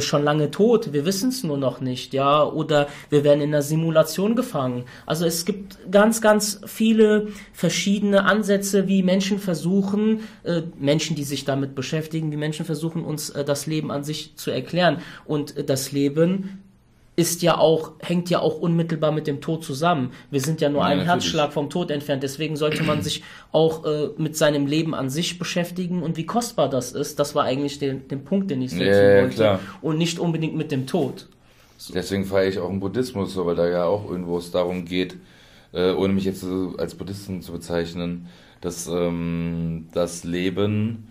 schon 0.00 0.24
lange 0.24 0.50
tot. 0.50 0.92
Wir 0.92 1.04
wissen 1.04 1.30
es 1.34 1.44
nur 1.44 1.58
noch 1.58 1.80
nicht, 1.80 2.14
ja, 2.14 2.44
oder 2.44 2.88
wir 3.10 3.24
werden 3.24 3.40
in 3.40 3.50
einer 3.50 3.62
Simulation 3.62 4.36
gefangen. 4.36 4.84
Also 5.06 5.26
es 5.26 5.44
gibt 5.44 5.78
ganz, 5.90 6.20
ganz 6.20 6.60
viele 6.66 7.28
verschiedene 7.52 8.24
Ansätze, 8.24 8.88
wie 8.88 9.02
Menschen 9.02 9.38
versuchen, 9.38 10.20
äh, 10.44 10.62
Menschen, 10.78 11.16
die 11.16 11.24
sich 11.24 11.44
damit 11.44 11.74
beschäftigen, 11.74 12.32
wie 12.32 12.36
Menschen 12.36 12.64
versuchen, 12.64 13.04
uns 13.04 13.30
äh, 13.30 13.44
das 13.44 13.66
Leben 13.66 13.90
an 13.90 14.04
sich 14.04 14.36
zu 14.36 14.50
erklären. 14.50 14.98
Und 15.24 15.56
äh, 15.56 15.64
das 15.64 15.92
Leben 15.92 16.63
ist 17.16 17.42
ja 17.42 17.58
auch, 17.58 17.92
hängt 18.00 18.28
ja 18.28 18.40
auch 18.40 18.58
unmittelbar 18.58 19.12
mit 19.12 19.26
dem 19.26 19.40
Tod 19.40 19.64
zusammen. 19.64 20.10
Wir 20.30 20.40
sind 20.40 20.60
ja 20.60 20.68
nur 20.68 20.80
ja, 20.80 20.88
einen 20.88 21.06
natürlich. 21.06 21.26
Herzschlag 21.26 21.52
vom 21.52 21.70
Tod 21.70 21.90
entfernt. 21.90 22.22
Deswegen 22.22 22.56
sollte 22.56 22.82
man 22.82 23.02
sich 23.02 23.22
auch 23.52 23.84
äh, 23.84 24.08
mit 24.16 24.36
seinem 24.36 24.66
Leben 24.66 24.94
an 24.94 25.10
sich 25.10 25.38
beschäftigen 25.38 26.02
und 26.02 26.16
wie 26.16 26.26
kostbar 26.26 26.68
das 26.68 26.92
ist. 26.92 27.20
Das 27.20 27.34
war 27.34 27.44
eigentlich 27.44 27.78
der, 27.78 27.94
der 27.94 28.16
Punkt, 28.16 28.50
den 28.50 28.62
ich 28.62 28.72
setzen 28.72 28.86
ja, 28.86 29.22
wollte. 29.22 29.36
Klar. 29.36 29.60
Und 29.80 29.98
nicht 29.98 30.18
unbedingt 30.18 30.56
mit 30.56 30.72
dem 30.72 30.86
Tod. 30.86 31.28
Deswegen 31.92 32.24
feiere 32.24 32.48
ich 32.48 32.58
auch 32.58 32.70
im 32.70 32.80
Buddhismus 32.80 33.36
weil 33.36 33.56
da 33.56 33.68
ja 33.68 33.84
auch 33.84 34.08
irgendwo 34.08 34.38
es 34.38 34.50
darum 34.50 34.84
geht, 34.84 35.16
äh, 35.72 35.92
ohne 35.92 36.14
mich 36.14 36.24
jetzt 36.24 36.44
als 36.78 36.94
Buddhisten 36.94 37.42
zu 37.42 37.52
bezeichnen, 37.52 38.28
dass 38.60 38.88
ähm, 38.88 39.88
das 39.92 40.24
Leben 40.24 41.08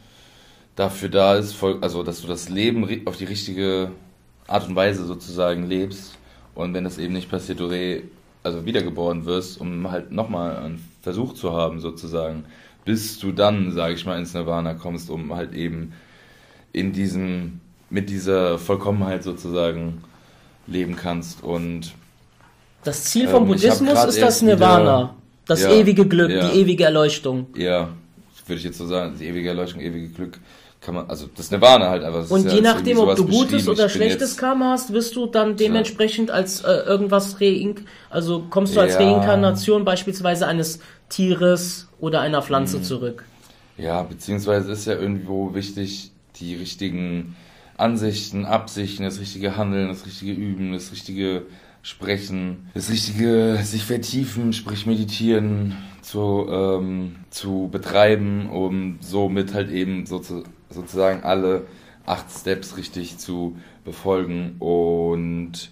dafür 0.75 1.09
da 1.09 1.35
ist, 1.35 1.55
also 1.81 2.03
dass 2.03 2.21
du 2.21 2.27
das 2.27 2.49
Leben 2.49 3.05
auf 3.05 3.17
die 3.17 3.25
richtige 3.25 3.91
Art 4.47 4.67
und 4.67 4.75
Weise 4.75 5.05
sozusagen 5.05 5.67
lebst 5.67 6.17
und 6.55 6.73
wenn 6.73 6.83
das 6.83 6.97
eben 6.97 7.13
nicht 7.13 7.29
passiert, 7.29 7.59
du 7.59 7.65
re, 7.65 8.03
also 8.43 8.65
wiedergeboren 8.65 9.25
wirst, 9.25 9.59
um 9.59 9.89
halt 9.91 10.11
nochmal 10.11 10.57
einen 10.57 10.89
Versuch 11.01 11.33
zu 11.33 11.53
haben 11.53 11.79
sozusagen, 11.79 12.45
bis 12.85 13.19
du 13.19 13.31
dann, 13.31 13.71
sage 13.71 13.93
ich 13.93 14.05
mal, 14.05 14.19
ins 14.19 14.33
Nirvana 14.33 14.73
kommst, 14.73 15.09
um 15.09 15.33
halt 15.33 15.53
eben 15.53 15.93
in 16.73 16.91
diesem, 16.91 17.61
mit 17.89 18.09
dieser 18.09 18.59
Vollkommenheit 18.59 19.23
sozusagen 19.23 20.03
leben 20.67 20.95
kannst 20.95 21.43
und 21.43 21.93
das 22.83 23.05
Ziel 23.05 23.29
vom 23.29 23.43
ähm, 23.43 23.49
Buddhismus 23.49 24.03
ist 24.05 24.21
das 24.21 24.41
Nirvana, 24.41 24.83
wieder, 24.83 25.15
das 25.45 25.61
ja, 25.63 25.71
ewige 25.71 26.05
Glück, 26.05 26.29
ja, 26.29 26.49
die 26.49 26.59
ewige 26.59 26.83
Erleuchtung. 26.83 27.47
Ja, 27.55 27.89
würde 28.45 28.57
ich 28.57 28.65
jetzt 28.65 28.77
so 28.77 28.85
sagen, 28.85 29.15
die 29.17 29.25
ewige 29.25 29.49
Erleuchtung, 29.49 29.81
ewige 29.81 30.09
Glück 30.09 30.39
kann 30.83 30.95
man, 30.95 31.09
also 31.09 31.27
das 31.35 31.49
Nirvana 31.51 31.89
halt 31.89 32.03
einfach. 32.03 32.29
Und 32.29 32.51
je 32.51 32.57
ja 32.57 32.61
nachdem, 32.61 32.97
ob 32.99 33.15
du 33.15 33.25
gutes 33.25 33.67
oder 33.67 33.89
schlechtes 33.89 34.37
Karma 34.37 34.71
hast, 34.71 34.91
wirst 34.91 35.15
du 35.15 35.25
dann 35.27 35.55
dementsprechend 35.55 36.29
ja. 36.29 36.35
als 36.35 36.61
äh, 36.61 36.71
irgendwas 36.71 37.39
reink, 37.39 37.85
also 38.09 38.45
kommst 38.49 38.75
du 38.75 38.81
als 38.81 38.93
ja. 38.93 38.99
Reinkarnation 38.99 39.85
beispielsweise 39.85 40.47
eines 40.47 40.79
Tieres 41.09 41.87
oder 41.99 42.21
einer 42.21 42.41
Pflanze 42.41 42.79
mhm. 42.79 42.83
zurück. 42.83 43.25
Ja, 43.77 44.03
beziehungsweise 44.03 44.71
ist 44.71 44.85
ja 44.85 44.93
irgendwo 44.93 45.53
wichtig, 45.55 46.11
die 46.35 46.55
richtigen 46.55 47.35
Ansichten, 47.77 48.45
Absichten, 48.45 49.03
das 49.03 49.19
richtige 49.19 49.57
Handeln, 49.57 49.87
das 49.87 50.05
richtige 50.05 50.33
Üben, 50.33 50.73
das 50.73 50.91
richtige 50.91 51.43
Sprechen, 51.81 52.69
das 52.73 52.89
richtige 52.89 53.59
sich 53.63 53.83
vertiefen, 53.83 54.53
sprich 54.53 54.85
meditieren, 54.85 55.75
zu, 56.01 56.45
ähm, 56.49 57.15
zu 57.29 57.69
betreiben, 57.71 58.49
um 58.49 58.97
somit 59.01 59.53
halt 59.53 59.71
eben 59.71 60.05
so 60.05 60.19
zu, 60.19 60.43
sozusagen 60.73 61.23
alle 61.23 61.65
acht 62.05 62.25
Steps 62.31 62.77
richtig 62.77 63.17
zu 63.17 63.57
befolgen. 63.85 64.55
Und 64.59 65.71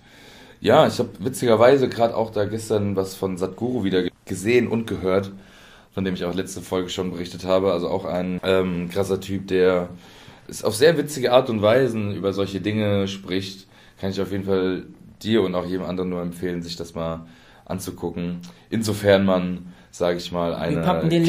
ja, 0.59 0.87
ich 0.87 0.99
habe 0.99 1.09
witzigerweise 1.19 1.89
gerade 1.89 2.15
auch 2.15 2.31
da 2.31 2.45
gestern 2.45 2.95
was 2.95 3.15
von 3.15 3.37
Sadhguru 3.37 3.83
wieder 3.83 4.03
gesehen 4.25 4.67
und 4.67 4.87
gehört, 4.87 5.31
von 5.93 6.05
dem 6.05 6.13
ich 6.13 6.23
auch 6.23 6.35
letzte 6.35 6.61
Folge 6.61 6.89
schon 6.89 7.11
berichtet 7.11 7.43
habe. 7.43 7.73
Also 7.73 7.89
auch 7.89 8.05
ein 8.05 8.39
ähm, 8.43 8.89
krasser 8.89 9.19
Typ, 9.19 9.47
der 9.47 9.89
es 10.47 10.63
auf 10.63 10.75
sehr 10.75 10.97
witzige 10.97 11.31
Art 11.31 11.49
und 11.49 11.61
Weise 11.61 12.11
über 12.11 12.33
solche 12.33 12.61
Dinge 12.61 13.07
spricht. 13.07 13.67
Kann 13.99 14.11
ich 14.11 14.21
auf 14.21 14.31
jeden 14.31 14.45
Fall 14.45 14.83
dir 15.21 15.43
und 15.43 15.55
auch 15.55 15.65
jedem 15.65 15.85
anderen 15.85 16.09
nur 16.09 16.21
empfehlen, 16.21 16.61
sich 16.61 16.75
das 16.75 16.95
mal 16.95 17.25
anzugucken. 17.65 18.39
Insofern 18.69 19.25
man 19.25 19.73
sage 19.91 20.17
ich 20.17 20.31
mal, 20.31 20.55
eine 20.55 20.81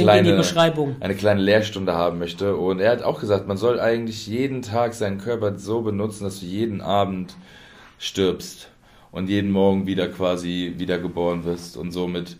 kleine, 0.05 0.43
eine 1.01 1.15
kleine 1.17 1.41
Lehrstunde 1.41 1.95
haben 1.95 2.19
möchte. 2.19 2.57
Und 2.57 2.81
er 2.81 2.93
hat 2.93 3.03
auch 3.03 3.21
gesagt, 3.21 3.49
man 3.49 3.57
soll 3.57 3.81
eigentlich 3.81 4.27
jeden 4.29 4.63
Tag 4.63 4.95
seinen 4.95 5.19
Körper 5.19 5.59
so 5.59 5.83
benutzen, 5.83 6.25
dass 6.25 6.41
du 6.41 6.47
jeden 6.47 6.81
Abend 6.81 7.35
stirbst 7.99 8.69
und 9.11 9.29
jeden 9.29 9.51
Morgen 9.51 9.87
wieder 9.87 10.09
quasi 10.09 10.75
wiedergeboren 10.79 11.45
wirst 11.45 11.77
und 11.77 11.91
somit 11.91 12.37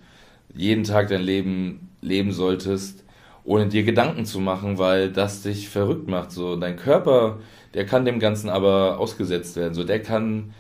jeden 0.55 0.85
Tag 0.85 1.09
dein 1.09 1.23
Leben 1.23 1.91
leben 2.01 2.33
solltest, 2.33 3.05
ohne 3.45 3.67
dir 3.67 3.83
Gedanken 3.83 4.25
zu 4.25 4.39
machen, 4.39 4.79
weil 4.79 5.11
das 5.11 5.43
dich 5.43 5.69
verrückt 5.69 6.09
macht. 6.09 6.31
So, 6.31 6.55
dein 6.57 6.77
Körper, 6.77 7.39
der 7.75 7.85
kann 7.85 8.05
dem 8.05 8.21
Ganzen 8.21 8.49
aber 8.49 8.99
ausgesetzt 8.99 9.57
werden. 9.57 9.75
So, 9.75 9.83
der 9.83 10.01
kann 10.01 10.55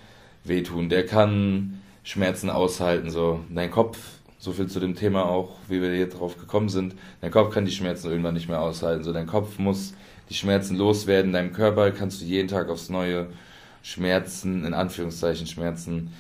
wehtun, 0.45 0.89
der 0.89 1.07
kann 1.07 1.81
Schmerzen 2.03 2.51
aushalten. 2.51 3.11
So, 3.11 3.41
dein 3.55 3.71
Kopf 3.71 3.99
so 4.43 4.51
viel 4.51 4.67
zu 4.67 4.81
dem 4.81 4.97
Thema 4.97 5.27
auch, 5.27 5.51
wie 5.69 5.81
wir 5.81 5.93
hier 5.95 6.09
drauf 6.09 6.37
gekommen 6.37 6.69
sind. 6.69 6.97
Dein 7.21 7.31
Kopf 7.31 7.55
kann 7.55 7.65
die 7.65 7.71
Schmerzen 7.71 8.11
irgendwann 8.11 8.35
nicht 8.35 8.49
mehr 8.49 8.61
aushalten. 8.61 9.05
So, 9.05 9.13
dein 9.13 9.29
Kopf 9.29 9.61
muss 9.61 9.95
die 10.31 10.35
Schmerzen 10.35 10.75
loswerden. 10.77 11.33
Deinem 11.33 11.53
Körper 11.53 11.93
kannst 11.93 12.21
du 12.21 12.25
jeden 12.25 12.49
Tag 12.49 12.69
aufs 12.69 12.89
neue 12.89 13.29
Schmerzen, 13.85 14.65
in 14.65 14.75
Anführungszeichen 14.75 15.47
Schmerzen, 15.47 16.13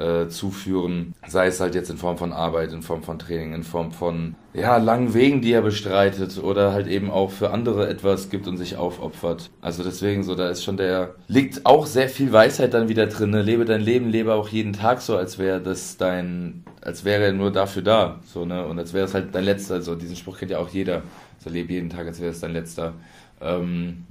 äh, 0.00 0.28
zuführen. 0.28 1.14
Sei 1.28 1.46
es 1.46 1.60
halt 1.60 1.74
jetzt 1.74 1.90
in 1.90 1.98
Form 1.98 2.16
von 2.16 2.32
Arbeit, 2.32 2.72
in 2.72 2.82
Form 2.82 3.02
von 3.02 3.18
Training, 3.18 3.52
in 3.52 3.62
Form 3.62 3.92
von 3.92 4.34
ja, 4.54 4.78
langen 4.78 5.14
Wegen, 5.14 5.42
die 5.42 5.52
er 5.52 5.62
bestreitet 5.62 6.38
oder 6.42 6.72
halt 6.72 6.88
eben 6.88 7.10
auch 7.10 7.30
für 7.30 7.50
andere 7.50 7.88
etwas 7.88 8.30
gibt 8.30 8.48
und 8.48 8.56
sich 8.56 8.76
aufopfert. 8.76 9.50
Also 9.60 9.84
deswegen 9.84 10.24
so, 10.24 10.34
da 10.34 10.48
ist 10.48 10.64
schon 10.64 10.76
der, 10.76 11.14
liegt 11.28 11.66
auch 11.66 11.86
sehr 11.86 12.08
viel 12.08 12.32
Weisheit 12.32 12.74
dann 12.74 12.88
wieder 12.88 13.06
drin. 13.06 13.30
Ne? 13.30 13.42
Lebe 13.42 13.64
dein 13.64 13.82
Leben, 13.82 14.08
lebe 14.08 14.32
auch 14.32 14.48
jeden 14.48 14.72
Tag 14.72 15.02
so, 15.02 15.16
als 15.16 15.38
wäre 15.38 15.60
das 15.60 15.98
dein, 15.98 16.64
als 16.80 17.04
wäre 17.04 17.24
er 17.24 17.32
nur 17.32 17.52
dafür 17.52 17.82
da. 17.82 18.20
So, 18.24 18.44
ne? 18.44 18.66
Und 18.66 18.78
als 18.78 18.94
wäre 18.94 19.04
es 19.04 19.14
halt 19.14 19.34
dein 19.34 19.44
letzter. 19.44 19.74
Also 19.74 19.94
diesen 19.94 20.16
Spruch 20.16 20.38
kennt 20.38 20.50
ja 20.50 20.58
auch 20.58 20.70
jeder. 20.70 21.02
So 21.44 21.50
lebe 21.50 21.72
jeden 21.72 21.90
Tag, 21.90 22.06
als 22.06 22.20
wäre 22.20 22.30
es 22.30 22.40
dein 22.40 22.52
letzter. 22.52 22.94
Ähm, 23.40 24.06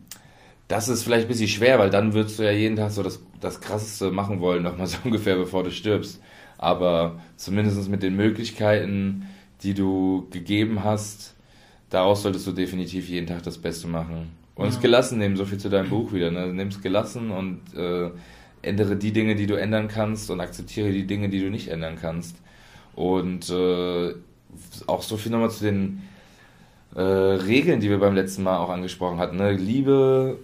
das 0.69 0.87
ist 0.87 1.03
vielleicht 1.03 1.25
ein 1.25 1.29
bisschen 1.29 1.47
schwer, 1.47 1.79
weil 1.79 1.89
dann 1.89 2.13
würdest 2.13 2.37
du 2.37 2.43
ja 2.43 2.51
jeden 2.51 2.75
Tag 2.75 2.91
so 2.91 3.01
das, 3.01 3.19
das 3.39 3.61
Krasseste 3.61 4.11
machen 4.11 4.39
wollen, 4.39 4.63
nochmal 4.63 4.87
so 4.87 4.97
ungefähr, 5.03 5.35
bevor 5.35 5.63
du 5.63 5.71
stirbst. 5.71 6.21
Aber 6.57 7.19
zumindest 7.37 7.89
mit 7.89 8.03
den 8.03 8.15
Möglichkeiten, 8.15 9.27
die 9.63 9.73
du 9.73 10.27
gegeben 10.29 10.83
hast, 10.83 11.35
daraus 11.89 12.21
solltest 12.21 12.47
du 12.47 12.51
definitiv 12.51 13.07
jeden 13.07 13.27
Tag 13.27 13.43
das 13.43 13.57
Beste 13.57 13.87
machen. 13.87 14.31
Und 14.55 14.65
ja. 14.65 14.71
es 14.71 14.81
gelassen 14.81 15.19
nehmen, 15.19 15.37
so 15.37 15.45
viel 15.45 15.57
zu 15.57 15.69
deinem 15.69 15.89
Buch 15.89 16.11
wieder. 16.11 16.31
Ne? 16.31 16.47
Nimm 16.47 16.67
es 16.67 16.81
gelassen 16.81 17.31
und 17.31 17.61
äh, 17.75 18.09
ändere 18.61 18.97
die 18.97 19.13
Dinge, 19.13 19.35
die 19.35 19.47
du 19.47 19.55
ändern 19.55 19.87
kannst 19.87 20.29
und 20.31 20.41
akzeptiere 20.41 20.91
die 20.91 21.07
Dinge, 21.07 21.29
die 21.29 21.39
du 21.39 21.49
nicht 21.49 21.69
ändern 21.69 21.97
kannst. 21.99 22.35
Und 22.93 23.49
äh, 23.49 24.13
auch 24.87 25.01
so 25.01 25.15
viel 25.15 25.31
nochmal 25.31 25.51
zu 25.51 25.63
den 25.63 26.01
äh, 26.95 27.01
Regeln, 27.01 27.79
die 27.79 27.89
wir 27.89 27.99
beim 27.99 28.15
letzten 28.15 28.43
Mal 28.43 28.57
auch 28.57 28.69
angesprochen 28.69 29.19
hatten. 29.19 29.37
Ne? 29.37 29.53
Liebe, 29.53 30.39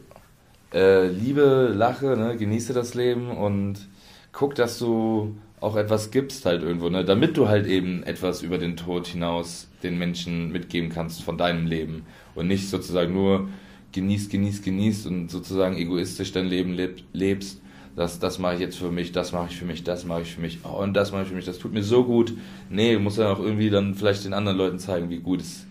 äh, 0.75 1.07
Liebe, 1.07 1.73
lache, 1.73 2.17
ne? 2.17 2.35
genieße 2.37 2.73
das 2.73 2.93
Leben 2.93 3.31
und 3.31 3.87
guck, 4.33 4.55
dass 4.55 4.77
du 4.77 5.35
auch 5.61 5.77
etwas 5.77 6.11
gibst 6.11 6.45
halt 6.45 6.61
irgendwo, 6.61 6.89
ne? 6.89 7.05
damit 7.05 7.37
du 7.37 7.47
halt 7.47 7.65
eben 7.65 8.03
etwas 8.03 8.41
über 8.43 8.57
den 8.57 8.75
Tod 8.75 9.07
hinaus 9.07 9.69
den 9.83 9.97
Menschen 9.97 10.51
mitgeben 10.51 10.89
kannst 10.89 11.23
von 11.23 11.37
deinem 11.37 11.65
Leben 11.65 12.05
und 12.35 12.47
nicht 12.47 12.69
sozusagen 12.69 13.13
nur 13.13 13.47
genießt, 13.93 14.29
genießt, 14.29 14.63
genießt 14.63 15.07
und 15.07 15.31
sozusagen 15.31 15.77
egoistisch 15.77 16.33
dein 16.33 16.47
Leben 16.47 16.73
leb, 16.73 17.03
lebst. 17.13 17.61
Das, 17.95 18.19
das 18.19 18.39
mache 18.39 18.55
ich 18.55 18.59
jetzt 18.59 18.77
für 18.77 18.91
mich, 18.91 19.13
das 19.13 19.31
mache 19.31 19.47
ich 19.51 19.57
für 19.57 19.63
mich, 19.63 19.85
das 19.85 20.03
mache 20.03 20.23
ich 20.23 20.33
für 20.35 20.41
mich 20.41 20.59
oh, 20.65 20.83
und 20.83 20.93
das 20.93 21.13
mache 21.13 21.21
ich 21.21 21.29
für 21.29 21.35
mich, 21.35 21.45
das 21.45 21.59
tut 21.59 21.73
mir 21.73 21.83
so 21.83 22.03
gut. 22.03 22.33
Nee, 22.69 22.95
du 22.95 22.99
musst 22.99 23.17
ja 23.17 23.31
auch 23.31 23.39
irgendwie 23.39 23.69
dann 23.69 23.95
vielleicht 23.95 24.25
den 24.25 24.33
anderen 24.33 24.57
Leuten 24.57 24.79
zeigen, 24.79 25.09
wie 25.09 25.19
gut 25.19 25.39
es 25.39 25.65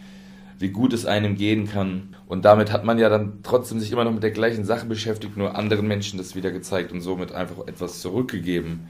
wie 0.64 0.70
gut 0.70 0.94
es 0.94 1.04
einem 1.04 1.36
gehen 1.36 1.68
kann. 1.68 2.16
Und 2.26 2.46
damit 2.46 2.72
hat 2.72 2.86
man 2.86 2.98
ja 2.98 3.10
dann 3.10 3.40
trotzdem 3.42 3.80
sich 3.80 3.92
immer 3.92 4.02
noch 4.02 4.12
mit 4.12 4.22
der 4.22 4.30
gleichen 4.30 4.64
Sache 4.64 4.86
beschäftigt, 4.86 5.36
nur 5.36 5.58
anderen 5.58 5.86
Menschen 5.86 6.16
das 6.16 6.34
wieder 6.34 6.50
gezeigt 6.50 6.90
und 6.90 7.02
somit 7.02 7.32
einfach 7.32 7.66
etwas 7.66 8.00
zurückgegeben. 8.00 8.88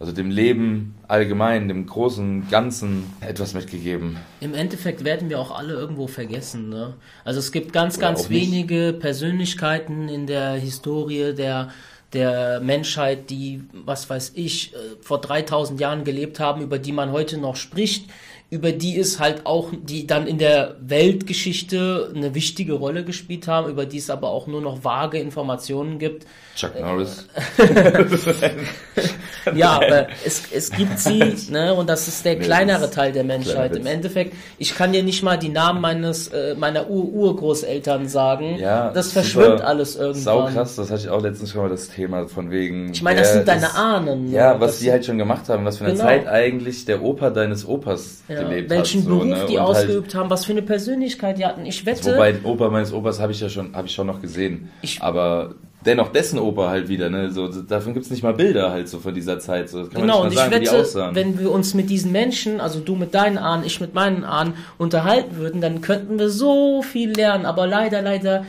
Also 0.00 0.10
dem 0.10 0.28
Leben 0.28 0.96
allgemein, 1.06 1.68
dem 1.68 1.86
großen 1.86 2.48
Ganzen 2.50 3.04
etwas 3.20 3.54
mitgegeben. 3.54 4.16
Im 4.40 4.54
Endeffekt 4.54 5.04
werden 5.04 5.28
wir 5.28 5.38
auch 5.38 5.56
alle 5.56 5.74
irgendwo 5.74 6.08
vergessen. 6.08 6.68
Ne? 6.68 6.94
Also 7.24 7.38
es 7.38 7.52
gibt 7.52 7.72
ganz, 7.72 7.96
Oder 7.96 8.08
ganz 8.08 8.28
wenige 8.28 8.92
Persönlichkeiten 8.92 10.08
in 10.08 10.26
der 10.26 10.54
Historie 10.54 11.32
der 11.32 11.68
der 12.12 12.60
Menschheit, 12.60 13.28
die, 13.28 13.64
was 13.72 14.08
weiß 14.08 14.32
ich, 14.34 14.72
äh, 14.72 14.78
vor 15.00 15.20
3000 15.20 15.78
Jahren 15.78 16.04
gelebt 16.04 16.40
haben, 16.40 16.62
über 16.62 16.78
die 16.78 16.92
man 16.92 17.12
heute 17.12 17.36
noch 17.36 17.56
spricht, 17.56 18.08
über 18.50 18.72
die 18.72 18.98
es 18.98 19.20
halt 19.20 19.44
auch, 19.44 19.72
die 19.82 20.06
dann 20.06 20.26
in 20.26 20.38
der 20.38 20.76
Weltgeschichte 20.80 22.10
eine 22.14 22.34
wichtige 22.34 22.72
Rolle 22.72 23.04
gespielt 23.04 23.46
haben, 23.46 23.68
über 23.68 23.84
die 23.84 23.98
es 23.98 24.08
aber 24.08 24.30
auch 24.30 24.46
nur 24.46 24.62
noch 24.62 24.84
vage 24.84 25.18
Informationen 25.18 25.98
gibt. 25.98 26.26
Chuck 26.56 26.80
Norris. 26.80 27.28
ja, 29.54 29.72
aber 29.72 30.08
es, 30.24 30.44
es 30.50 30.70
gibt 30.70 30.98
sie, 30.98 31.18
ne, 31.50 31.74
und 31.74 31.90
das 31.90 32.08
ist 32.08 32.24
der 32.24 32.38
kleinere 32.38 32.90
Teil 32.90 33.12
der 33.12 33.22
Menschheit. 33.22 33.76
Im 33.76 33.86
Endeffekt, 33.86 34.34
ich 34.56 34.74
kann 34.74 34.92
dir 34.92 35.02
nicht 35.02 35.22
mal 35.22 35.36
die 35.36 35.50
Namen 35.50 35.82
meines, 35.82 36.28
äh, 36.28 36.54
meiner 36.54 36.88
Ur-Urgroßeltern 36.88 38.08
sagen. 38.08 38.56
Ja, 38.58 38.90
das 38.92 39.12
verschwimmt 39.12 39.60
alles 39.60 39.96
irgendwann. 39.96 40.22
Sau 40.22 40.46
krass, 40.46 40.74
das 40.74 40.90
hatte 40.90 41.02
ich 41.02 41.08
auch 41.10 41.22
letztens 41.22 41.50
schon 41.50 41.60
mal 41.60 41.68
das 41.68 41.90
Thema 41.90 42.26
von 42.26 42.50
wegen. 42.50 42.92
Ich 42.92 43.02
meine, 43.02 43.20
das 43.20 43.34
sind 43.34 43.46
deine 43.46 43.74
Ahnen. 43.74 44.32
Ja, 44.32 44.58
was 44.58 44.78
die 44.78 44.90
halt 44.90 45.04
schon 45.04 45.18
gemacht 45.18 45.50
haben, 45.50 45.66
was 45.66 45.78
für 45.78 45.84
eine 45.84 45.92
genau. 45.92 46.04
Zeit 46.04 46.26
eigentlich 46.26 46.86
der 46.86 47.02
Opa 47.02 47.28
deines 47.28 47.68
Opas 47.68 48.22
ja 48.26 48.37
gelebt 48.38 48.70
welchen 48.70 49.02
hat. 49.02 49.08
Welchen 49.08 49.18
Beruf 49.18 49.24
ne? 49.24 49.46
die 49.48 49.56
und 49.56 49.60
halt 49.60 49.76
ausgeübt 49.76 50.14
halt, 50.14 50.14
haben, 50.14 50.30
was 50.30 50.44
für 50.44 50.52
eine 50.52 50.62
Persönlichkeit 50.62 51.38
die 51.38 51.44
hatten. 51.44 51.66
Ich 51.66 51.84
wette. 51.86 52.12
Wobei 52.12 52.32
den 52.32 52.44
Opa 52.44 52.68
meines 52.68 52.92
Opas 52.92 53.20
habe 53.20 53.32
ich 53.32 53.40
ja 53.40 53.48
schon, 53.48 53.74
habe 53.74 53.86
ich 53.86 53.94
schon 53.94 54.06
noch 54.06 54.20
gesehen. 54.20 54.70
Ich, 54.82 55.02
aber 55.02 55.54
dennoch 55.84 56.12
dessen 56.12 56.38
Opa 56.38 56.68
halt 56.68 56.88
wieder, 56.88 57.08
ne? 57.10 57.30
So, 57.30 57.48
davon 57.48 57.94
gibt's 57.94 58.10
nicht 58.10 58.22
mal 58.22 58.34
Bilder 58.34 58.70
halt 58.70 58.88
so 58.88 58.98
von 58.98 59.14
dieser 59.14 59.38
Zeit. 59.38 59.68
So, 59.68 59.84
kann 59.86 60.02
genau, 60.02 60.24
nicht 60.24 60.36
mal 60.36 60.50
sagen, 60.64 60.64
wette, 60.64 61.14
wenn 61.14 61.38
wir 61.38 61.50
uns 61.50 61.74
mit 61.74 61.90
diesen 61.90 62.12
Menschen, 62.12 62.60
also 62.60 62.80
du 62.80 62.94
mit 62.94 63.14
deinen 63.14 63.38
Ahnen, 63.38 63.64
ich 63.64 63.80
mit 63.80 63.94
meinen 63.94 64.24
Ahnen, 64.24 64.54
unterhalten 64.76 65.36
würden, 65.36 65.60
dann 65.60 65.80
könnten 65.80 66.18
wir 66.18 66.30
so 66.30 66.82
viel 66.82 67.12
lernen. 67.12 67.46
Aber 67.46 67.66
leider, 67.66 68.02
leider 68.02 68.44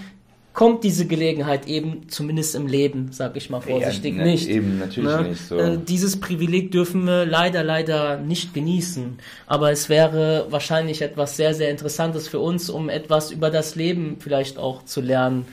kommt 0.59 0.83
diese 0.83 1.07
Gelegenheit 1.07 1.69
eben, 1.69 2.09
zumindest 2.09 2.53
im 2.53 2.67
Leben, 2.67 3.13
sag 3.13 3.37
ich 3.37 3.49
mal 3.49 3.61
vorsichtig, 3.61 4.17
ja, 4.17 4.23
ne, 4.25 4.31
nicht. 4.31 4.49
Eben, 4.49 4.77
natürlich 4.77 5.15
ne? 5.15 5.29
nicht 5.29 5.47
so. 5.47 5.57
Äh, 5.57 5.77
dieses 5.77 6.19
Privileg 6.19 6.73
dürfen 6.73 7.05
wir 7.05 7.25
leider, 7.25 7.63
leider 7.63 8.17
nicht 8.17 8.53
genießen. 8.53 9.19
Aber 9.47 9.71
es 9.71 9.87
wäre 9.87 10.47
wahrscheinlich 10.49 11.01
etwas 11.01 11.37
sehr, 11.37 11.53
sehr 11.53 11.69
Interessantes 11.71 12.27
für 12.27 12.39
uns, 12.39 12.69
um 12.69 12.89
etwas 12.89 13.31
über 13.31 13.51
das 13.51 13.75
Leben 13.75 14.17
vielleicht 14.19 14.57
auch 14.57 14.83
zu 14.83 14.99
lernen. 14.99 15.45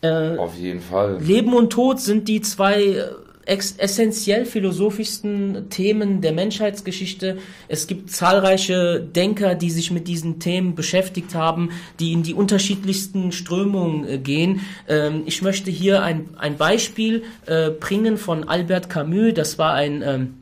Äh, 0.00 0.36
Auf 0.36 0.58
jeden 0.58 0.80
Fall. 0.80 1.18
Leben 1.22 1.54
und 1.54 1.70
Tod 1.70 2.00
sind 2.00 2.26
die 2.26 2.40
zwei 2.40 3.00
essentiell 3.46 4.44
philosophischsten 4.44 5.68
Themen 5.68 6.20
der 6.20 6.32
Menschheitsgeschichte. 6.32 7.38
Es 7.68 7.86
gibt 7.86 8.10
zahlreiche 8.10 9.00
Denker, 9.00 9.54
die 9.54 9.70
sich 9.70 9.90
mit 9.90 10.06
diesen 10.06 10.38
Themen 10.38 10.74
beschäftigt 10.74 11.34
haben, 11.34 11.70
die 11.98 12.12
in 12.12 12.22
die 12.22 12.34
unterschiedlichsten 12.34 13.32
Strömungen 13.32 14.06
äh, 14.06 14.18
gehen. 14.18 14.60
Ähm, 14.88 15.22
ich 15.26 15.42
möchte 15.42 15.70
hier 15.70 16.02
ein, 16.02 16.30
ein 16.36 16.56
Beispiel 16.56 17.24
äh, 17.46 17.70
bringen 17.70 18.16
von 18.16 18.48
Albert 18.48 18.88
Camus. 18.88 19.34
Das 19.34 19.58
war 19.58 19.74
ein 19.74 20.02
ähm, 20.02 20.34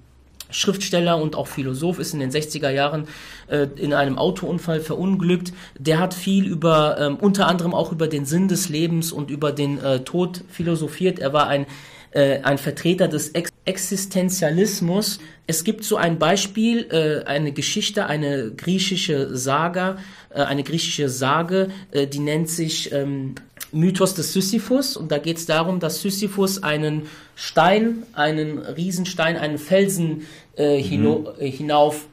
Schriftsteller 0.51 1.21
und 1.21 1.37
auch 1.37 1.47
Philosoph, 1.47 1.99
ist 1.99 2.13
in 2.13 2.21
den 2.21 2.31
60er 2.31 2.71
Jahren 2.71 3.07
äh, 3.49 3.67
in 3.77 3.93
einem 3.93 4.19
Autounfall 4.19 4.81
verunglückt. 4.81 5.53
Der 5.79 5.99
hat 5.99 6.15
viel 6.15 6.47
über, 6.47 6.99
ähm, 6.99 7.17
unter 7.17 7.47
anderem 7.47 7.75
auch 7.75 7.93
über 7.93 8.09
den 8.09 8.27
Sinn 8.27 8.49
des 8.49 8.69
Lebens 8.69 9.13
und 9.13 9.31
über 9.31 9.53
den 9.53 9.79
äh, 9.79 10.01
Tod 10.01 10.43
philosophiert. 10.49 11.19
Er 11.19 11.33
war 11.33 11.47
ein 11.47 11.67
äh, 12.13 12.41
ein 12.43 12.59
Vertreter 12.59 13.09
des 13.09 13.31
Ex 13.31 13.51
Existenzialismus. 13.65 15.21
Es 15.47 15.65
gibt 15.65 15.85
so 15.85 15.97
ein 15.97 16.19
Beispiel, 16.19 16.89
äh, 16.91 17.25
eine 17.27 17.53
Geschichte, 17.53 18.07
eine 18.07 18.51
griechische 18.51 19.37
Saga, 19.37 19.99
äh, 20.31 20.43
eine 20.43 20.65
griechische 20.65 21.09
Sage, 21.09 21.69
äh, 21.93 22.07
die 22.07 22.19
nennt 22.19 22.49
sich 22.49 22.91
ähm, 22.93 23.35
Mythos 23.73 24.15
des 24.15 24.33
Sisyphus 24.33 24.97
und 24.97 25.13
da 25.13 25.19
geht 25.19 25.37
es 25.37 25.47
darum, 25.47 25.79
dass 25.79 26.03
Sisyphus 26.03 26.63
einen 26.63 27.03
Stein, 27.37 28.03
einen 28.13 28.59
Riesenstein, 28.59 29.37
einen 29.37 29.59
Felsen 29.59 30.27
äh, 30.57 30.83
mhm. 30.83 31.29
Äh, 31.39 31.51
hinauf 31.51 32.07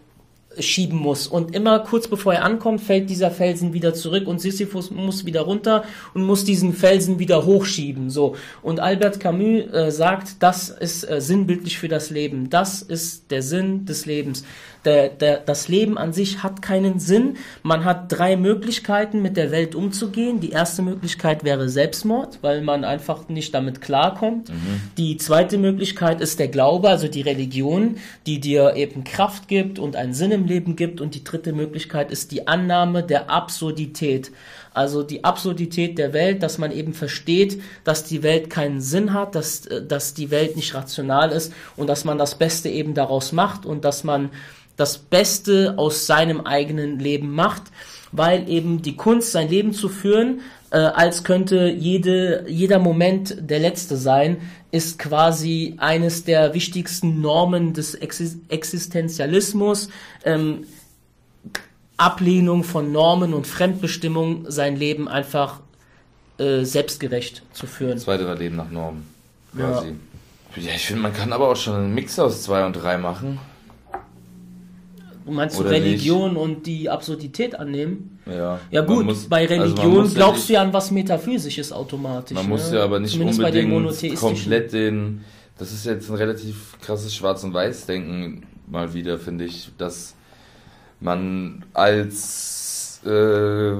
schieben 0.60 0.98
muss. 0.98 1.28
Und 1.28 1.56
immer 1.56 1.80
kurz 1.80 2.08
bevor 2.08 2.34
er 2.34 2.44
ankommt, 2.44 2.82
fällt 2.82 3.10
dieser 3.10 3.32
Felsen 3.32 3.74
wieder 3.74 3.94
zurück 3.94 4.28
und 4.28 4.40
Sisyphus 4.40 4.92
muss 4.92 5.26
wieder 5.26 5.42
runter 5.42 5.84
und 6.14 6.24
muss 6.24 6.44
diesen 6.44 6.74
Felsen 6.74 7.20
wieder 7.20 7.46
hochschieben. 7.46 8.10
So. 8.10 8.36
Und 8.62 8.80
Albert 8.80 9.20
Camus 9.20 9.72
äh, 9.72 9.92
sagt, 9.92 10.38
das 10.40 10.70
ist 10.70 11.10
äh, 11.10 11.22
sinnbildlich 11.22 11.78
für 11.78 11.88
das 11.88 12.10
Leben. 12.10 12.50
Das 12.50 12.82
ist 12.82 13.32
der 13.32 13.42
Sinn 13.42 13.86
des 13.86 14.06
Lebens 14.06 14.44
der, 14.86 15.10
der, 15.10 15.38
das 15.38 15.68
Leben 15.68 15.98
an 15.98 16.14
sich 16.14 16.44
hat 16.44 16.62
keinen 16.62 17.00
Sinn. 17.00 17.38
Man 17.64 17.86
hat 17.86 18.12
drei 18.12 18.36
Möglichkeiten, 18.36 19.22
mit 19.22 19.38
der 19.38 19.52
Welt 19.52 19.76
umzugehen. 19.76 20.40
Die 20.40 20.52
erste 20.52 20.82
Möglichkeit 20.82 21.44
wäre 21.44 21.70
Selbstmord, 21.70 22.40
weil 22.42 22.62
man 22.62 22.84
einfach 22.84 23.28
nicht 23.30 23.54
damit 23.54 23.82
klarkommt. 23.82 24.50
Mhm. 24.50 24.82
Die 24.98 25.18
zweite 25.18 25.58
Möglichkeit 25.58 26.22
ist 26.22 26.40
der 26.40 26.48
Glaube, 26.48 26.90
also 26.90 27.08
die 27.08 27.22
Religion, 27.22 27.98
die 28.26 28.40
dir 28.40 28.76
eben 28.76 29.04
Kraft 29.04 29.48
gibt 29.48 29.80
und 29.80 29.96
einen 29.96 30.14
Sinn 30.14 30.32
im 30.32 30.46
Leben 30.46 30.76
gibt. 30.76 31.02
Und 31.02 31.16
die 31.16 31.24
dritte 31.24 31.54
Möglichkeit 31.54 32.12
ist 32.12 32.32
die 32.32 32.48
Annahme 32.48 33.04
der 33.04 33.30
Absurdität. 33.30 34.32
Also 34.78 35.02
die 35.02 35.24
Absurdität 35.24 35.98
der 35.98 36.14
Welt, 36.14 36.44
dass 36.44 36.60
man 36.60 36.72
eben 36.72 36.94
versteht, 36.94 37.60
dass 37.84 38.04
die 38.04 38.22
Welt 38.22 38.52
keinen 38.52 38.80
Sinn 38.80 39.12
hat, 39.12 39.34
dass, 39.34 39.62
dass 39.62 40.14
die 40.14 40.30
Welt 40.30 40.56
nicht 40.56 40.76
rational 40.76 41.32
ist 41.32 41.52
und 41.76 41.88
dass 41.88 42.06
man 42.06 42.20
das 42.20 42.36
Beste 42.36 42.70
eben 42.70 42.94
daraus 42.94 43.32
macht 43.32 43.66
und 43.66 43.84
dass 43.84 44.04
man 44.04 44.30
das 44.78 44.98
Beste 45.00 45.74
aus 45.78 46.06
seinem 46.06 46.42
eigenen 46.42 47.00
Leben 47.00 47.34
macht, 47.34 47.64
weil 48.12 48.50
eben 48.50 48.82
die 48.82 48.96
Kunst, 48.96 49.32
sein 49.32 49.50
Leben 49.50 49.74
zu 49.74 49.90
führen, 49.90 50.42
äh, 50.72 50.78
als 50.78 51.24
könnte 51.24 51.70
jede, 51.70 52.46
jeder 52.48 52.80
Moment 52.80 53.36
der 53.40 53.60
letzte 53.60 53.98
sein, 53.98 54.38
ist 54.72 55.00
quasi 55.00 55.76
eines 55.78 56.24
der 56.24 56.54
wichtigsten 56.54 57.22
Normen 57.22 57.74
des 57.74 57.96
Existenzialismus. 57.96 59.90
Ähm, 60.24 60.66
Ablehnung 61.98 62.64
von 62.64 62.92
Normen 62.92 63.34
und 63.34 63.48
Fremdbestimmung, 63.48 64.46
sein 64.50 64.76
Leben 64.76 65.08
einfach 65.08 65.62
äh, 66.38 66.64
selbstgerecht 66.64 67.42
zu 67.54 67.66
führen. 67.66 67.94
Das 67.94 68.04
zweite 68.04 68.32
Leben 68.36 68.56
nach 68.56 68.70
Normen, 68.70 69.08
quasi. 69.56 69.96
Ja, 70.56 70.62
ja 70.62 70.76
ich 70.76 70.86
finde, 70.86 71.02
man 71.02 71.14
kann 71.14 71.34
aber 71.34 71.50
auch 71.50 71.56
schon 71.56 71.74
einen 71.74 71.96
Mix 71.96 72.20
aus 72.20 72.44
zwei 72.44 72.66
und 72.66 72.74
drei 72.74 73.00
machen. 73.00 73.40
Du 75.28 75.34
meinst 75.34 75.60
Oder 75.60 75.72
Religion 75.72 76.34
nicht? 76.34 76.42
und 76.42 76.66
die 76.66 76.90
Absurdität 76.90 77.60
annehmen? 77.60 78.18
Ja. 78.26 78.62
Ja 78.72 78.82
gut, 78.82 79.06
muss, 79.06 79.28
bei 79.28 79.42
also 79.42 79.56
Religion 79.56 80.00
also 80.00 80.16
glaubst 80.16 80.44
ja 80.44 80.48
du 80.48 80.54
ja 80.54 80.62
an 80.62 80.74
was 80.74 80.90
Metaphysisches 80.90 81.74
automatisch. 81.74 82.34
Man 82.34 82.46
ne? 82.46 82.50
muss 82.50 82.72
ja 82.72 82.82
aber 82.82 83.02
nicht 83.02 83.12
Zumindest 83.12 83.40
unbedingt 83.40 84.02
den 84.02 84.16
komplett 84.16 84.72
den... 84.72 85.26
Das 85.58 85.74
ist 85.74 85.86
jetzt 85.86 86.10
ein 86.10 86.16
relativ 86.16 86.78
krasses 86.82 87.14
Schwarz- 87.14 87.44
und 87.44 87.54
Weiß-Denken 87.54 88.44
mal 88.68 88.94
wieder, 88.94 89.20
finde 89.20 89.44
ich, 89.44 89.70
dass 89.78 90.16
man 91.02 91.66
als 91.74 93.02
äh, 93.06 93.74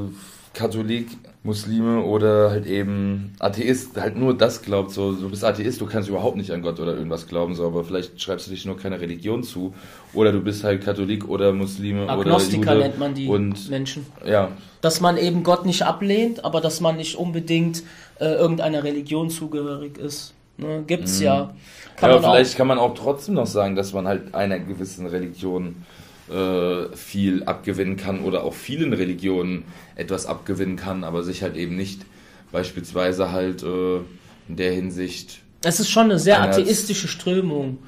Katholik 0.58 1.08
Muslime 1.44 2.04
oder 2.04 2.50
halt 2.50 2.66
eben 2.66 3.36
Atheist 3.38 3.96
halt 3.96 4.18
nur 4.18 4.36
das 4.36 4.64
glaubt, 4.64 4.90
so 4.92 5.14
du 5.14 5.30
bist 5.30 5.46
Atheist, 5.46 5.80
du 5.80 5.86
kannst 5.86 6.10
überhaupt 6.10 6.36
nicht 6.36 6.52
an 6.52 6.64
Gott 6.64 6.80
oder 6.80 6.96
irgendwas 6.96 7.28
glauben, 7.28 7.54
so 7.54 7.66
aber 7.68 7.84
vielleicht 7.84 8.20
schreibst 8.20 8.48
du 8.48 8.52
dich 8.52 8.66
nur 8.66 8.76
keine 8.76 9.00
Religion 9.00 9.44
zu 9.44 9.76
oder 10.14 10.32
du 10.32 10.42
bist 10.42 10.64
halt 10.64 10.84
Katholik 10.84 11.30
oder 11.30 11.54
Muslime 11.54 12.10
Agnostiker 12.10 12.62
oder 12.62 12.74
Jude 12.74 12.88
nennt 12.88 13.00
man 13.00 13.14
die 13.14 13.28
und, 13.28 13.70
Menschen. 13.70 14.08
Ja. 14.26 14.50
Dass 14.82 15.00
man 15.00 15.18
eben 15.18 15.44
Gott 15.44 15.66
nicht 15.66 15.84
ablehnt, 15.84 16.44
aber 16.44 16.60
dass 16.60 16.82
man 16.82 16.98
nicht 16.98 17.16
unbedingt 17.16 17.84
äh, 18.20 18.26
irgendeiner 18.26 18.84
Religion 18.84 19.30
zugehörig 19.30 20.00
ist. 20.00 20.34
Ne? 20.58 20.84
Gibt's 20.88 21.20
mhm. 21.20 21.26
ja. 21.26 21.54
Kann 21.98 22.12
ja, 22.12 22.20
vielleicht 22.20 22.54
auch, 22.54 22.58
kann 22.58 22.68
man 22.68 22.80
auch 22.80 22.96
trotzdem 22.96 23.36
noch 23.36 23.46
sagen, 23.46 23.76
dass 23.76 23.94
man 23.94 24.08
halt 24.08 24.34
einer 24.34 24.60
gewissen 24.60 25.06
Religion 25.06 25.84
äh, 26.30 26.96
viel 26.96 27.44
abgewinnen 27.44 27.98
kann 27.98 28.22
oder 28.22 28.44
auch 28.44 28.54
vielen 28.54 28.94
Religionen 28.94 29.66
etwas 29.96 30.26
abgewinnen 30.26 30.76
kann, 30.76 31.04
aber 31.04 31.24
sich 31.24 31.44
halt 31.44 31.56
eben 31.56 31.76
nicht 31.76 32.06
beispielsweise 32.52 33.32
halt 33.32 33.64
äh, 33.64 33.98
in 34.48 34.56
der 34.56 34.72
Hinsicht. 34.74 35.40
Es 35.64 35.80
ist 35.80 35.90
schon 35.90 36.06
eine 36.06 36.20
sehr 36.20 36.42
atheistische 36.42 37.08
Strömung. 37.08 37.80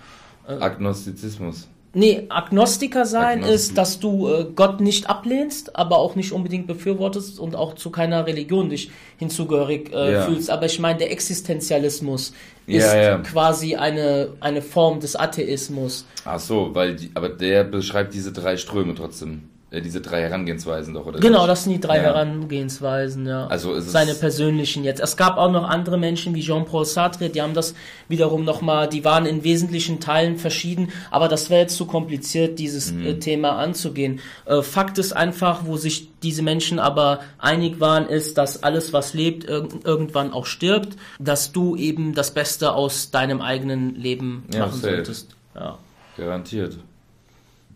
Agnostizismus. 0.48 1.68
Nee, 1.94 2.28
Agnostiker 2.30 3.06
sein 3.06 3.40
Agnostik. 3.40 3.56
ist, 3.56 3.78
dass 3.78 4.00
du 4.00 4.28
äh, 4.28 4.46
Gott 4.56 4.80
nicht 4.80 5.10
ablehnst, 5.10 5.76
aber 5.76 5.98
auch 5.98 6.16
nicht 6.16 6.32
unbedingt 6.32 6.68
befürwortest 6.68 7.40
und 7.40 7.56
auch 7.56 7.74
zu 7.76 7.90
keiner 7.90 8.28
Religion 8.28 8.70
dich 8.70 8.92
hinzugehörig 9.18 9.92
äh, 9.92 10.14
ja. 10.14 10.22
fühlst. 10.24 10.52
Aber 10.52 10.68
ich 10.68 10.80
meine, 10.80 11.00
der 11.00 11.12
Existenzialismus 11.12 12.34
ist 12.68 12.86
ja, 12.86 13.02
ja. 13.02 13.18
quasi 13.18 13.76
eine, 13.76 14.34
eine 14.40 14.62
Form 14.62 15.00
des 15.00 15.16
Atheismus. 15.16 16.06
Ach 16.26 16.40
so, 16.40 16.76
weil 16.76 16.96
die, 16.96 17.10
aber 17.16 17.30
der 17.30 17.64
beschreibt 17.64 18.14
diese 18.14 18.32
drei 18.32 18.58
Ströme 18.58 18.94
trotzdem. 18.94 19.50
Äh, 19.72 19.82
diese 19.82 20.01
drei 20.01 20.22
Herangehensweisen 20.22 20.95
doch, 20.95 21.05
oder? 21.05 21.20
Genau, 21.20 21.45
das 21.45 21.63
sind 21.63 21.74
die 21.74 21.80
drei 21.80 21.97
ja. 21.97 22.03
Herangehensweisen, 22.03 23.28
ja. 23.28 23.45
Also 23.47 23.80
Seine 23.80 24.15
persönlichen 24.15 24.84
jetzt. 24.84 24.99
Es 24.99 25.15
gab 25.15 25.38
auch 25.38 25.51
noch 25.51 25.70
andere 25.70 25.97
Menschen 25.97 26.34
wie 26.34 26.41
Jean-Paul 26.41 26.86
Sartre, 26.86 27.30
die 27.30 27.41
haben 27.41 27.53
das 27.53 27.76
wiederum 28.07 28.45
nochmal, 28.45 28.89
die 28.89 29.05
waren 29.05 29.28
in 29.28 29.43
wesentlichen 29.43 29.99
Teilen 29.99 30.38
verschieden, 30.38 30.89
aber 31.11 31.28
das 31.28 31.51
wäre 31.51 31.61
jetzt 31.61 31.78
zu 31.78 31.86
kompliziert, 31.86 32.57
dieses 32.57 32.91
mhm. 32.91 33.05
äh, 33.05 33.13
Thema 33.20 33.57
anzugehen. 33.57 34.22
Äh, 34.45 34.63
Fakt 34.63 34.97
ist 34.97 35.13
einfach, 35.13 35.65
wo 35.65 35.78
sich 35.78 36.09
diese 36.24 36.41
Menschen 36.41 36.80
aber 36.80 37.20
einig 37.38 37.80
waren, 37.80 38.07
ist, 38.07 38.39
dass 38.39 38.63
alles, 38.63 38.91
was 38.91 39.13
lebt, 39.13 39.45
irg 39.45 39.70
irgendwann 39.84 40.34
auch 40.34 40.47
stirbt, 40.47 40.97
dass 41.20 41.51
du 41.51 41.76
eben 41.76 42.15
das 42.15 42.34
Beste 42.34 42.74
aus 42.74 43.11
deinem 43.11 43.39
eigenen 43.39 43.93
Leben 43.93 44.45
ja, 44.51 44.61
machen 44.61 44.82
solltest. 44.82 45.36
Ja. 45.53 45.78
Garantiert. 46.17 46.78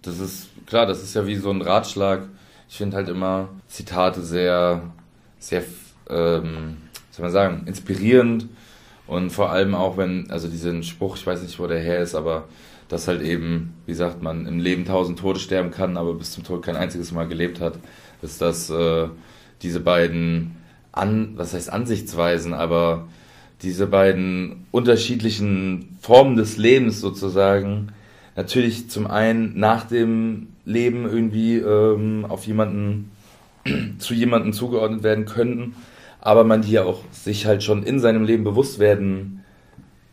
Das 0.04 0.20
ist 0.20 0.50
klar, 0.68 0.86
das 0.86 1.02
ist 1.02 1.16
ja 1.16 1.26
wie 1.26 1.36
so 1.36 1.50
ein 1.50 1.62
Ratschlag. 1.62 2.28
Ich 2.70 2.78
finde 2.78 2.98
halt 2.98 3.10
immer 3.10 3.50
Zitate 3.68 4.22
sehr, 4.22 4.82
sehr, 5.40 5.64
ähm, 6.10 6.78
soll 7.12 7.24
man 7.24 7.32
sagen, 7.32 7.64
inspirierend 7.66 8.48
und 9.08 9.32
vor 9.32 9.52
allem 9.52 9.76
auch, 9.76 9.98
wenn, 9.98 10.30
also 10.30 10.48
diesen 10.48 10.84
Spruch, 10.84 11.16
ich 11.18 11.26
weiß 11.26 11.42
nicht, 11.42 11.58
wo 11.58 11.68
der 11.68 11.80
her 11.80 12.02
ist, 12.02 12.16
aber 12.16 12.46
dass 12.90 13.08
halt 13.08 13.22
eben, 13.22 13.74
wie 13.86 13.94
sagt 13.94 14.22
man, 14.22 14.46
im 14.46 14.60
Leben 14.60 14.86
tausend 14.86 15.20
Tode 15.20 15.40
sterben 15.40 15.72
kann, 15.72 15.98
aber 15.98 16.14
bis 16.14 16.32
zum 16.32 16.44
Tod 16.44 16.64
kein 16.64 16.76
einziges 16.76 17.12
Mal 17.12 17.28
gelebt 17.28 17.62
hat, 17.62 17.80
ist 18.22 18.42
das 18.42 18.70
äh, 18.70 19.08
diese 19.62 19.80
beiden, 19.80 20.58
an, 20.92 21.34
was 21.38 21.54
heißt 21.54 21.72
Ansichtsweisen, 21.72 22.54
aber 22.54 23.08
diese 23.62 23.88
beiden 23.88 24.68
unterschiedlichen 24.72 25.98
Formen 26.02 26.36
des 26.36 26.58
Lebens 26.58 27.00
sozusagen 27.00 27.94
natürlich 28.36 28.90
zum 28.90 29.08
einen 29.08 29.60
nach 29.60 29.86
dem 29.86 30.48
Leben 30.66 31.06
irgendwie 31.06 31.58
ähm, 31.58 32.26
auf 32.28 32.46
jemanden, 32.46 33.12
zu 34.00 34.14
jemanden 34.14 34.54
zugeordnet 34.54 35.04
werden 35.04 35.26
könnten, 35.26 35.76
aber 36.22 36.44
man 36.44 36.64
hier 36.64 36.86
auch 36.86 37.04
sich 37.12 37.46
halt 37.46 37.64
schon 37.64 37.84
in 37.84 38.00
seinem 38.00 38.24
Leben 38.24 38.44
bewusst 38.44 38.80
werden 38.80 39.44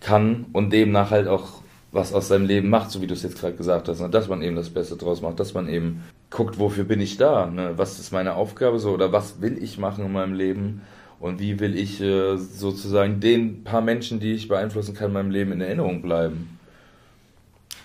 kann 0.00 0.46
und 0.52 0.72
demnach 0.72 1.10
halt 1.10 1.28
auch 1.28 1.60
was 1.92 2.12
aus 2.12 2.28
seinem 2.28 2.46
Leben 2.46 2.68
macht, 2.68 2.90
so 2.90 3.02
wie 3.02 3.06
du 3.06 3.14
es 3.14 3.22
jetzt 3.22 3.40
gerade 3.40 3.56
gesagt 3.56 3.88
hast, 3.88 4.00
ne? 4.00 4.08
dass 4.08 4.28
man 4.28 4.42
eben 4.42 4.54
das 4.54 4.70
Beste 4.70 4.96
draus 4.96 5.22
macht, 5.22 5.40
dass 5.40 5.54
man 5.54 5.68
eben 5.68 6.02
guckt, 6.30 6.58
wofür 6.58 6.84
bin 6.84 7.00
ich 7.00 7.16
da, 7.16 7.46
ne? 7.46 7.72
was 7.76 7.98
ist 7.98 8.12
meine 8.12 8.34
Aufgabe 8.34 8.78
so 8.78 8.90
oder 8.92 9.12
was 9.12 9.40
will 9.40 9.60
ich 9.60 9.76
machen 9.76 10.04
in 10.04 10.12
meinem 10.12 10.34
Leben 10.34 10.82
und 11.18 11.40
wie 11.40 11.58
will 11.58 11.76
ich 11.76 12.00
äh, 12.00 12.36
sozusagen 12.36 13.18
den 13.18 13.64
paar 13.64 13.80
Menschen, 13.80 14.20
die 14.20 14.34
ich 14.34 14.46
beeinflussen 14.46 14.94
kann 14.94 15.08
in 15.08 15.14
meinem 15.14 15.30
Leben 15.30 15.52
in 15.52 15.60
Erinnerung 15.60 16.00
bleiben 16.00 16.59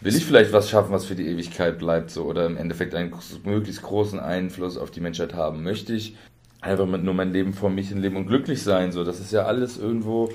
will 0.06 0.16
ich 0.16 0.24
vielleicht 0.24 0.54
was 0.54 0.70
schaffen, 0.70 0.92
was 0.92 1.06
für 1.06 1.16
die 1.16 1.28
Ewigkeit 1.28 1.80
bleibt, 1.80 2.12
so 2.12 2.26
oder 2.26 2.46
im 2.46 2.58
Endeffekt 2.58 2.94
einen 2.94 3.12
möglichst 3.44 3.82
großen 3.82 4.20
Einfluss 4.20 4.78
auf 4.78 4.92
die 4.92 5.02
Menschheit 5.02 5.34
haben? 5.34 5.64
Möchte 5.64 5.94
ich 5.94 6.16
einfach 6.62 6.86
nur 6.86 7.14
mein 7.16 7.34
Leben 7.34 7.54
vor 7.54 7.72
mich 7.72 7.92
in 7.92 7.98
Leben 7.98 8.16
und 8.16 8.28
glücklich 8.28 8.62
sein? 8.62 8.92
So, 8.92 9.04
das 9.04 9.20
ist 9.20 9.34
ja 9.34 9.46
alles 9.46 9.80
irgendwo, 9.80 10.30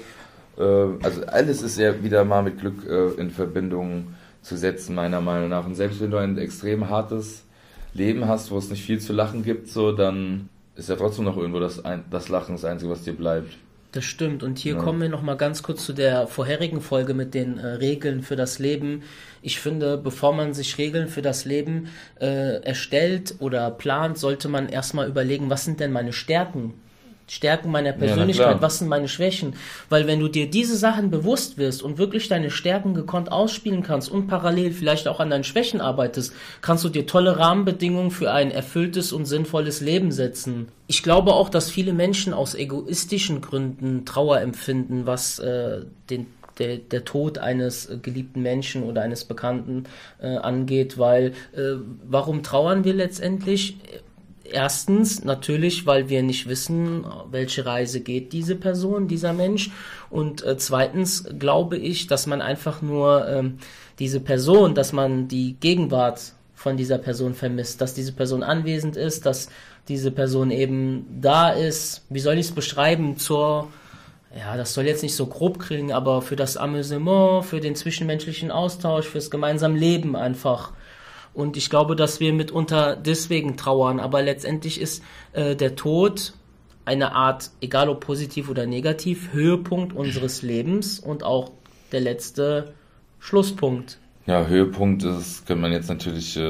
äh, 0.59 0.63
also 0.63 1.25
alles 1.27 1.63
ist 1.63 1.79
ja 1.79 2.03
wieder 2.03 2.25
mal 2.25 2.43
mit 2.43 2.59
Glück 2.59 2.85
äh, 2.85 3.13
in 3.21 3.31
Verbindung 3.31 4.09
zu 4.43 4.57
setzen, 4.57 4.97
meiner 4.97 5.21
Meinung 5.21 5.51
nach. 5.51 5.65
Und 5.65 5.77
selbst 5.77 6.01
wenn 6.01 6.11
du 6.11 6.17
ein 6.17 6.37
extrem 6.37 6.91
hartes 6.91 7.45
Leben 7.95 8.27
hast, 8.27 8.51
wo 8.51 8.59
es 8.59 8.71
nicht 8.71 8.83
viel 8.83 8.99
zu 8.99 9.13
lachen 9.13 9.45
gibt, 9.45 9.69
so, 9.69 9.93
dann 9.93 10.49
ist 10.75 10.89
ja 10.89 10.97
trotzdem 10.97 11.27
noch 11.27 11.37
irgendwo 11.37 11.61
das, 11.61 11.85
ein, 11.85 12.03
das 12.11 12.29
Lachen 12.29 12.57
das 12.57 12.65
Einzige, 12.65 12.91
was 12.91 13.05
dir 13.05 13.13
bleibt. 13.13 13.57
Das 13.93 14.05
stimmt. 14.05 14.43
Und 14.45 14.59
hier 14.59 14.75
ja. 14.75 14.81
kommen 14.81 15.01
wir 15.01 15.09
nochmal 15.09 15.37
ganz 15.37 15.63
kurz 15.63 15.85
zu 15.85 15.93
der 15.93 16.29
vorherigen 16.29 16.81
Folge 16.81 17.13
mit 17.13 17.35
den 17.35 17.59
äh, 17.59 17.67
Regeln 17.67 18.23
für 18.23 18.37
das 18.37 18.61
Leben. 18.61 19.03
Ich 19.43 19.59
finde, 19.59 19.97
bevor 19.99 20.33
man 20.33 20.55
sich 20.55 20.79
Regeln 20.79 21.09
für 21.09 21.23
das 21.23 21.45
Leben 21.45 21.89
äh, 22.21 22.63
erstellt 22.63 23.35
oder 23.41 23.71
plant, 23.71 24.17
sollte 24.17 24.49
man 24.49 24.69
erstmal 24.69 25.09
überlegen, 25.09 25.51
was 25.51 25.65
sind 25.65 25.81
denn 25.81 25.91
meine 25.91 26.13
Stärken? 26.13 26.75
Stärken 27.31 27.71
meiner 27.71 27.93
Persönlichkeit, 27.93 28.57
ja, 28.57 28.61
was 28.61 28.81
sind 28.81 28.89
meine 28.89 29.07
Schwächen. 29.07 29.55
Weil 29.89 30.09
wenn 30.09 30.19
du 30.19 30.27
dir 30.27 30.51
diese 30.51 30.77
Sachen 30.77 31.13
bewusst 31.13 31.59
wirst 31.59 31.81
und 31.81 31.97
wirklich 31.97 32.27
deine 32.27 32.51
Stärken 32.51 32.93
gekonnt 32.93 33.31
ausspielen 33.31 33.85
kannst 33.85 34.11
und 34.11 34.27
parallel 34.27 34.73
vielleicht 34.73 35.07
auch 35.07 35.21
an 35.21 35.31
deinen 35.31 35.45
Schwächen 35.45 35.81
arbeitest, 35.81 36.35
kannst 36.61 36.83
du 36.83 36.89
dir 36.89 37.07
tolle 37.07 37.39
Rahmenbedingungen 37.39 38.11
für 38.11 38.33
ein 38.33 38.51
erfülltes 38.51 39.13
und 39.13 39.27
sinnvolles 39.27 39.81
Leben 39.81 40.11
setzen. 40.11 40.69
Ich 40.89 41.05
glaube 41.05 41.35
auch, 41.35 41.51
dass 41.51 41.71
viele 41.71 41.93
Menschen 41.93 42.35
aus 42.35 42.57
egoistischen 42.57 43.41
Gründen 43.41 44.05
Trauer 44.05 44.41
empfinden, 44.41 45.07
was 45.07 45.39
äh, 45.39 45.83
den 46.11 46.27
der, 46.59 46.77
der 46.77 47.05
Tod 47.05 47.39
eines 47.39 47.91
geliebten 48.03 48.43
Menschen 48.43 48.83
oder 48.83 49.03
eines 49.03 49.25
Bekannten 49.25 49.85
äh, 50.21 50.37
angeht, 50.37 50.99
weil 50.99 51.33
äh, 51.53 51.77
warum 52.07 52.43
trauern 52.43 52.85
wir 52.85 52.93
letztendlich? 52.93 53.79
Erstens 54.53 55.25
natürlich, 55.25 55.87
weil 55.87 56.09
wir 56.09 56.23
nicht 56.23 56.49
wissen, 56.49 57.05
welche 57.31 57.67
Reise 57.67 58.01
geht 58.01 58.33
diese 58.33 58.57
Person, 58.57 59.09
dieser 59.09 59.33
Mensch. 59.33 59.71
Und 60.11 60.45
äh, 60.45 60.57
zweitens 60.57 61.25
glaube 61.39 61.77
ich, 61.77 62.07
dass 62.07 62.27
man 62.27 62.43
einfach 62.43 62.83
nur 62.83 63.29
ähm, 63.29 63.59
diese 63.99 64.21
Person, 64.21 64.75
dass 64.75 64.93
man 64.93 65.29
die 65.29 65.57
Gegenwart 65.61 66.33
von 66.55 66.77
dieser 66.77 66.99
Person 66.99 67.35
vermisst, 67.35 67.81
dass 67.81 67.95
diese 67.95 68.13
Person 68.13 68.43
anwesend 68.43 68.97
ist, 68.97 69.25
dass 69.25 69.49
diese 69.89 70.11
Person 70.11 70.51
eben 70.51 71.07
da 71.21 71.51
ist. 71.51 72.03
Wie 72.11 72.21
soll 72.21 72.35
ich 72.35 72.47
es 72.47 72.53
beschreiben? 72.53 73.17
Zur, 73.17 73.69
ja, 74.37 74.57
das 74.57 74.75
soll 74.75 74.85
jetzt 74.85 75.03
nicht 75.03 75.17
so 75.17 75.27
grob 75.27 75.59
kriegen, 75.59 75.93
aber 75.93 76.23
für 76.23 76.37
das 76.37 76.57
Amüsement, 76.57 77.45
für 77.45 77.61
den 77.61 77.77
zwischenmenschlichen 77.77 78.51
Austausch, 78.51 79.07
fürs 79.07 79.31
gemeinsame 79.31 79.79
Leben 79.79 80.17
einfach. 80.17 80.73
Und 81.33 81.57
ich 81.57 81.71
glaube, 81.71 81.97
dass 81.97 82.21
wir 82.21 82.33
mitunter 82.33 82.97
deswegen 82.97 83.57
trauern. 83.57 84.01
Aber 84.01 84.23
letztendlich 84.23 84.81
ist 84.81 85.03
äh, 85.33 85.55
der 85.55 85.77
Tod 85.77 86.35
eine 86.85 87.13
Art, 87.13 87.51
egal 87.61 87.89
ob 87.89 88.01
positiv 88.01 88.49
oder 88.49 88.67
negativ, 88.67 89.33
Höhepunkt 89.33 89.95
unseres 89.95 90.43
Lebens 90.43 90.99
und 90.99 91.23
auch 91.23 91.53
der 91.93 92.01
letzte 92.01 92.73
Schlusspunkt. 93.19 93.99
Ja, 94.27 94.47
Höhepunkt 94.47 95.03
ist, 95.03 95.47
könnte 95.47 95.63
man 95.63 95.73
jetzt 95.73 95.89
natürlich, 95.89 96.37
äh, 96.37 96.41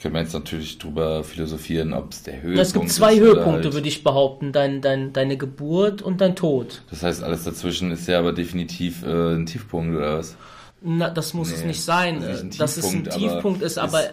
könnte 0.00 0.10
man 0.10 0.22
jetzt 0.22 0.32
natürlich 0.32 0.78
drüber 0.78 1.24
philosophieren, 1.24 1.92
ob 1.92 2.12
es 2.12 2.22
der 2.22 2.36
Höhepunkt 2.36 2.60
ist. 2.60 2.68
Es 2.68 2.72
gibt 2.72 2.90
zwei 2.90 3.18
Höhepunkte, 3.18 3.64
halt 3.64 3.74
würde 3.74 3.88
ich 3.88 4.02
behaupten, 4.02 4.52
dein, 4.52 4.80
dein, 4.80 5.12
deine 5.12 5.36
Geburt 5.36 6.02
und 6.02 6.20
dein 6.20 6.36
Tod. 6.36 6.82
Das 6.90 7.02
heißt, 7.02 7.22
alles 7.22 7.44
dazwischen 7.44 7.90
ist 7.90 8.08
ja 8.08 8.18
aber 8.18 8.32
definitiv 8.32 9.02
äh, 9.02 9.34
ein 9.34 9.46
Tiefpunkt 9.46 9.96
oder 9.96 10.18
was? 10.18 10.36
Na, 10.82 11.10
das 11.10 11.34
muss 11.34 11.50
nee, 11.50 11.56
es 11.56 11.64
nicht 11.64 11.82
sein, 11.82 12.50
dass 12.58 12.76
es 12.76 12.86
ein 12.86 13.04
Tiefpunkt 13.04 13.62
ist, 13.62 13.78
aber 13.78 14.04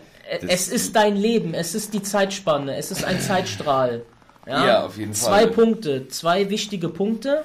es 0.48 0.68
ist 0.68 0.96
dein 0.96 1.16
Leben, 1.16 1.54
es 1.54 1.76
ist 1.76 1.94
die 1.94 2.02
Zeitspanne, 2.02 2.76
es 2.76 2.92
ist 2.92 3.06
ein 3.06 3.22
Zeitstrahl. 3.22 4.04
Ja, 4.46 4.66
ja 4.66 4.86
auf 4.86 4.98
jeden 4.98 5.14
Fall. 5.14 5.46
Zwei 5.46 5.46
Punkte, 5.48 6.08
zwei 6.10 6.50
wichtige 6.50 6.90
Punkte, 6.90 7.44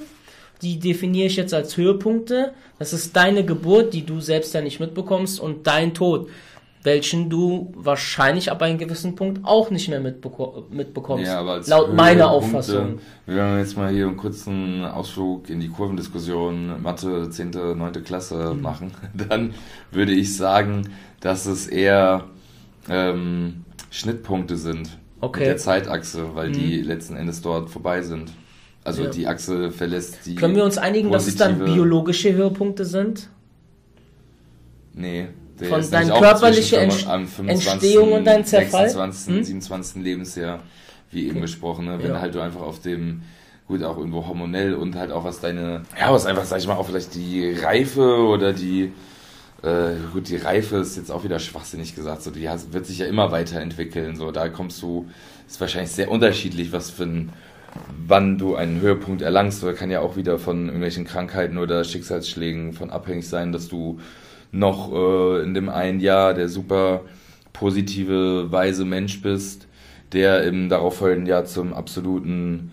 die 0.63 0.79
definiere 0.79 1.27
ich 1.27 1.37
jetzt 1.37 1.55
als 1.55 1.77
Höhepunkte. 1.77 2.53
Das 2.79 2.93
ist 2.93 3.15
deine 3.17 3.45
Geburt, 3.45 3.95
die 3.95 4.05
du 4.05 4.21
selbst 4.21 4.55
ja 4.55 4.61
nicht 4.61 4.81
mitbekommst, 4.81 5.41
und 5.41 5.67
dein 5.67 5.95
Tod 5.95 6.29
welchen 6.83 7.31
du 7.31 7.73
wahrscheinlich 7.77 8.51
ab 8.51 8.61
einem 8.63 8.79
gewissen 8.79 9.15
Punkt 9.15 9.41
auch 9.45 9.71
nicht 9.71 9.89
mehr 9.89 10.01
mitbeko 10.01 10.67
mitbekommst. 10.71 11.27
Ja, 11.27 11.41
aber 11.41 11.61
laut 11.67 11.95
meiner 11.95 12.31
Auffassung. 12.31 12.99
Wir 13.27 13.37
werden 13.37 13.59
jetzt 13.59 13.77
mal 13.77 13.93
hier 13.93 14.07
einen 14.09 14.17
kurzen 14.17 14.85
Ausflug 14.85 15.49
in 15.49 15.61
die 15.61 15.69
Kurvendiskussion 15.69 16.83
Mathe 16.83 17.31
10., 17.31 17.51
9. 17.51 18.05
Klasse 18.05 18.55
mhm. 18.55 18.63
machen. 18.63 18.91
Dann 19.29 19.55
würde 19.93 20.13
ich 20.13 20.37
sagen, 20.37 20.89
dass 21.21 21.47
es 21.47 21.69
eher 21.69 22.25
ähm, 22.89 23.65
Schnittpunkte 23.91 24.57
sind 24.57 24.99
okay. 25.21 25.41
mit 25.41 25.49
der 25.49 25.57
Zeitachse, 25.59 26.35
weil 26.35 26.49
mhm. 26.49 26.55
die 26.55 26.83
letzten 26.83 27.15
Endes 27.15 27.43
dort 27.43 27.71
vorbei 27.71 28.03
sind. 28.03 28.33
Also 28.85 29.05
ja. 29.05 29.11
die 29.11 29.29
Achse 29.29 29.71
verlässt 29.71 30.27
die. 30.27 30.35
Können 30.35 30.57
wir 30.57 30.65
uns 30.65 30.79
einigen, 30.79 31.13
dass 31.13 31.29
es 31.29 31.37
dann 31.37 31.65
biologische 31.65 32.33
Höhepunkte 32.33 32.85
sind? 32.85 33.29
Nee, 34.95 35.29
der 35.61 35.69
von 35.69 35.91
deiner 35.91 36.19
körperlichen 36.19 36.79
Ent 36.79 37.07
Entstehung 37.47 38.13
und 38.13 38.25
dein 38.25 38.45
Zerfall? 38.45 38.89
26, 38.89 39.35
hm? 39.35 39.45
27. 39.45 40.03
Lebensjahr, 40.03 40.61
wie 41.11 41.23
eben 41.25 41.33
okay. 41.33 41.41
besprochen, 41.41 41.87
ne? 41.87 41.99
wenn 42.03 42.13
ja. 42.13 42.21
halt 42.21 42.35
du 42.35 42.41
einfach 42.41 42.63
auf 42.63 42.81
dem 42.81 43.23
gut 43.69 43.83
auch 43.85 43.97
irgendwo 43.97 44.27
hormonell 44.27 44.75
und 44.75 44.97
halt 44.97 45.13
auch 45.13 45.25
was 45.25 45.41
deine 45.41 45.83
ja 45.99 46.13
was 46.13 46.27
einfach 46.27 46.45
sag 46.45 46.59
ich 46.59 46.67
mal 46.67 46.75
auch 46.75 46.87
vielleicht 46.87 47.15
die 47.15 47.53
Reife 47.53 48.27
oder 48.27 48.53
die 48.53 48.93
äh, 49.63 49.95
gut, 50.13 50.29
die 50.29 50.37
Reife 50.37 50.77
ist 50.79 50.97
jetzt 50.97 51.11
auch 51.11 51.23
wieder 51.23 51.39
schwachsinnig 51.39 51.95
gesagt, 51.95 52.23
so 52.23 52.31
die 52.31 52.49
wird 52.71 52.87
sich 52.87 52.99
ja 52.99 53.07
immer 53.07 53.31
weiterentwickeln, 53.31 54.17
so 54.17 54.33
da 54.33 54.49
kommst 54.49 54.83
du, 54.83 55.09
ist 55.47 55.61
wahrscheinlich 55.61 55.93
sehr 55.93 56.11
unterschiedlich, 56.11 56.73
was 56.73 56.91
für 56.91 57.05
ein, 57.05 57.33
wann 58.07 58.39
du 58.39 58.57
einen 58.57 58.81
Höhepunkt 58.81 59.23
erlangst, 59.23 59.63
oder 59.63 59.75
kann 59.75 59.91
ja 59.91 60.01
auch 60.01 60.17
wieder 60.17 60.39
von 60.39 60.67
irgendwelchen 60.67 61.05
Krankheiten 61.05 61.59
oder 61.59 61.85
Schicksalsschlägen 61.85 62.73
von 62.73 62.91
abhängig 62.91 63.29
sein, 63.29 63.53
dass 63.53 63.69
du 63.69 64.01
noch 64.53 64.93
äh, 64.93 65.43
in 65.43 65.55
dem 65.55 65.69
einen 65.69 66.01
Jahr 66.01 66.35
der 66.35 66.49
super 66.49 67.01
positive, 67.53 68.53
weise 68.53 68.85
Mensch 68.85 69.21
bist, 69.23 69.67
der 70.13 70.45
im 70.45 70.69
darauffolgenden 70.69 71.27
Jahr 71.27 71.45
zum 71.45 71.73
absoluten 71.73 72.73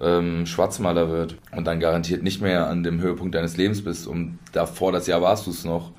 ähm, 0.00 0.46
Schwarzmaler 0.46 1.10
wird 1.10 1.36
und 1.52 1.66
dann 1.66 1.80
garantiert 1.80 2.22
nicht 2.22 2.40
mehr 2.40 2.68
an 2.68 2.82
dem 2.82 3.00
Höhepunkt 3.00 3.34
deines 3.34 3.56
Lebens 3.56 3.82
bist 3.82 4.06
und 4.06 4.38
davor 4.52 4.92
das 4.92 5.06
Jahr 5.06 5.22
warst 5.22 5.46
du 5.46 5.50
es 5.50 5.64
noch. 5.64 5.92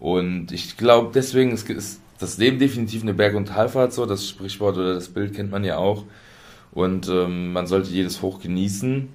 Und 0.00 0.52
ich 0.52 0.76
glaube, 0.76 1.10
deswegen 1.14 1.52
ist, 1.52 1.68
ist 1.70 2.00
das 2.18 2.38
Leben 2.38 2.58
definitiv 2.58 3.02
eine 3.02 3.14
Berg- 3.14 3.34
und 3.34 3.46
Talfahrt 3.48 3.92
so. 3.92 4.06
Das 4.06 4.28
Sprichwort 4.28 4.76
oder 4.76 4.94
das 4.94 5.08
Bild 5.08 5.34
kennt 5.34 5.50
man 5.50 5.64
ja 5.64 5.76
auch. 5.76 6.04
Und 6.72 7.08
ähm, 7.08 7.52
man 7.52 7.66
sollte 7.66 7.90
jedes 7.90 8.20
Hoch 8.22 8.40
genießen. 8.40 9.08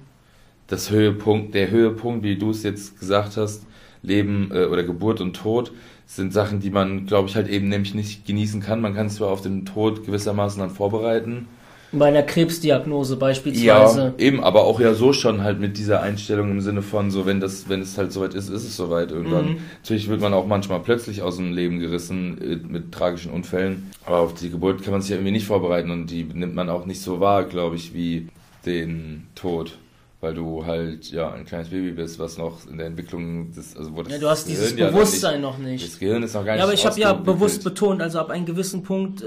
Das 0.66 0.90
Höhepunkt, 0.90 1.54
der 1.54 1.70
Höhepunkt, 1.70 2.22
wie 2.24 2.36
du 2.36 2.50
es 2.50 2.62
jetzt 2.62 2.98
gesagt 2.98 3.36
hast, 3.36 3.66
Leben 4.02 4.50
äh, 4.52 4.64
oder 4.64 4.82
Geburt 4.82 5.20
und 5.20 5.34
Tod, 5.34 5.72
sind 6.06 6.32
Sachen, 6.32 6.60
die 6.60 6.70
man, 6.70 7.06
glaube 7.06 7.28
ich, 7.28 7.36
halt 7.36 7.48
eben 7.48 7.68
nämlich 7.68 7.94
nicht 7.94 8.26
genießen 8.26 8.60
kann. 8.60 8.80
Man 8.80 8.94
kann 8.94 9.08
sich 9.08 9.18
zwar 9.18 9.28
auf 9.28 9.42
den 9.42 9.64
Tod 9.64 10.04
gewissermaßen 10.04 10.60
dann 10.60 10.70
vorbereiten, 10.70 11.46
bei 11.92 12.06
einer 12.06 12.22
Krebsdiagnose 12.22 13.16
beispielsweise. 13.16 14.14
Ja, 14.16 14.24
eben, 14.24 14.42
aber 14.42 14.64
auch 14.64 14.78
ja 14.78 14.94
so 14.94 15.12
schon 15.12 15.42
halt 15.42 15.58
mit 15.58 15.76
dieser 15.76 16.02
Einstellung 16.02 16.50
im 16.50 16.60
Sinne 16.60 16.82
von 16.82 17.10
so, 17.10 17.26
wenn 17.26 17.40
das, 17.40 17.68
wenn 17.68 17.80
es 17.80 17.98
halt 17.98 18.12
soweit 18.12 18.34
ist, 18.34 18.48
ist 18.48 18.64
es 18.64 18.76
soweit 18.76 19.10
irgendwann. 19.10 19.46
Mhm. 19.46 19.56
Natürlich 19.82 20.08
wird 20.08 20.20
man 20.20 20.32
auch 20.32 20.46
manchmal 20.46 20.80
plötzlich 20.80 21.22
aus 21.22 21.36
dem 21.36 21.52
Leben 21.52 21.80
gerissen 21.80 22.40
äh, 22.40 22.56
mit 22.56 22.92
tragischen 22.92 23.32
Unfällen, 23.32 23.90
aber 24.06 24.18
auf 24.18 24.34
die 24.34 24.50
Geburt 24.50 24.82
kann 24.84 24.92
man 24.92 25.00
sich 25.00 25.10
ja 25.10 25.16
irgendwie 25.16 25.32
nicht 25.32 25.46
vorbereiten 25.46 25.90
und 25.90 26.10
die 26.10 26.24
nimmt 26.24 26.54
man 26.54 26.68
auch 26.68 26.86
nicht 26.86 27.02
so 27.02 27.18
wahr, 27.18 27.44
glaube 27.44 27.74
ich, 27.74 27.92
wie 27.92 28.28
den 28.64 29.26
Tod 29.34 29.76
weil 30.20 30.34
du 30.34 30.66
halt 30.66 31.10
ja 31.10 31.32
ein 31.32 31.46
kleines 31.46 31.68
Baby 31.68 31.92
bist, 31.92 32.18
was 32.18 32.36
noch 32.36 32.66
in 32.68 32.76
der 32.76 32.86
Entwicklung 32.86 33.52
des, 33.52 33.76
also 33.76 33.96
wo 33.96 34.02
das 34.02 34.12
ja, 34.12 34.18
du 34.18 34.28
hast 34.28 34.46
Gehirn 34.46 34.76
dieses 34.76 34.76
Bewusstsein 34.76 35.40
noch 35.40 35.56
nicht, 35.56 35.64
noch 35.64 35.70
nicht, 35.70 35.86
Das 35.86 35.98
Gehirn 35.98 36.22
ist 36.22 36.34
noch 36.34 36.44
gar 36.44 36.52
nicht. 36.52 36.58
Ja, 36.58 36.64
aber 36.64 36.74
ich 36.74 36.84
habe 36.84 37.00
ja 37.00 37.12
bewusst 37.12 37.64
betont, 37.64 38.02
also 38.02 38.18
ab 38.18 38.30
einem 38.30 38.44
gewissen 38.44 38.82
Punkt 38.82 39.22
äh, 39.22 39.26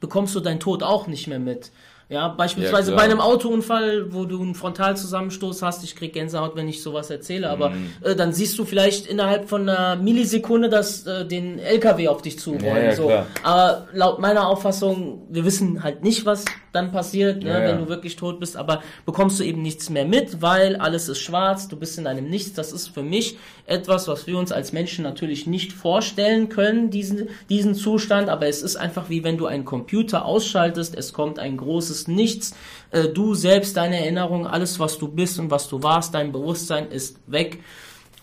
bekommst 0.00 0.34
du 0.34 0.40
deinen 0.40 0.60
Tod 0.60 0.82
auch 0.82 1.06
nicht 1.06 1.26
mehr 1.26 1.38
mit. 1.38 1.70
Ja, 2.08 2.28
beispielsweise 2.28 2.90
ja, 2.90 2.96
bei 2.96 3.04
einem 3.04 3.20
Autounfall, 3.20 4.12
wo 4.12 4.26
du 4.26 4.42
einen 4.42 4.54
Frontalzusammenstoß 4.54 5.62
hast, 5.62 5.82
ich 5.84 5.96
krieg 5.96 6.12
Gänsehaut, 6.12 6.54
wenn 6.54 6.68
ich 6.68 6.82
sowas 6.82 7.08
erzähle, 7.08 7.48
aber 7.48 7.70
mhm. 7.70 7.92
äh, 8.02 8.14
dann 8.14 8.32
siehst 8.32 8.58
du 8.58 8.64
vielleicht 8.64 9.06
innerhalb 9.06 9.48
von 9.48 9.68
einer 9.68 9.96
Millisekunde, 9.96 10.68
dass 10.68 11.06
äh, 11.06 11.24
den 11.26 11.58
LKW 11.58 12.08
auf 12.08 12.20
dich 12.20 12.38
zu 12.38 12.60
wollen. 12.60 12.84
Ja, 12.84 12.94
so. 12.94 13.10
Aber 13.42 13.88
laut 13.92 14.18
meiner 14.18 14.46
Auffassung, 14.48 15.22
wir 15.30 15.44
wissen 15.44 15.82
halt 15.82 16.04
nicht, 16.04 16.26
was 16.26 16.44
dann 16.74 16.90
passiert, 16.90 17.42
ne, 17.44 17.62
wenn 17.64 17.78
du 17.78 17.88
wirklich 17.88 18.16
tot 18.16 18.40
bist, 18.40 18.56
aber 18.56 18.82
bekommst 19.06 19.38
du 19.38 19.44
eben 19.44 19.62
nichts 19.62 19.90
mehr 19.90 20.04
mit, 20.04 20.42
weil 20.42 20.76
alles 20.76 21.08
ist 21.08 21.20
schwarz, 21.20 21.68
du 21.68 21.76
bist 21.76 21.98
in 21.98 22.06
einem 22.06 22.28
Nichts. 22.28 22.54
Das 22.54 22.72
ist 22.72 22.88
für 22.88 23.02
mich 23.02 23.38
etwas, 23.66 24.08
was 24.08 24.26
wir 24.26 24.36
uns 24.36 24.50
als 24.50 24.72
Menschen 24.72 25.04
natürlich 25.04 25.46
nicht 25.46 25.72
vorstellen 25.72 26.48
können, 26.48 26.90
diesen, 26.90 27.28
diesen 27.48 27.74
Zustand, 27.74 28.28
aber 28.28 28.46
es 28.46 28.62
ist 28.62 28.76
einfach 28.76 29.08
wie 29.08 29.22
wenn 29.22 29.38
du 29.38 29.46
einen 29.46 29.64
Computer 29.64 30.24
ausschaltest, 30.24 30.96
es 30.96 31.12
kommt 31.12 31.38
ein 31.38 31.56
großes 31.56 31.93
Nichts, 32.08 32.54
äh, 32.90 33.08
du 33.08 33.34
selbst, 33.34 33.76
deine 33.76 34.00
Erinnerung, 34.00 34.46
alles, 34.46 34.78
was 34.78 34.98
du 34.98 35.08
bist 35.08 35.38
und 35.38 35.50
was 35.50 35.68
du 35.68 35.82
warst, 35.82 36.14
dein 36.14 36.32
Bewusstsein 36.32 36.90
ist 36.90 37.16
weg. 37.26 37.62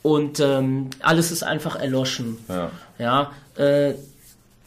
Und 0.03 0.39
ähm, 0.39 0.89
alles 1.01 1.31
ist 1.31 1.43
einfach 1.43 1.75
erloschen. 1.75 2.37
Ja, 2.49 2.71
ja 2.97 3.31
äh, 3.55 3.93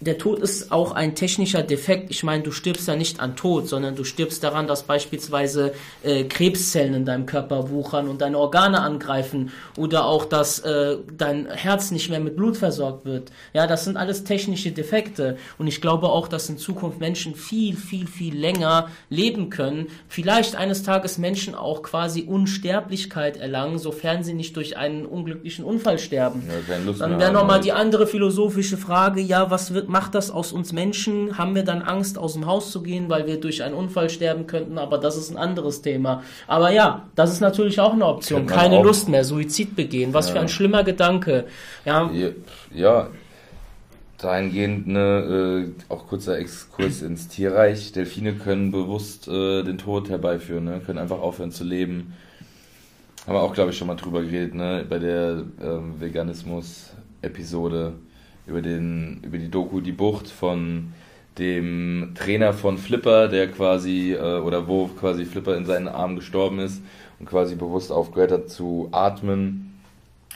der 0.00 0.18
Tod 0.18 0.40
ist 0.40 0.70
auch 0.70 0.92
ein 0.92 1.14
technischer 1.14 1.62
Defekt. 1.62 2.10
Ich 2.10 2.24
meine, 2.24 2.42
du 2.42 2.50
stirbst 2.50 2.86
ja 2.88 2.96
nicht 2.96 3.20
an 3.20 3.36
Tod, 3.36 3.68
sondern 3.68 3.96
du 3.96 4.04
stirbst 4.04 4.42
daran, 4.42 4.66
dass 4.66 4.82
beispielsweise 4.82 5.72
äh, 6.02 6.24
Krebszellen 6.24 6.94
in 6.94 7.04
deinem 7.04 7.26
Körper 7.26 7.70
wuchern 7.70 8.08
und 8.08 8.20
deine 8.20 8.38
Organe 8.38 8.80
angreifen 8.80 9.52
oder 9.76 10.04
auch, 10.06 10.24
dass 10.24 10.58
äh, 10.60 10.98
dein 11.16 11.46
Herz 11.46 11.90
nicht 11.90 12.10
mehr 12.10 12.20
mit 12.20 12.36
Blut 12.36 12.56
versorgt 12.56 13.04
wird. 13.04 13.30
Ja, 13.52 13.66
das 13.66 13.84
sind 13.84 13.96
alles 13.96 14.24
technische 14.24 14.72
Defekte. 14.72 15.36
Und 15.58 15.68
ich 15.68 15.80
glaube 15.80 16.08
auch, 16.08 16.28
dass 16.28 16.48
in 16.48 16.58
Zukunft 16.58 17.00
Menschen 17.00 17.34
viel, 17.34 17.76
viel, 17.76 18.06
viel 18.06 18.36
länger 18.36 18.88
leben 19.08 19.48
können. 19.48 19.86
Vielleicht 20.08 20.56
eines 20.56 20.82
Tages 20.82 21.18
Menschen 21.18 21.54
auch 21.54 21.82
quasi 21.82 22.22
Unsterblichkeit 22.22 23.36
erlangen, 23.36 23.78
sofern 23.78 24.22
sie 24.22 24.34
nicht 24.34 24.56
durch 24.56 24.76
einen 24.76 25.06
unglücklichen 25.06 25.64
Unfall 25.64 25.98
sterben. 25.98 26.42
Ja, 26.68 26.92
Dann 26.98 27.18
wäre 27.18 27.32
nochmal 27.32 27.60
die 27.60 27.72
andere 27.72 28.06
philosophische 28.06 28.76
Frage, 28.76 29.20
ja, 29.20 29.50
was 29.50 29.72
wird 29.72 29.83
macht 29.88 30.14
das 30.14 30.30
aus 30.30 30.52
uns 30.52 30.72
Menschen? 30.72 31.38
Haben 31.38 31.54
wir 31.54 31.64
dann 31.64 31.82
Angst, 31.82 32.18
aus 32.18 32.34
dem 32.34 32.46
Haus 32.46 32.70
zu 32.70 32.82
gehen, 32.82 33.08
weil 33.08 33.26
wir 33.26 33.40
durch 33.40 33.62
einen 33.62 33.74
Unfall 33.74 34.10
sterben 34.10 34.46
könnten? 34.46 34.78
Aber 34.78 34.98
das 34.98 35.16
ist 35.16 35.30
ein 35.30 35.36
anderes 35.36 35.82
Thema. 35.82 36.22
Aber 36.46 36.70
ja, 36.70 37.08
das 37.14 37.32
ist 37.32 37.40
natürlich 37.40 37.80
auch 37.80 37.92
eine 37.92 38.06
Option. 38.06 38.46
Keine 38.46 38.82
Lust 38.82 39.08
mehr, 39.08 39.24
Suizid 39.24 39.76
begehen. 39.76 40.14
Was 40.14 40.28
ja. 40.28 40.34
für 40.34 40.40
ein 40.40 40.48
schlimmer 40.48 40.84
Gedanke. 40.84 41.44
Ja, 41.84 42.10
ja, 42.12 42.30
ja 42.74 43.08
dahingehend 44.24 44.86
ne, 44.86 45.68
äh, 45.68 45.92
auch 45.92 46.06
kurzer 46.06 46.38
Exkurs 46.38 47.02
ins 47.02 47.28
Tierreich. 47.28 47.92
Delfine 47.92 48.32
können 48.34 48.72
bewusst 48.72 49.28
äh, 49.28 49.62
den 49.62 49.78
Tod 49.78 50.08
herbeiführen, 50.08 50.64
ne? 50.64 50.80
können 50.84 50.98
einfach 50.98 51.20
aufhören 51.20 51.52
zu 51.52 51.64
leben. 51.64 52.14
Haben 53.26 53.34
wir 53.34 53.42
auch, 53.42 53.54
glaube 53.54 53.70
ich, 53.70 53.78
schon 53.78 53.88
mal 53.88 53.96
drüber 53.96 54.22
geredet, 54.22 54.54
ne? 54.54 54.84
bei 54.88 54.98
der 54.98 55.44
ähm, 55.62 56.00
Veganismus-Episode 56.00 57.92
über, 58.46 58.62
den, 58.62 59.20
über 59.22 59.38
die 59.38 59.50
Doku 59.50 59.80
Die 59.80 59.92
Bucht 59.92 60.28
von 60.28 60.92
dem 61.38 62.12
Trainer 62.14 62.52
von 62.52 62.78
Flipper, 62.78 63.28
der 63.28 63.50
quasi, 63.50 64.12
äh, 64.12 64.38
oder 64.38 64.68
wo 64.68 64.86
quasi 64.86 65.24
Flipper 65.24 65.56
in 65.56 65.66
seinen 65.66 65.88
Armen 65.88 66.16
gestorben 66.16 66.60
ist 66.60 66.82
und 67.18 67.26
quasi 67.26 67.56
bewusst 67.56 67.90
aufgehört 67.90 68.32
hat 68.32 68.50
zu 68.50 68.88
atmen. 68.92 69.80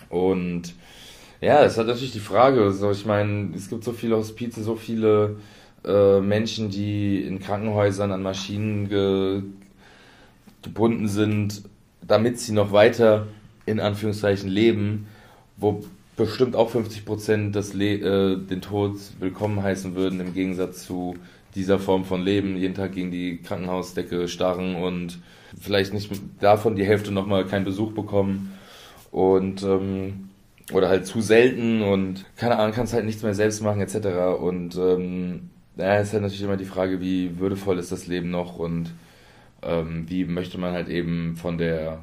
Und 0.09 0.74
ja, 1.40 1.62
es 1.62 1.78
hat 1.78 1.86
natürlich 1.86 2.12
die 2.12 2.18
Frage, 2.18 2.72
so, 2.72 2.90
ich 2.90 3.06
meine, 3.06 3.50
es 3.54 3.68
gibt 3.68 3.84
so 3.84 3.92
viele 3.92 4.16
Hospize, 4.16 4.62
so 4.62 4.74
viele 4.74 5.36
äh, 5.84 6.20
Menschen, 6.20 6.70
die 6.70 7.22
in 7.22 7.38
Krankenhäusern 7.38 8.12
an 8.12 8.22
Maschinen 8.22 8.88
ge 8.88 9.42
gebunden 10.61 11.06
sind, 11.06 11.62
damit 12.02 12.40
sie 12.40 12.52
noch 12.52 12.72
weiter 12.72 13.28
in 13.64 13.78
Anführungszeichen 13.78 14.48
leben, 14.48 15.06
wo 15.56 15.84
bestimmt 16.18 16.56
auch 16.56 16.68
50 16.68 17.06
Prozent 17.06 17.56
äh, 17.56 18.36
den 18.36 18.60
Tod 18.60 18.96
willkommen 19.20 19.62
heißen 19.62 19.94
würden, 19.94 20.20
im 20.20 20.34
Gegensatz 20.34 20.84
zu 20.84 21.16
dieser 21.54 21.78
Form 21.78 22.04
von 22.04 22.22
Leben, 22.22 22.56
jeden 22.56 22.74
Tag 22.74 22.92
gegen 22.92 23.10
die 23.10 23.38
Krankenhausdecke 23.38 24.28
starren 24.28 24.74
und 24.74 25.20
vielleicht 25.58 25.94
nicht 25.94 26.10
davon 26.40 26.76
die 26.76 26.84
Hälfte 26.84 27.12
nochmal 27.12 27.46
keinen 27.46 27.64
Besuch 27.64 27.92
bekommen 27.92 28.52
und 29.12 29.62
ähm, 29.62 30.28
oder 30.72 30.88
halt 30.88 31.06
zu 31.06 31.20
selten 31.20 31.82
und 31.82 32.26
keine 32.36 32.58
Ahnung, 32.58 32.74
kannst 32.74 32.92
halt 32.92 33.06
nichts 33.06 33.22
mehr 33.22 33.34
selbst 33.34 33.62
machen 33.62 33.80
etc. 33.80 34.40
Und 34.40 34.76
ähm, 34.76 35.50
ja, 35.76 35.98
ist 35.98 36.12
halt 36.12 36.22
natürlich 36.22 36.42
immer 36.42 36.56
die 36.56 36.64
Frage, 36.64 37.00
wie 37.00 37.38
würdevoll 37.38 37.78
ist 37.78 37.92
das 37.92 38.08
Leben 38.08 38.30
noch 38.30 38.58
und 38.58 38.92
ähm, 39.62 40.04
wie 40.08 40.24
möchte 40.24 40.58
man 40.58 40.72
halt 40.72 40.88
eben 40.88 41.36
von 41.36 41.58
der 41.58 42.00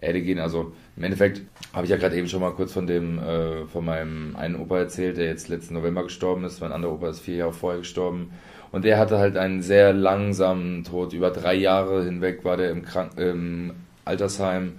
Erde 0.00 0.22
gehen. 0.22 0.38
Also 0.38 0.72
im 0.96 1.04
Endeffekt 1.04 1.42
habe 1.72 1.84
ich 1.84 1.90
ja 1.90 1.96
gerade 1.96 2.16
eben 2.16 2.28
schon 2.28 2.40
mal 2.40 2.52
kurz 2.52 2.72
von 2.72 2.86
dem, 2.86 3.18
äh, 3.18 3.66
von 3.66 3.84
meinem 3.84 4.36
einen 4.36 4.56
Opa 4.56 4.78
erzählt, 4.78 5.16
der 5.16 5.26
jetzt 5.26 5.48
letzten 5.48 5.74
November 5.74 6.02
gestorben 6.04 6.44
ist. 6.44 6.60
Mein 6.60 6.72
anderer 6.72 6.92
Opa 6.94 7.08
ist 7.08 7.20
vier 7.20 7.36
Jahre 7.36 7.52
vorher 7.52 7.80
gestorben. 7.80 8.30
Und 8.72 8.84
der 8.84 8.98
hatte 8.98 9.18
halt 9.18 9.36
einen 9.36 9.62
sehr 9.62 9.92
langsamen 9.92 10.84
Tod. 10.84 11.12
Über 11.12 11.30
drei 11.30 11.54
Jahre 11.54 12.04
hinweg 12.04 12.44
war 12.44 12.56
der 12.56 12.70
im, 12.70 12.82
Krank 12.82 13.12
im 13.16 13.72
Altersheim. 14.04 14.74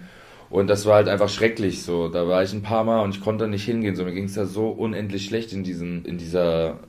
Und 0.50 0.68
das 0.68 0.86
war 0.86 0.96
halt 0.96 1.08
einfach 1.08 1.30
schrecklich 1.30 1.84
so. 1.84 2.08
Da 2.08 2.28
war 2.28 2.44
ich 2.44 2.54
ein 2.54 2.62
paar 2.62 2.84
Mal 2.84 3.02
und 3.02 3.16
ich 3.16 3.22
konnte 3.22 3.48
nicht 3.48 3.66
hingehen. 3.66 3.96
So, 3.96 4.06
mir 4.06 4.14
ging 4.14 4.26
es 4.26 4.36
da 4.36 4.46
so 4.46 4.70
unendlich 4.70 5.26
schlecht 5.26 5.52
in 5.52 5.64
diesen, 5.64 6.06
in 6.06 6.18
dieser 6.18 6.80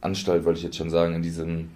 Anstalt, 0.00 0.44
wollte 0.44 0.58
ich 0.58 0.64
jetzt 0.64 0.76
schon 0.76 0.90
sagen, 0.90 1.14
in 1.14 1.22
diesem 1.22 1.70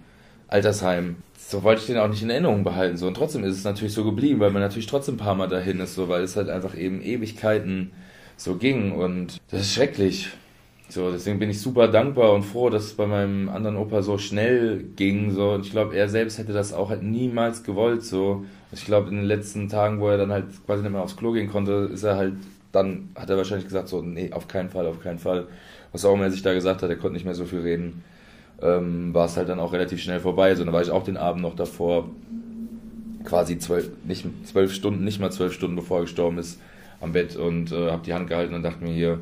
Altersheim 0.47 1.17
so 1.49 1.63
wollte 1.63 1.81
ich 1.81 1.87
den 1.87 1.97
auch 1.97 2.09
nicht 2.09 2.21
in 2.21 2.29
Erinnerung 2.29 2.65
behalten. 2.65 2.97
So. 2.97 3.07
Und 3.07 3.13
trotzdem 3.13 3.45
ist 3.45 3.55
es 3.55 3.63
natürlich 3.63 3.93
so 3.93 4.03
geblieben, 4.03 4.41
weil 4.41 4.51
man 4.51 4.61
natürlich 4.61 4.87
trotzdem 4.87 5.15
ein 5.15 5.19
paar 5.19 5.35
Mal 5.35 5.47
dahin 5.47 5.79
ist, 5.79 5.95
so, 5.95 6.09
weil 6.09 6.23
es 6.23 6.35
halt 6.35 6.49
einfach 6.49 6.75
eben 6.77 7.01
Ewigkeiten 7.01 7.91
so 8.35 8.55
ging. 8.55 8.91
Und 8.91 9.39
das 9.49 9.61
ist 9.61 9.73
schrecklich. 9.73 10.29
So, 10.89 11.09
deswegen 11.09 11.39
bin 11.39 11.49
ich 11.49 11.61
super 11.61 11.87
dankbar 11.87 12.33
und 12.33 12.43
froh, 12.43 12.69
dass 12.69 12.83
es 12.83 12.93
bei 12.95 13.07
meinem 13.07 13.47
anderen 13.47 13.77
Opa 13.77 14.01
so 14.01 14.17
schnell 14.17 14.83
ging. 14.97 15.31
So. 15.31 15.51
Und 15.51 15.65
ich 15.65 15.71
glaube, 15.71 15.95
er 15.95 16.09
selbst 16.09 16.37
hätte 16.37 16.51
das 16.51 16.73
auch 16.73 16.89
halt 16.89 17.01
niemals 17.03 17.63
gewollt. 17.63 18.03
So. 18.03 18.43
Ich 18.73 18.83
glaube, 18.83 19.09
in 19.09 19.15
den 19.15 19.25
letzten 19.25 19.69
Tagen, 19.69 20.01
wo 20.01 20.09
er 20.09 20.17
dann 20.17 20.33
halt 20.33 20.47
quasi 20.65 20.83
nicht 20.83 20.91
mehr 20.91 21.01
aufs 21.01 21.15
Klo 21.15 21.31
gehen 21.31 21.49
konnte, 21.49 21.89
ist 21.93 22.03
er 22.03 22.17
halt, 22.17 22.33
dann 22.73 23.09
hat 23.15 23.29
er 23.29 23.37
wahrscheinlich 23.37 23.67
gesagt, 23.67 23.87
so, 23.87 24.01
nee, 24.01 24.33
auf 24.33 24.49
keinen 24.49 24.69
Fall, 24.69 24.85
auf 24.85 25.01
keinen 25.01 25.19
Fall. 25.19 25.47
Was 25.93 26.03
auch 26.03 26.13
immer 26.13 26.25
er 26.25 26.31
sich 26.31 26.41
da 26.41 26.53
gesagt 26.53 26.81
hat, 26.81 26.89
er 26.89 26.97
konnte 26.97 27.13
nicht 27.13 27.25
mehr 27.25 27.35
so 27.35 27.45
viel 27.45 27.61
reden 27.61 28.03
ähm, 28.61 29.13
war 29.13 29.25
es 29.25 29.37
halt 29.37 29.49
dann 29.49 29.59
auch 29.59 29.73
relativ 29.73 30.01
schnell 30.01 30.19
vorbei. 30.19 30.55
So, 30.55 30.63
dann 30.63 30.73
war 30.73 30.81
ich 30.81 30.91
auch 30.91 31.03
den 31.03 31.17
Abend 31.17 31.41
noch 31.41 31.55
davor, 31.55 32.09
quasi 33.23 33.59
zwölf, 33.59 33.89
nicht 34.05 34.25
zwölf 34.45 34.73
Stunden, 34.73 35.03
nicht 35.03 35.19
mal 35.19 35.31
zwölf 35.31 35.53
Stunden 35.53 35.75
bevor 35.75 35.99
er 35.99 36.01
gestorben 36.03 36.37
ist, 36.37 36.59
am 37.01 37.11
Bett 37.11 37.35
und 37.35 37.71
äh, 37.71 37.91
habe 37.91 38.03
die 38.05 38.13
Hand 38.13 38.27
gehalten 38.27 38.53
und 38.53 38.63
dachte 38.63 38.83
mir 38.83 38.93
hier, 38.93 39.19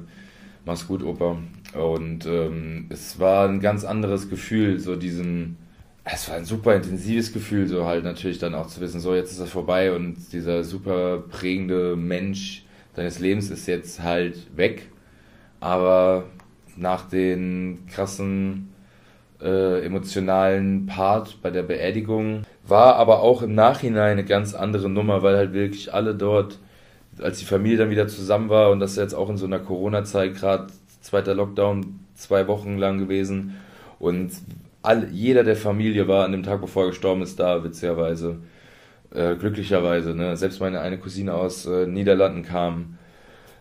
mach's 0.66 0.88
gut, 0.88 1.04
Opa. 1.04 1.38
Und 1.74 2.26
ähm, 2.26 2.86
es 2.90 3.20
war 3.20 3.50
ein 3.50 3.60
ganz 3.60 3.84
anderes 3.84 4.30
Gefühl, 4.30 4.80
so 4.80 4.96
diesen, 4.96 5.58
es 6.04 6.30
war 6.30 6.38
ein 6.38 6.46
super 6.46 6.76
intensives 6.76 7.34
Gefühl, 7.34 7.68
so 7.68 7.86
halt 7.86 8.04
natürlich 8.04 8.40
dann 8.40 8.56
auch 8.56 8.68
zu 8.68 8.80
wissen, 8.80 9.00
so 9.00 9.14
jetzt 9.14 9.32
ist 9.32 9.42
das 9.42 9.50
vorbei 9.50 9.94
und 9.94 10.16
dieser 10.32 10.64
super 10.64 11.24
prägende 11.30 11.96
Mensch 11.96 12.64
deines 12.96 13.20
Lebens 13.20 13.50
ist 13.50 13.68
jetzt 13.68 14.02
halt 14.04 14.38
weg. 14.56 14.90
Aber 15.60 16.26
nach 16.78 17.10
den 17.10 17.80
krassen 17.88 18.70
äh, 19.42 19.86
emotionalen 19.86 20.86
Part 20.86 21.42
bei 21.42 21.52
der 21.52 21.64
Beerdigung 21.64 22.44
war 22.68 22.96
aber 22.96 23.22
auch 23.22 23.42
im 23.42 23.54
Nachhinein 23.54 24.14
eine 24.14 24.26
ganz 24.26 24.54
andere 24.54 24.90
Nummer, 24.90 25.24
weil 25.24 25.38
halt 25.38 25.54
wirklich 25.54 25.94
alle 25.94 26.16
dort, 26.16 26.60
als 27.20 27.40
die 27.40 27.46
Familie 27.46 27.78
dann 27.78 27.90
wieder 27.90 28.08
zusammen 28.08 28.50
war 28.50 28.72
und 28.72 28.80
das 28.80 28.96
jetzt 28.96 29.14
auch 29.14 29.30
in 29.30 29.38
so 29.38 29.46
einer 29.46 29.60
Corona-Zeit 29.60 30.36
gerade 30.36 30.68
zweiter 31.02 31.36
Lockdown 31.36 32.00
zwei 32.16 32.48
Wochen 32.48 32.78
lang 32.78 32.98
gewesen 32.98 33.56
und 34.00 34.32
all, 34.82 35.10
jeder 35.12 35.44
der 35.44 35.56
Familie 35.56 36.08
war 36.08 36.26
an 36.26 36.32
dem 36.32 36.44
Tag, 36.44 36.62
bevor 36.62 36.84
er 36.84 36.90
gestorben 36.90 37.22
ist, 37.22 37.40
da, 37.40 37.64
witzigerweise. 37.64 38.38
Äh, 39.14 39.36
glücklicherweise, 39.36 40.14
ne? 40.14 40.36
Selbst 40.36 40.60
meine 40.60 40.82
eine 40.82 40.98
Cousine 40.98 41.34
aus 41.34 41.66
äh, 41.66 41.88
Niederlanden 41.88 42.44
kam 42.44 42.98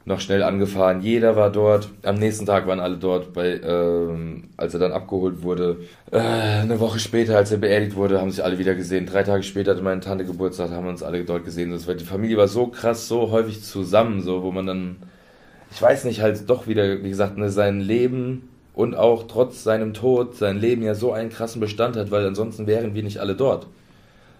noch 0.06 0.20
schnell 0.20 0.42
angefahren. 0.42 1.00
Jeder 1.00 1.34
war 1.34 1.50
dort. 1.50 1.88
Am 2.02 2.16
nächsten 2.16 2.44
Tag 2.44 2.66
waren 2.66 2.80
alle 2.80 2.96
dort, 2.96 3.32
bei, 3.32 3.58
ähm, 3.64 4.44
als 4.56 4.74
er 4.74 4.80
dann 4.80 4.92
abgeholt 4.92 5.42
wurde. 5.42 5.78
Äh, 6.10 6.18
eine 6.18 6.78
Woche 6.78 6.98
später, 6.98 7.36
als 7.36 7.50
er 7.52 7.58
beerdigt 7.58 7.96
wurde, 7.96 8.20
haben 8.20 8.30
sich 8.30 8.44
alle 8.44 8.58
wieder 8.58 8.74
gesehen. 8.74 9.06
Drei 9.06 9.22
Tage 9.22 9.42
später 9.42 9.72
hatte 9.72 9.82
meine 9.82 10.00
Tante 10.00 10.26
Geburtstag, 10.26 10.70
haben 10.70 10.84
wir 10.84 10.90
uns 10.90 11.02
alle 11.02 11.24
dort 11.24 11.44
gesehen. 11.44 11.70
Das 11.70 11.86
war, 11.86 11.94
die 11.94 12.04
Familie 12.04 12.36
war 12.36 12.48
so 12.48 12.66
krass, 12.66 13.08
so 13.08 13.30
häufig 13.30 13.62
zusammen, 13.62 14.20
so 14.20 14.42
wo 14.42 14.50
man 14.50 14.66
dann, 14.66 14.96
ich 15.70 15.80
weiß 15.80 16.04
nicht, 16.04 16.20
halt 16.20 16.50
doch 16.50 16.66
wieder, 16.66 17.02
wie 17.02 17.08
gesagt, 17.08 17.38
ne, 17.38 17.50
sein 17.50 17.80
Leben 17.80 18.50
und 18.74 18.94
auch 18.94 19.26
trotz 19.26 19.64
seinem 19.64 19.94
Tod 19.94 20.36
sein 20.36 20.60
Leben 20.60 20.82
ja 20.82 20.94
so 20.94 21.12
einen 21.12 21.30
krassen 21.30 21.60
Bestand 21.60 21.96
hat, 21.96 22.10
weil 22.10 22.26
ansonsten 22.26 22.66
wären 22.66 22.94
wir 22.94 23.02
nicht 23.02 23.20
alle 23.20 23.34
dort. 23.36 23.66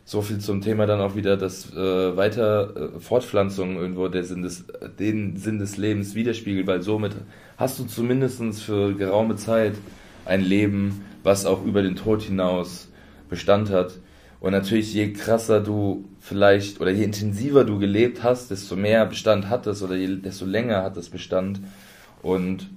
So 0.07 0.20
viel 0.20 0.38
zum 0.38 0.61
Thema 0.61 0.84
dann 0.86 1.00
auch 1.00 1.16
wieder, 1.16 1.38
dass 1.38 1.72
äh, 1.72 2.16
weiter 2.16 2.94
äh, 2.94 3.00
Fortpflanzung 3.00 3.76
irgendwo 3.76 4.09
der 4.09 4.24
Sinn 4.24 4.42
des, 4.42 4.64
den 4.98 5.36
Sinn 5.38 5.59
des 5.59 5.78
Lebens 5.78 6.14
widerspiegelt, 6.14 6.66
weil 6.66 6.82
somit 6.82 7.12
hast 7.57 7.78
du 7.78 7.84
zumindest 7.84 8.62
für 8.62 8.94
geraume 8.94 9.36
Zeit 9.36 9.74
ein 10.26 10.42
Leben, 10.42 11.05
was 11.22 11.46
auch 11.46 11.64
über 11.64 11.82
den 11.82 11.96
Tod 11.96 12.22
hinaus 12.22 12.88
Bestand 13.30 13.70
hat. 13.70 13.98
Und 14.40 14.52
natürlich, 14.52 14.92
je 14.92 15.11
krasser 15.14 15.61
du 15.61 16.05
vielleicht 16.20 16.82
oder 16.82 16.90
je 16.90 17.05
intensiver 17.05 17.64
du 17.64 17.78
gelebt 17.78 18.22
hast, 18.22 18.50
desto 18.50 18.76
mehr 18.76 19.07
Bestand 19.07 19.48
hat 19.48 19.66
es 19.66 19.82
oder 19.82 19.94
je, 19.94 20.16
desto 20.16 20.44
länger 20.44 20.82
hat 20.82 20.98
es 20.98 21.09
Bestand. 21.09 21.61
Und 22.20 22.68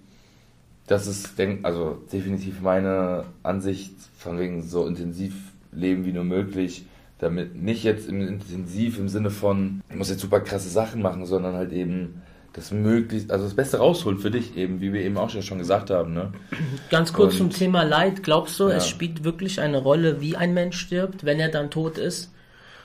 das 0.87 1.07
ist, 1.07 1.37
denk, 1.37 1.65
also 1.65 2.01
definitiv 2.13 2.61
meine 2.61 3.25
Ansicht, 3.43 3.93
von 4.17 4.39
wegen 4.39 4.61
so 4.63 4.87
intensiv 4.87 5.33
leben 5.73 6.05
wie 6.05 6.13
nur 6.13 6.23
möglich. 6.23 6.85
Damit 7.19 7.55
nicht 7.55 7.83
jetzt 7.83 8.07
im 8.07 8.21
intensiv 8.27 8.99
im 8.99 9.09
Sinne 9.09 9.31
von, 9.31 9.81
ich 9.89 9.95
muss 9.95 10.09
jetzt 10.09 10.21
super 10.21 10.39
krasse 10.39 10.69
Sachen 10.69 11.01
machen, 11.01 11.25
sondern 11.25 11.55
halt 11.55 11.71
eben 11.71 12.21
das 12.53 12.71
möglichst, 12.71 13.31
also 13.31 13.45
das 13.45 13.53
Beste 13.53 13.77
rausholt 13.77 14.19
für 14.19 14.31
dich 14.31 14.57
eben, 14.57 14.81
wie 14.81 14.91
wir 14.91 15.01
eben 15.01 15.17
auch 15.17 15.29
schon 15.29 15.57
gesagt 15.57 15.89
haben. 15.89 16.13
Ne? 16.13 16.31
Ganz 16.89 17.13
kurz 17.13 17.33
Und, 17.33 17.37
zum 17.37 17.49
Thema 17.51 17.83
Leid. 17.83 18.23
Glaubst 18.23 18.59
du, 18.59 18.69
ja. 18.69 18.75
es 18.75 18.87
spielt 18.87 19.23
wirklich 19.23 19.61
eine 19.61 19.77
Rolle, 19.77 20.21
wie 20.21 20.35
ein 20.35 20.53
Mensch 20.53 20.77
stirbt, 20.79 21.23
wenn 21.23 21.39
er 21.39 21.49
dann 21.49 21.69
tot 21.69 21.97
ist? 21.97 22.31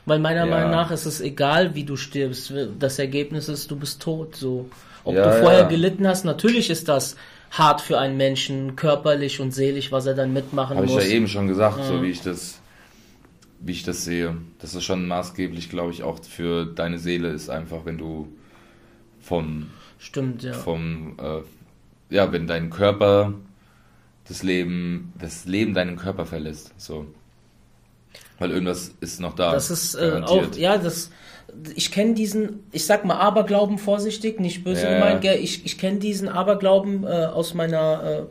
Weil 0.05 0.19
meiner 0.19 0.47
ja. 0.47 0.51
Meinung 0.51 0.71
nach 0.71 0.91
ist 0.91 1.07
es 1.07 1.21
egal, 1.21 1.75
wie 1.75 1.85
du 1.85 1.97
stirbst. 1.97 2.53
Das 2.79 2.99
Ergebnis 2.99 3.49
ist, 3.49 3.71
du 3.71 3.77
bist 3.77 4.03
tot. 4.03 4.37
So, 4.37 4.69
ob 5.05 5.15
ja, 5.15 5.25
du 5.25 5.41
vorher 5.41 5.65
gelitten 5.65 6.07
hast, 6.07 6.25
natürlich 6.25 6.71
ist 6.71 6.89
das 6.89 7.17
hart 7.51 7.81
für 7.81 7.99
einen 7.99 8.17
Menschen, 8.17 8.77
körperlich 8.77 9.41
und 9.41 9.53
seelisch, 9.53 9.93
was 9.93 10.07
er 10.07 10.15
dann 10.15 10.33
mitmachen 10.33 10.77
Hab 10.77 10.85
muss. 10.85 10.95
Habe 10.95 11.03
ich 11.03 11.11
ja 11.11 11.17
eben 11.17 11.29
schon 11.29 11.49
gesagt, 11.49 11.85
so 11.85 12.03
wie 12.03 12.11
ich 12.11 12.23
das, 12.23 12.61
wie 13.65 13.73
ich 13.73 13.85
das 13.85 14.05
sehe. 14.05 14.37
Das 14.59 14.75
ist 14.75 14.85
schon 14.85 15.07
maßgeblich, 15.07 15.71
glaube 15.71 15.93
ich, 15.93 16.03
auch 16.03 16.23
für 16.25 16.67
deine 16.67 16.99
Seele 16.99 17.29
ist 17.29 17.49
einfach, 17.49 17.85
wenn 17.85 17.99
du 17.99 18.29
vom 19.21 19.71
Stimmt, 19.99 20.43
ja. 20.43 20.53
Vom, 20.53 21.17
äh, 21.19 22.15
ja, 22.15 22.33
wenn 22.33 22.49
dein 22.49 22.71
Körper 22.71 23.35
das 24.27 24.43
Leben, 24.43 25.13
das 25.19 25.45
Leben 25.45 25.75
deinen 25.75 25.97
Körper 25.97 26.27
verlässt, 26.27 26.73
so. 26.77 27.07
Weil 28.39 28.51
irgendwas 28.51 28.95
ist 29.01 29.21
noch 29.21 29.35
da. 29.35 29.53
Das 29.53 29.71
ist 29.71 29.95
äh, 29.95 30.21
auch, 30.25 30.57
ja, 30.57 30.77
das, 30.77 31.11
ich 31.77 31.93
kenne 31.93 32.15
diesen, 32.15 32.65
ich 32.73 32.85
sag 32.85 33.05
mal 33.05 33.17
Aberglauben 33.17 33.79
vorsichtig, 33.79 34.41
nicht 34.41 34.65
böse 34.65 34.85
ja. 34.85 34.95
gemeint, 34.95 35.21
gell? 35.21 35.39
ich, 35.39 35.65
ich 35.65 35.79
kenne 35.79 35.99
diesen 35.99 36.29
Aberglauben 36.29 37.05
äh, 37.05 37.27
aus 37.27 37.55
meiner, 37.55 38.03
äh, 38.03 38.23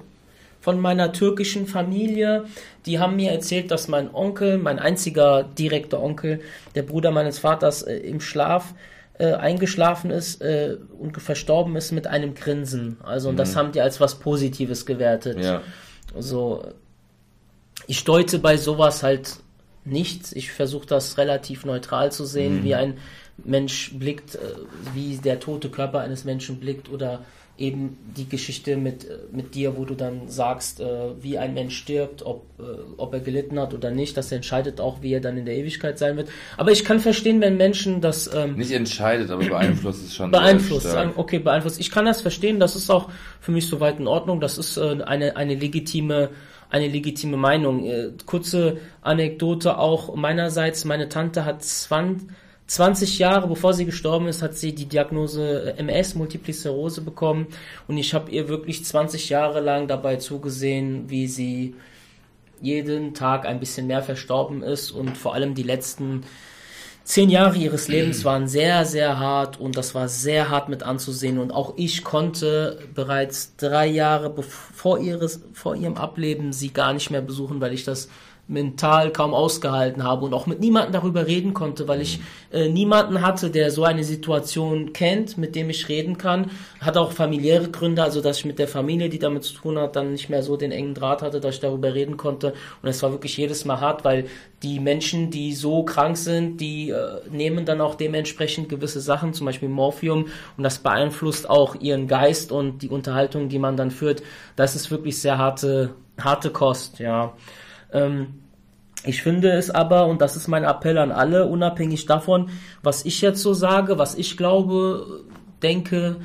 von 0.62 0.80
meiner 0.80 1.12
türkischen 1.12 1.68
Familie. 1.68 2.45
Die 2.86 2.99
haben 2.99 3.18
mir 3.18 3.32
erzählt, 3.32 3.72
dass 3.72 3.88
mein 3.88 4.14
Onkel, 4.14 4.57
mein 4.57 4.80
einziger 4.80 5.43
direkter 5.43 6.01
Onkel, 6.01 6.39
der 6.76 6.84
Bruder 6.84 7.12
meines 7.12 7.39
Vaters, 7.39 7.82
äh, 7.82 7.97
im 7.97 8.22
Schlaf 8.22 8.74
äh, 9.18 9.34
eingeschlafen 9.34 10.12
ist 10.12 10.41
äh, 10.41 10.78
und 10.97 11.20
verstorben 11.22 11.76
ist 11.76 11.91
mit 11.91 12.07
einem 12.07 12.36
Grinsen. 12.36 12.97
Also, 13.03 13.30
und 13.30 13.36
mhm. 13.36 13.39
das 13.39 13.55
haben 13.55 13.72
die 13.72 13.82
als 13.82 13.99
was 13.99 14.20
Positives 14.20 14.86
gewertet. 14.86 15.43
Ja. 15.43 15.62
Also, 16.16 16.64
ich 17.88 18.03
deute 18.03 18.39
bei 18.39 18.57
sowas 18.57 19.03
halt 19.03 19.38
nichts. 19.84 20.32
Ich 20.32 20.51
versuche 20.51 20.86
das 20.86 21.18
relativ 21.18 21.66
neutral 21.66 22.12
zu 22.12 22.26
sehen, 22.26 22.59
mhm. 22.59 22.64
wie 22.64 22.76
ein 22.76 22.97
Mensch 23.43 23.93
blickt, 23.97 24.36
äh, 24.36 24.39
wie 24.93 25.18
der 25.18 25.39
tote 25.39 25.70
Körper 25.70 26.01
eines 26.01 26.24
Menschen 26.24 26.59
blickt 26.59 26.89
oder 26.89 27.22
eben 27.62 27.97
die 28.18 28.28
Geschichte 28.28 28.76
mit, 28.76 29.05
äh, 29.05 29.18
mit 29.32 29.55
dir, 29.55 29.78
wo 29.78 29.86
du 29.86 29.95
dann 29.95 30.28
sagst, 30.28 30.80
äh, 30.80 30.86
wie 31.22 31.38
ein 31.38 31.53
Mensch 31.53 31.78
stirbt, 31.78 32.26
ob, 32.26 32.43
ob 32.97 33.14
er 33.14 33.22
gelitten 33.22 33.59
hat 33.59 33.74
oder 33.74 33.89
nicht. 33.89 34.16
Das 34.18 34.32
entscheidet 34.32 34.80
auch, 34.80 35.01
wie 35.01 35.14
er 35.14 35.20
dann 35.20 35.36
in 35.38 35.45
der 35.45 35.55
Ewigkeit 35.55 35.97
sein 35.97 36.16
wird. 36.16 36.30
Aber 36.57 36.72
ich 36.72 36.86
kann 36.86 36.99
verstehen, 36.99 37.41
wenn 37.41 37.57
Menschen 37.57 38.01
das... 38.01 38.30
Ähm, 38.36 38.55
nicht 38.55 38.72
entscheidet, 38.72 39.32
aber 39.32 39.43
beeinflusst 39.43 40.05
es 40.05 40.14
schon. 40.14 40.30
Beeinflusst, 40.30 40.95
okay, 41.16 41.39
beeinflusst. 41.39 41.80
Ich 41.80 41.89
kann 41.89 42.05
das 42.05 42.22
verstehen, 42.22 42.59
das 42.59 42.76
ist 42.76 42.91
auch 42.91 43.09
für 43.39 43.51
mich 43.51 43.68
soweit 43.68 43.99
in 43.99 44.05
Ordnung. 44.05 44.41
Das 44.41 44.59
ist 44.59 44.78
eine, 44.78 45.36
eine 45.36 45.55
legitime 45.55 46.30
eine 46.72 46.88
legitime 46.88 47.38
Meinung. 47.38 47.86
Äh, 47.86 48.12
kurze 48.26 48.78
Anekdote 49.01 49.78
auch 49.78 50.16
meinerseits. 50.16 50.86
Meine 50.86 51.09
Tante 51.09 51.45
hat 51.45 51.64
20, 51.64 52.30
20 52.72 53.20
Jahre 53.20 53.50
bevor 53.50 53.74
sie 53.74 53.84
gestorben 53.84 54.30
ist, 54.30 54.42
hat 54.42 54.56
sie 54.56 54.74
die 54.74 54.86
Diagnose 54.86 55.74
äh, 55.76 55.80
MS, 55.82 56.16
Multiple 56.16 56.54
Sklerose 56.54 57.02
bekommen. 57.02 57.48
Und 57.90 57.98
ich 57.98 58.14
habe 58.14 58.32
ihr 58.32 58.48
wirklich 58.48 58.86
20 58.86 59.28
Jahre 59.28 59.60
lang 59.60 59.90
dabei 59.90 60.16
zugesehen, 60.16 61.10
wie 61.10 61.28
sie 61.28 61.76
jeden 62.62 63.14
Tag 63.14 63.46
ein 63.46 63.60
bisschen 63.60 63.88
mehr 63.88 64.02
verstorben 64.02 64.64
ist 64.64 64.92
und 64.92 65.18
vor 65.18 65.34
allem 65.34 65.54
die 65.54 65.64
letzten 65.64 66.24
zehn 67.04 67.30
Jahre 67.30 67.58
ihres 67.58 67.90
Lebens 67.90 68.24
waren 68.26 68.48
sehr, 68.48 68.86
sehr 68.86 69.20
hart 69.20 69.60
und 69.60 69.76
das 69.76 69.94
war 69.94 70.08
sehr 70.08 70.50
hart 70.50 70.70
mit 70.70 70.82
anzusehen. 70.82 71.40
Und 71.40 71.52
auch 71.52 71.74
ich 71.76 72.06
konnte 72.06 72.80
bereits 72.96 73.58
drei 73.58 73.88
Jahre 73.88 74.30
bevor 74.30 74.98
ihres, 74.98 75.42
vor 75.52 75.76
ihrem 75.76 75.98
Ableben 75.98 76.54
sie 76.54 76.72
gar 76.72 76.94
nicht 76.94 77.12
mehr 77.12 77.22
besuchen, 77.22 77.60
weil 77.60 77.74
ich 77.74 77.84
das 77.84 78.08
mental 78.52 79.12
kaum 79.12 79.34
ausgehalten 79.34 80.04
habe 80.04 80.26
und 80.26 80.34
auch 80.34 80.45
mit 80.45 80.60
niemandem 80.60 80.91
darüber 80.91 81.26
reden 81.26 81.54
konnte, 81.54 81.88
weil 81.88 82.02
ich 82.02 82.20
äh, 82.52 82.68
niemanden 82.68 83.22
hatte, 83.22 83.49
der 83.49 83.72
so 83.72 83.84
eine 83.84 84.04
Situation 84.04 84.93
kennt, 84.93 85.38
mit 85.38 85.56
dem 85.56 85.70
ich 85.70 85.88
reden 85.89 86.18
kann. 86.18 86.52
Hat 86.82 86.97
auch 86.97 87.14
familiäre 87.14 87.70
Gründe, 87.70 88.04
also 88.04 88.22
dass 88.22 88.39
ich 88.39 88.45
mit 88.45 88.60
der 88.60 88.68
Familie, 88.68 89.10
die 89.10 89.20
damit 89.20 89.43
zu 89.43 89.54
tun 89.54 89.80
hat, 89.80 89.95
dann 89.95 90.12
nicht 90.12 90.30
mehr 90.30 90.43
so 90.43 90.58
den 90.58 90.72
engen 90.72 90.93
Draht 90.93 91.22
hatte, 91.22 91.39
dass 91.39 91.56
ich 91.56 91.62
darüber 91.62 91.93
reden 91.93 92.18
konnte. 92.18 92.54
Und 92.82 92.89
es 92.89 93.02
war 93.02 93.12
wirklich 93.12 93.38
jedes 93.38 93.66
Mal 93.66 93.80
hart, 93.80 94.04
weil 94.04 94.26
die 94.64 94.80
Menschen, 94.80 95.32
die 95.32 95.54
so 95.54 95.84
krank 95.84 96.18
sind, 96.18 96.60
die 96.60 96.89
äh, 96.89 97.22
nehmen 97.32 97.66
dann 97.66 97.82
auch 97.82 97.95
dementsprechend 97.95 98.70
gewisse 98.70 98.99
Sachen, 98.99 99.34
zum 99.34 99.45
Beispiel 99.45 99.70
Morphium, 99.70 100.28
und 100.58 100.64
das 100.64 100.80
beeinflusst 100.80 101.49
auch 101.49 101.76
ihren 101.76 102.08
Geist 102.08 102.52
und 102.52 102.80
die 102.80 102.89
Unterhaltung, 102.89 103.49
die 103.49 103.60
man 103.60 103.78
dann 103.78 103.91
führt. 103.91 104.22
Das 104.56 104.76
ist 104.76 104.91
wirklich 104.91 105.20
sehr 105.20 105.38
harte, 105.38 105.95
harte 106.20 106.49
Kost, 106.52 106.99
ja. 106.99 107.34
Ähm, 107.92 108.42
ich 109.04 109.24
finde 109.24 109.52
es 109.52 109.72
aber, 109.72 110.06
und 110.06 110.22
das 110.22 110.36
ist 110.36 110.48
mein 110.48 110.64
Appell 110.64 110.98
an 110.98 111.12
alle, 111.12 111.48
unabhängig 111.48 112.06
davon, 112.06 112.50
was 112.84 113.06
ich 113.06 113.22
jetzt 113.22 113.42
so 113.42 113.54
sage, 113.54 113.98
was 113.98 114.16
ich 114.16 114.38
glaube, 114.38 115.24
denke, 115.64 116.18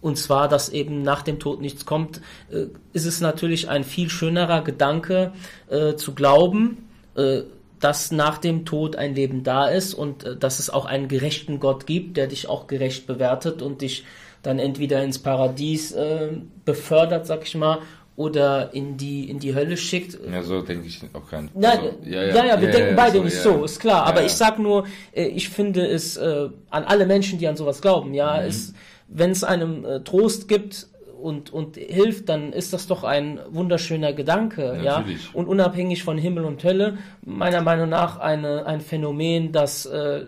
und 0.00 0.18
zwar, 0.18 0.48
dass 0.48 0.68
eben 0.68 1.02
nach 1.02 1.22
dem 1.22 1.38
Tod 1.38 1.60
nichts 1.60 1.86
kommt, 1.86 2.20
äh, 2.50 2.66
ist 2.92 3.06
es 3.06 3.20
natürlich 3.20 3.68
ein 3.68 3.84
viel 3.84 4.10
schönerer 4.10 4.62
Gedanke 4.62 5.32
äh, 5.68 5.94
zu 5.94 6.14
glauben, 6.14 6.88
äh, 7.14 7.42
dass 7.80 8.10
nach 8.12 8.38
dem 8.38 8.64
Tod 8.64 8.96
ein 8.96 9.14
Leben 9.14 9.44
da 9.44 9.66
ist 9.66 9.94
und 9.94 10.24
äh, 10.24 10.36
dass 10.36 10.58
es 10.58 10.70
auch 10.70 10.86
einen 10.86 11.08
gerechten 11.08 11.60
Gott 11.60 11.86
gibt, 11.86 12.16
der 12.16 12.26
dich 12.26 12.48
auch 12.48 12.66
gerecht 12.66 13.06
bewertet 13.06 13.62
und 13.62 13.80
dich 13.80 14.04
dann 14.42 14.58
entweder 14.58 15.02
ins 15.02 15.18
Paradies 15.18 15.92
äh, 15.92 16.28
befördert, 16.64 17.26
sag 17.26 17.44
ich 17.44 17.54
mal, 17.54 17.78
oder 18.16 18.72
in 18.72 18.96
die 18.96 19.28
in 19.28 19.38
die 19.38 19.54
Hölle 19.54 19.76
schickt. 19.76 20.18
Ja, 20.30 20.42
so 20.42 20.62
denke 20.62 20.86
ich 20.86 21.00
auch 21.12 21.28
kein. 21.28 21.50
Ja, 21.58 21.70
also, 21.70 21.98
ja, 22.04 22.22
ja, 22.22 22.34
ja, 22.34 22.44
ja, 22.44 22.60
wir 22.60 22.68
ja, 22.68 22.76
denken 22.76 22.96
beide 22.96 23.18
so, 23.18 23.24
nicht 23.24 23.36
so, 23.36 23.64
ist 23.64 23.80
klar. 23.80 24.06
Aber 24.06 24.24
ich 24.24 24.32
sag 24.32 24.58
nur, 24.58 24.86
äh, 25.12 25.24
ich 25.26 25.48
finde 25.48 25.86
es 25.86 26.16
äh, 26.16 26.48
an 26.70 26.84
alle 26.84 27.06
Menschen, 27.06 27.38
die 27.38 27.48
an 27.48 27.56
sowas 27.56 27.80
glauben, 27.80 28.14
ja, 28.14 28.40
mhm. 28.40 28.74
wenn 29.08 29.30
es 29.30 29.42
einem 29.42 29.84
äh, 29.84 30.00
Trost 30.00 30.46
gibt 30.46 30.88
und, 31.20 31.52
und 31.52 31.76
hilft, 31.76 32.28
dann 32.28 32.52
ist 32.52 32.72
das 32.72 32.86
doch 32.86 33.02
ein 33.02 33.40
wunderschöner 33.48 34.12
Gedanke, 34.12 34.78
ja. 34.82 34.98
Natürlich. 34.98 35.34
Und 35.34 35.48
unabhängig 35.48 36.04
von 36.04 36.18
Himmel 36.18 36.44
und 36.44 36.62
Hölle, 36.62 36.98
meiner 37.24 37.62
Meinung 37.62 37.88
nach 37.88 38.18
eine, 38.18 38.66
ein 38.66 38.80
Phänomen, 38.80 39.50
das 39.50 39.86
äh, 39.86 40.26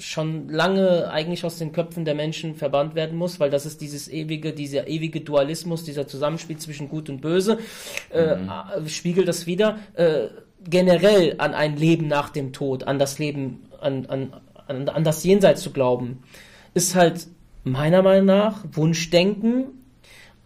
schon 0.00 0.48
lange 0.48 1.10
eigentlich 1.10 1.44
aus 1.44 1.58
den 1.58 1.72
Köpfen 1.72 2.04
der 2.04 2.14
Menschen 2.14 2.54
verbannt 2.54 2.94
werden 2.94 3.16
muss, 3.16 3.40
weil 3.40 3.50
das 3.50 3.66
ist 3.66 3.80
dieses 3.80 4.08
ewige, 4.08 4.52
dieser 4.52 4.88
ewige 4.88 5.20
Dualismus, 5.20 5.84
dieser 5.84 6.06
Zusammenspiel 6.06 6.58
zwischen 6.58 6.88
Gut 6.88 7.08
und 7.08 7.20
Böse, 7.20 7.58
äh, 8.10 8.36
spiegelt 8.86 9.28
das 9.28 9.46
wieder. 9.46 9.78
Äh, 9.94 10.28
generell 10.68 11.36
an 11.38 11.54
ein 11.54 11.76
Leben 11.76 12.08
nach 12.08 12.30
dem 12.30 12.52
Tod, 12.52 12.84
an 12.84 12.98
das 12.98 13.18
Leben, 13.18 13.68
an, 13.80 14.06
an, 14.06 14.32
an, 14.66 14.88
an 14.88 15.04
das 15.04 15.22
Jenseits 15.24 15.62
zu 15.62 15.70
glauben, 15.70 16.22
ist 16.74 16.94
halt 16.94 17.28
meiner 17.64 18.02
Meinung 18.02 18.26
nach 18.26 18.64
Wunschdenken. 18.72 19.75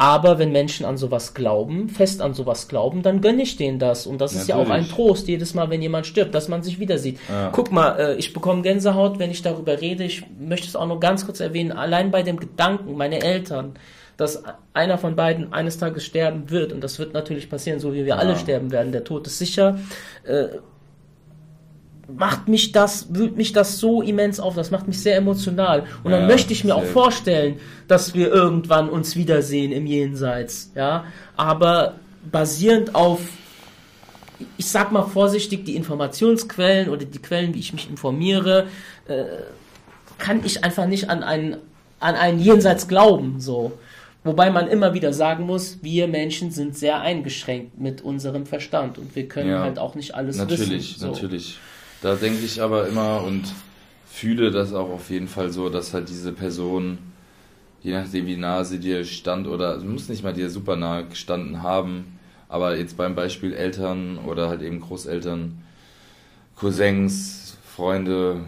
Aber 0.00 0.38
wenn 0.38 0.50
Menschen 0.50 0.86
an 0.86 0.96
sowas 0.96 1.34
glauben, 1.34 1.90
fest 1.90 2.22
an 2.22 2.32
sowas 2.32 2.68
glauben, 2.68 3.02
dann 3.02 3.20
gönne 3.20 3.42
ich 3.42 3.58
denen 3.58 3.78
das. 3.78 4.06
Und 4.06 4.22
das 4.22 4.32
ist 4.32 4.48
ja 4.48 4.54
auch 4.56 4.60
ein 4.60 4.68
Natürlich. 4.68 4.92
Trost 4.92 5.28
jedes 5.28 5.52
Mal, 5.52 5.68
wenn 5.68 5.82
jemand 5.82 6.06
stirbt, 6.06 6.34
dass 6.34 6.48
man 6.48 6.62
sich 6.62 6.80
wieder 6.80 6.96
sieht. 6.96 7.18
Ja. 7.28 7.50
Guck 7.52 7.70
mal, 7.70 8.00
äh, 8.00 8.14
ich 8.14 8.32
bekomme 8.32 8.62
Gänsehaut, 8.62 9.18
wenn 9.18 9.30
ich 9.30 9.42
darüber 9.42 9.78
rede. 9.78 10.04
Ich 10.04 10.24
möchte 10.38 10.66
es 10.66 10.74
auch 10.74 10.86
noch 10.86 11.00
ganz 11.00 11.26
kurz 11.26 11.40
erwähnen. 11.40 11.70
Allein 11.70 12.10
bei 12.10 12.22
dem 12.22 12.40
Gedanken, 12.40 12.96
meine 12.96 13.20
Eltern, 13.20 13.74
dass 14.16 14.42
einer 14.72 14.96
von 14.96 15.16
beiden 15.16 15.52
eines 15.52 15.76
Tages 15.76 16.06
sterben 16.06 16.48
wird, 16.48 16.72
und 16.72 16.82
das 16.82 16.98
wird 16.98 17.12
natürlich 17.12 17.50
passieren, 17.50 17.78
so 17.78 17.92
wie 17.92 18.06
wir 18.06 18.18
alle 18.18 18.36
sterben 18.36 18.70
werden, 18.70 18.92
der 18.92 19.04
Tod 19.04 19.26
ist 19.26 19.38
sicher, 19.38 19.78
äh, 20.24 20.46
macht 22.16 22.48
mich 22.48 22.72
das, 22.72 23.06
wühlt 23.14 23.36
mich 23.36 23.52
das 23.52 23.78
so 23.78 24.02
immens 24.02 24.40
auf, 24.40 24.54
das 24.54 24.70
macht 24.70 24.86
mich 24.88 25.00
sehr 25.00 25.16
emotional. 25.16 25.84
Und 26.04 26.12
dann 26.12 26.22
Ja, 26.22 26.26
möchte 26.26 26.52
ich 26.52 26.64
mir 26.64 26.74
auch 26.74 26.84
vorstellen, 26.84 27.58
dass 27.88 28.14
wir 28.14 28.28
irgendwann 28.28 28.88
uns 28.88 29.16
wiedersehen 29.16 29.72
im 29.72 29.86
Jenseits, 29.86 30.70
ja. 30.74 31.04
Aber 31.36 31.94
basierend 32.30 32.94
auf, 32.94 33.20
ich 34.56 34.66
sag 34.66 34.92
mal 34.92 35.02
vorsichtig, 35.02 35.64
die 35.64 35.76
Informationsquellen 35.76 36.88
oder 36.88 37.04
die 37.04 37.18
Quellen, 37.18 37.54
wie 37.54 37.58
ich 37.60 37.72
mich 37.72 37.88
informiere, 37.90 38.66
äh, 39.08 39.24
kann 40.18 40.44
ich 40.44 40.64
einfach 40.64 40.86
nicht 40.86 41.08
an 41.10 41.22
einen, 41.22 41.56
an 41.98 42.14
einen 42.14 42.40
Jenseits 42.40 42.88
glauben, 42.88 43.40
so. 43.40 43.72
Wobei 44.22 44.50
man 44.50 44.68
immer 44.68 44.92
wieder 44.92 45.14
sagen 45.14 45.46
muss, 45.46 45.78
wir 45.80 46.06
Menschen 46.06 46.50
sind 46.50 46.76
sehr 46.76 47.00
eingeschränkt 47.00 47.80
mit 47.80 48.02
unserem 48.02 48.44
Verstand 48.44 48.98
und 48.98 49.16
wir 49.16 49.26
können 49.28 49.48
Ja, 49.48 49.62
halt 49.62 49.78
auch 49.78 49.94
nicht 49.94 50.14
alles 50.14 50.36
Natürlich, 50.36 50.68
wissen. 50.70 51.00
so. 51.00 51.06
natürlich. 51.06 51.58
Da 52.02 52.14
denke 52.14 52.44
ich 52.44 52.62
aber 52.62 52.88
immer 52.88 53.22
und 53.22 53.44
fühle 54.10 54.50
das 54.50 54.72
auch 54.72 54.88
auf 54.88 55.10
jeden 55.10 55.28
Fall 55.28 55.50
so, 55.50 55.68
dass 55.68 55.92
halt 55.92 56.08
diese 56.08 56.32
Person, 56.32 56.98
je 57.82 57.92
nachdem 57.92 58.26
wie 58.26 58.36
nah 58.36 58.64
sie 58.64 58.78
dir 58.78 59.04
stand 59.04 59.46
oder 59.46 59.78
sie 59.80 59.86
muss 59.86 60.08
nicht 60.08 60.24
mal 60.24 60.32
dir 60.32 60.48
super 60.48 60.76
nah 60.76 61.02
gestanden 61.02 61.62
haben, 61.62 62.18
aber 62.48 62.76
jetzt 62.76 62.96
beim 62.96 63.14
Beispiel 63.14 63.52
Eltern 63.52 64.18
oder 64.18 64.48
halt 64.48 64.62
eben 64.62 64.80
Großeltern, 64.80 65.62
Cousins, 66.56 67.58
Freunde, 67.64 68.40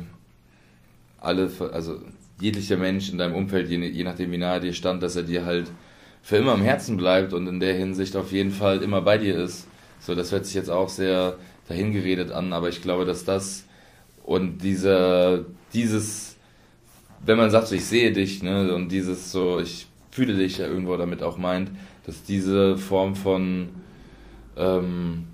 alle, 1.21 1.51
also 1.73 2.01
jeglicher 2.41 2.77
Mensch 2.79 3.11
in 3.11 3.19
deinem 3.19 3.35
Umfeld, 3.35 3.69
je, 3.69 3.79
je 3.79 4.05
nachdem 4.05 4.33
wie 4.33 4.39
nahe 4.39 4.61
dir 4.61 4.73
stand, 4.73 5.03
dass 5.03 5.15
er 5.15 5.23
dir 5.23 5.45
halt 5.45 5.71
für 6.23 6.37
immer 6.37 6.55
im 6.55 6.63
Herzen 6.63 6.97
bleibt 6.97 7.33
und 7.33 7.47
in 7.47 7.61
der 7.61 7.75
Hinsicht 7.75 8.17
auf 8.17 8.33
jeden 8.33 8.51
Fall 8.51 8.83
immer 8.83 9.03
bei 9.03 9.19
dir 9.19 9.37
ist. 9.37 9.67
So, 10.01 10.15
das 10.15 10.33
hört 10.33 10.47
sich 10.47 10.55
jetzt 10.55 10.71
auch 10.71 10.89
sehr 10.89 11.37
dahingeredet 11.69 12.33
an, 12.33 12.53
aber 12.53 12.69
ich 12.69 12.83
glaube, 12.83 13.05
dass 13.05 13.25
das 13.25 13.65
und 14.25 14.59
dieser, 14.59 15.45
dieses, 15.73 16.37
wenn 17.25 17.37
man 17.39 17.51
sagt, 17.51 17.69
so, 17.69 17.75
ich 17.75 17.85
sehe 17.85 18.13
dich, 18.13 18.43
ne, 18.43 18.75
und 18.75 18.91
dieses 18.91 19.33
so, 19.33 19.59
ich 19.59 19.87
fühle 20.11 20.37
dich 20.37 20.59
ja 20.59 20.67
irgendwo 20.67 20.97
damit 20.97 21.23
auch 21.23 21.39
meint, 21.39 21.71
dass 22.07 22.23
diese 22.23 22.77
Form 22.77 23.15
von 23.17 23.71
ähm, 24.57 25.25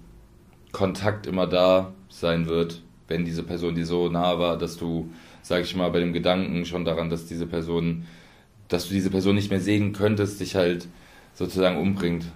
Kontakt 0.72 1.26
immer 1.26 1.46
da 1.46 1.92
sein 2.08 2.46
wird, 2.46 2.82
wenn 3.08 3.24
diese 3.24 3.42
Person 3.42 3.74
dir 3.74 3.86
so 3.86 4.08
nah 4.08 4.38
war, 4.38 4.58
dass 4.58 4.76
du, 4.76 5.10
sag 5.42 5.62
ich 5.62 5.74
mal, 5.74 5.90
bei 5.90 6.00
dem 6.00 6.12
Gedanken 6.12 6.64
schon 6.64 6.84
daran, 6.84 7.10
dass 7.10 7.26
diese 7.26 7.46
Person, 7.46 8.06
dass 8.68 8.88
du 8.88 8.94
diese 8.94 9.10
Person 9.10 9.34
nicht 9.34 9.50
mehr 9.50 9.60
sehen 9.60 9.92
könntest, 9.92 10.40
dich 10.40 10.56
halt 10.56 10.88
sozusagen 11.34 11.78
umbringt. 11.78 12.26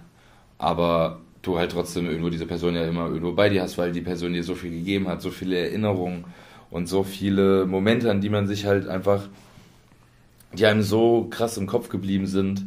Aber 0.58 1.20
du 1.42 1.58
halt 1.58 1.72
trotzdem 1.72 2.06
irgendwo 2.06 2.30
diese 2.30 2.46
Person 2.46 2.74
ja 2.74 2.86
immer 2.86 3.06
irgendwo 3.06 3.32
bei 3.32 3.48
dir 3.48 3.62
hast, 3.62 3.76
weil 3.78 3.92
die 3.92 4.00
Person 4.00 4.32
dir 4.32 4.44
so 4.44 4.54
viel 4.54 4.70
gegeben 4.70 5.08
hat, 5.08 5.20
so 5.20 5.30
viele 5.30 5.58
Erinnerungen 5.58 6.24
und 6.70 6.88
so 6.88 7.02
viele 7.02 7.66
Momente, 7.66 8.10
an 8.10 8.20
die 8.20 8.30
man 8.30 8.46
sich 8.46 8.64
halt 8.64 8.88
einfach, 8.88 9.28
die 10.52 10.66
einem 10.66 10.82
so 10.82 11.26
krass 11.30 11.56
im 11.56 11.66
Kopf 11.66 11.88
geblieben 11.88 12.26
sind, 12.26 12.64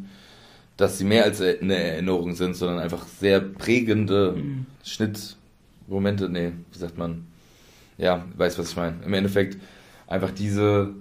dass 0.78 0.98
sie 0.98 1.06
mehr 1.06 1.24
als 1.24 1.42
eine 1.42 1.76
Erinnerung 1.76 2.34
sind, 2.36 2.56
sondern 2.56 2.80
einfach 2.80 3.08
sehr 3.08 3.40
prägende 3.40 4.36
Schnittmomente, 4.84 6.30
nee, 6.30 6.52
wie 6.72 6.78
sagt 6.78 6.98
man? 6.98 7.26
Ja, 7.98 8.26
weiß, 8.36 8.60
was 8.60 8.72
ich 8.72 8.76
meine. 8.76 8.98
Im 9.06 9.14
Endeffekt 9.14 9.58
einfach 10.06 10.32
diese, 10.32 10.94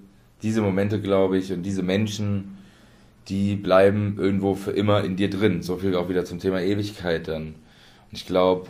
diese 0.43 0.63
Momente, 0.63 1.01
glaube 1.01 1.39
ich, 1.39 1.53
und 1.53 1.65
diese 1.65 1.83
Menschen, 1.83 2.57
die 3.29 3.57
bleiben 3.57 4.17
irgendwo 4.19 4.55
für 4.55 4.71
immer 4.71 5.03
in 5.03 5.17
dir 5.17 5.29
drin. 5.29 5.63
So 5.63 5.77
viel 5.79 5.97
auch 5.97 6.09
wieder 6.09 6.25
zum 6.25 6.39
Thema 6.39 6.61
Ewigkeit 6.61 7.27
dann. 7.27 7.57
Ich 8.17 8.27
glaube, 8.27 8.69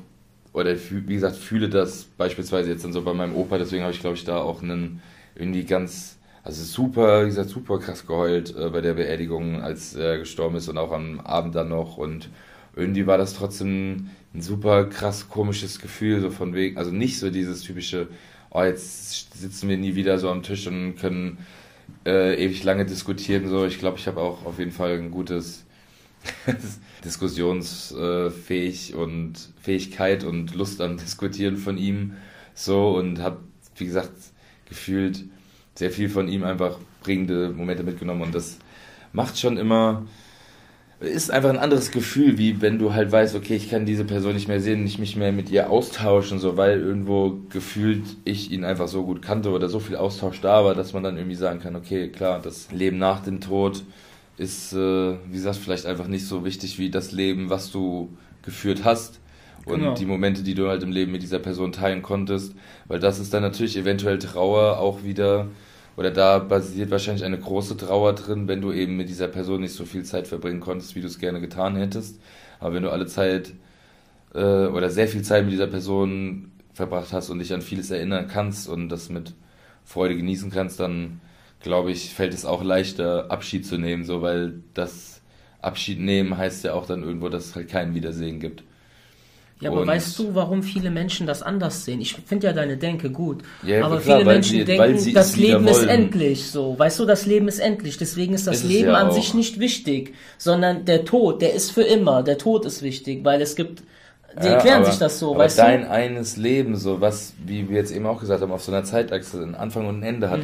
oder 0.52 0.76
wie 0.76 1.14
gesagt, 1.14 1.36
fühle 1.36 1.68
das 1.68 2.04
beispielsweise 2.04 2.70
jetzt 2.70 2.84
dann 2.84 2.92
so 2.92 3.02
bei 3.02 3.12
meinem 3.14 3.34
Opa, 3.36 3.58
deswegen 3.58 3.82
habe 3.82 3.92
ich, 3.92 4.00
glaube 4.00 4.16
ich, 4.16 4.24
da 4.24 4.38
auch 4.38 4.62
einen 4.62 5.02
irgendwie 5.34 5.64
ganz, 5.64 6.18
also 6.44 6.62
super, 6.62 7.22
wie 7.24 7.28
gesagt, 7.28 7.50
super 7.50 7.78
krass 7.78 8.06
geheult 8.06 8.56
äh, 8.56 8.70
bei 8.70 8.80
der 8.80 8.94
Beerdigung, 8.94 9.62
als 9.62 9.94
er 9.94 10.18
gestorben 10.18 10.56
ist 10.56 10.68
und 10.68 10.78
auch 10.78 10.92
am 10.92 11.20
Abend 11.20 11.54
dann 11.54 11.68
noch 11.70 11.96
und 11.96 12.30
irgendwie 12.76 13.06
war 13.06 13.18
das 13.18 13.34
trotzdem 13.34 14.10
ein 14.34 14.42
super 14.42 14.84
krass 14.86 15.28
komisches 15.28 15.80
Gefühl, 15.80 16.20
so 16.20 16.30
von 16.30 16.54
wegen, 16.54 16.76
also 16.78 16.90
nicht 16.90 17.18
so 17.18 17.30
dieses 17.30 17.62
typische, 17.62 18.08
oh, 18.50 18.62
jetzt 18.62 19.38
sitzen 19.40 19.68
wir 19.68 19.76
nie 19.76 19.94
wieder 19.94 20.18
so 20.18 20.30
am 20.30 20.42
Tisch 20.42 20.66
und 20.66 20.96
können 20.96 21.38
äh, 22.06 22.42
ewig 22.44 22.64
lange 22.64 22.84
diskutieren, 22.86 23.48
so. 23.48 23.64
Ich 23.66 23.78
glaube, 23.78 23.98
ich 23.98 24.06
habe 24.06 24.20
auch 24.20 24.44
auf 24.46 24.58
jeden 24.58 24.72
Fall 24.72 24.98
ein 24.98 25.10
gutes 25.10 25.64
diskussionsfähig 27.04 28.94
und 28.94 29.50
Fähigkeit 29.60 30.24
und 30.24 30.54
Lust 30.54 30.80
am 30.80 30.96
Diskutieren 30.96 31.56
von 31.56 31.78
ihm 31.78 32.14
so 32.54 32.96
und 32.96 33.20
habe, 33.20 33.38
wie 33.76 33.86
gesagt, 33.86 34.12
gefühlt 34.68 35.24
sehr 35.74 35.90
viel 35.90 36.08
von 36.08 36.28
ihm 36.28 36.44
einfach 36.44 36.78
prägende 37.02 37.50
Momente 37.50 37.82
mitgenommen 37.82 38.22
und 38.22 38.34
das 38.34 38.58
macht 39.12 39.38
schon 39.38 39.56
immer 39.56 40.06
ist 41.00 41.30
einfach 41.30 41.50
ein 41.50 41.58
anderes 41.58 41.90
Gefühl, 41.90 42.38
wie 42.38 42.60
wenn 42.60 42.78
du 42.78 42.94
halt 42.94 43.10
weißt, 43.10 43.34
okay, 43.34 43.56
ich 43.56 43.70
kann 43.70 43.86
diese 43.86 44.04
Person 44.04 44.34
nicht 44.34 44.48
mehr 44.48 44.60
sehen, 44.60 44.84
nicht 44.84 44.98
mich 44.98 45.16
mehr 45.16 45.32
mit 45.32 45.50
ihr 45.50 45.70
austauschen, 45.70 46.38
so 46.38 46.56
weil 46.56 46.80
irgendwo 46.80 47.40
gefühlt 47.50 48.04
ich 48.24 48.50
ihn 48.50 48.64
einfach 48.64 48.88
so 48.88 49.04
gut 49.04 49.22
kannte 49.22 49.50
oder 49.50 49.68
so 49.68 49.80
viel 49.80 49.96
Austausch 49.96 50.40
da 50.40 50.64
war, 50.64 50.74
dass 50.74 50.92
man 50.92 51.02
dann 51.02 51.16
irgendwie 51.16 51.36
sagen 51.36 51.60
kann, 51.60 51.76
okay, 51.76 52.08
klar, 52.08 52.40
das 52.40 52.70
Leben 52.70 52.98
nach 52.98 53.22
dem 53.22 53.40
Tod 53.40 53.82
ist, 54.36 54.72
äh, 54.72 54.76
wie 55.28 55.32
gesagt, 55.32 55.56
vielleicht 55.56 55.86
einfach 55.86 56.08
nicht 56.08 56.26
so 56.26 56.44
wichtig 56.44 56.78
wie 56.78 56.90
das 56.90 57.12
Leben, 57.12 57.50
was 57.50 57.70
du 57.70 58.16
geführt 58.42 58.84
hast. 58.84 59.20
Und 59.64 59.80
Genau. 59.80 59.94
die 59.94 60.04
Momente, 60.06 60.42
die 60.42 60.54
du 60.54 60.68
halt 60.68 60.82
im 60.82 60.92
Leben 60.92 61.12
mit 61.12 61.22
dieser 61.22 61.38
Person 61.38 61.72
teilen 61.72 62.02
konntest, 62.02 62.54
weil 62.86 63.00
das 63.00 63.18
ist 63.18 63.32
dann 63.32 63.42
natürlich 63.42 63.76
eventuell 63.78 64.18
Trauer 64.18 64.78
auch 64.78 65.04
wieder, 65.04 65.48
oder 65.96 66.10
da 66.10 66.38
basiert 66.38 66.90
wahrscheinlich 66.90 67.24
eine 67.24 67.38
große 67.38 67.76
Trauer 67.76 68.14
drin, 68.14 68.48
wenn 68.48 68.60
du 68.60 68.72
eben 68.72 68.96
mit 68.96 69.08
dieser 69.08 69.28
Person 69.28 69.60
nicht 69.62 69.72
so 69.74 69.84
viel 69.86 70.02
Zeit 70.04 70.26
verbringen 70.28 70.60
konntest, 70.60 70.94
wie 70.96 71.00
du 71.00 71.06
es 71.06 71.18
gerne 71.18 71.40
getan 71.40 71.76
hättest. 71.76 72.20
Aber 72.60 72.74
wenn 72.74 72.82
du 72.82 72.90
alle 72.90 73.06
Zeit 73.06 73.54
äh, 74.34 74.66
oder 74.66 74.90
sehr 74.90 75.08
viel 75.08 75.22
Zeit 75.22 75.44
mit 75.44 75.52
dieser 75.52 75.66
Person 75.66 76.52
verbracht 76.72 77.12
hast 77.12 77.30
und 77.30 77.38
dich 77.38 77.52
an 77.54 77.62
vieles 77.62 77.90
erinnern 77.90 78.28
kannst 78.28 78.68
und 78.68 78.88
das 78.88 79.08
mit 79.10 79.34
Freude 79.84 80.16
genießen 80.16 80.50
kannst, 80.50 80.80
dann 80.80 81.20
glaube 81.64 81.90
ich, 81.90 82.10
fällt 82.14 82.32
es 82.34 82.44
auch 82.44 82.62
leichter, 82.62 83.30
Abschied 83.30 83.66
zu 83.66 83.76
nehmen, 83.78 84.04
so 84.04 84.22
weil 84.22 84.60
das 84.74 85.20
Abschied 85.60 85.98
nehmen 85.98 86.36
heißt 86.36 86.62
ja 86.64 86.74
auch 86.74 86.86
dann 86.86 87.02
irgendwo, 87.02 87.28
dass 87.28 87.46
es 87.46 87.56
halt 87.56 87.68
kein 87.68 87.94
Wiedersehen 87.94 88.38
gibt. 88.38 88.62
Ja, 89.60 89.70
aber 89.70 89.80
Und- 89.80 89.86
weißt 89.86 90.18
du, 90.18 90.34
warum 90.34 90.62
viele 90.62 90.90
Menschen 90.90 91.26
das 91.26 91.42
anders 91.42 91.84
sehen? 91.84 92.00
Ich 92.00 92.14
finde 92.26 92.48
ja 92.48 92.52
deine 92.52 92.76
Denke 92.76 93.08
gut. 93.10 93.42
Ja, 93.62 93.84
aber 93.86 93.98
klar, 93.98 94.18
viele 94.18 94.30
Menschen 94.30 94.58
sie- 94.58 94.64
denken, 94.64 95.14
das 95.14 95.36
Leben 95.36 95.66
ist 95.66 95.84
endlich 95.84 96.50
so. 96.50 96.78
Weißt 96.78 96.98
du, 96.98 97.06
das 97.06 97.24
Leben 97.24 97.48
ist 97.48 97.60
endlich. 97.60 97.96
Deswegen 97.96 98.34
ist 98.34 98.46
das 98.46 98.56
Ist 98.58 98.64
Leben 98.68 98.88
ja 98.88 98.94
an 98.94 99.08
auch. 99.08 99.12
sich 99.14 99.32
nicht 99.32 99.58
wichtig, 99.60 100.12
sondern 100.38 100.84
der 100.84 101.04
Tod, 101.06 101.40
der 101.40 101.54
ist 101.54 101.70
für 101.70 101.82
immer. 101.82 102.22
Der 102.22 102.36
Tod 102.36 102.66
ist 102.66 102.82
wichtig, 102.82 103.24
weil 103.24 103.40
es 103.40 103.54
gibt, 103.56 103.84
die 104.42 104.46
Ja, 104.46 104.52
erklären 104.54 104.76
aber- 104.82 104.86
sich 104.86 104.98
das 104.98 105.18
so, 105.18 105.30
aber 105.34 105.44
weißt 105.44 105.58
dein 105.58 105.82
du? 105.82 105.90
eines 105.90 106.36
Leben, 106.36 106.76
so 106.76 107.00
was, 107.00 107.34
wie 107.44 107.68
wir 107.68 107.76
jetzt 107.76 107.92
eben 107.94 108.06
auch 108.06 108.20
gesagt 108.20 108.42
haben, 108.42 108.52
auf 108.52 108.62
so 108.62 108.72
einer 108.72 108.84
Zeitachse 108.84 109.42
einen 109.42 109.54
Anfang 109.54 109.86
und 109.86 110.00
ein 110.00 110.02
Ende 110.02 110.30
hat. 110.30 110.40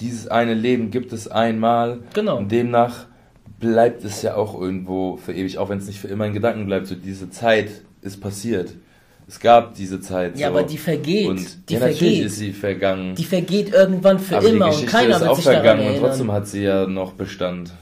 Dieses 0.00 0.28
eine 0.28 0.54
Leben 0.54 0.90
gibt 0.90 1.12
es 1.12 1.28
einmal. 1.28 1.96
Mhm. 1.96 2.00
Genau. 2.14 2.38
Und 2.38 2.50
demnach 2.52 3.06
bleibt 3.60 4.04
es 4.04 4.22
ja 4.22 4.34
auch 4.36 4.60
irgendwo 4.60 5.16
für 5.16 5.32
ewig, 5.32 5.58
auch 5.58 5.68
wenn 5.68 5.78
es 5.78 5.86
nicht 5.86 5.98
für 6.00 6.08
immer 6.08 6.26
in 6.26 6.32
Gedanken 6.32 6.66
bleibt. 6.66 6.86
So 6.86 6.94
diese 6.94 7.30
Zeit 7.30 7.68
ist 8.02 8.20
passiert. 8.20 8.70
Es 9.26 9.40
gab 9.40 9.74
diese 9.74 10.00
Zeit. 10.00 10.38
Ja, 10.38 10.48
so. 10.48 10.54
aber 10.54 10.62
die 10.66 10.78
vergeht. 10.78 11.28
Und 11.28 11.68
die 11.68 11.74
ja, 11.74 11.80
natürlich 11.80 11.98
vergeht. 11.98 12.24
ist 12.24 12.36
sie 12.36 12.52
vergangen. 12.52 13.14
die 13.14 13.24
vergeht 13.24 13.72
irgendwann 13.74 14.18
für 14.18 14.38
aber 14.38 14.48
immer 14.48 14.70
die 14.70 14.76
und 14.76 14.86
keiner 14.86 15.16
ist 15.16 15.20
wird 15.20 15.30
auch 15.30 15.36
sich 15.36 15.44
daran 15.44 15.60
vergangen 15.62 15.80
und 15.80 15.86
erinnern. 15.92 16.08
trotzdem 16.10 16.32
hat 16.32 16.46
sie 16.48 16.62
ja 16.62 16.86
noch 16.86 17.12
Bestand. 17.12 17.72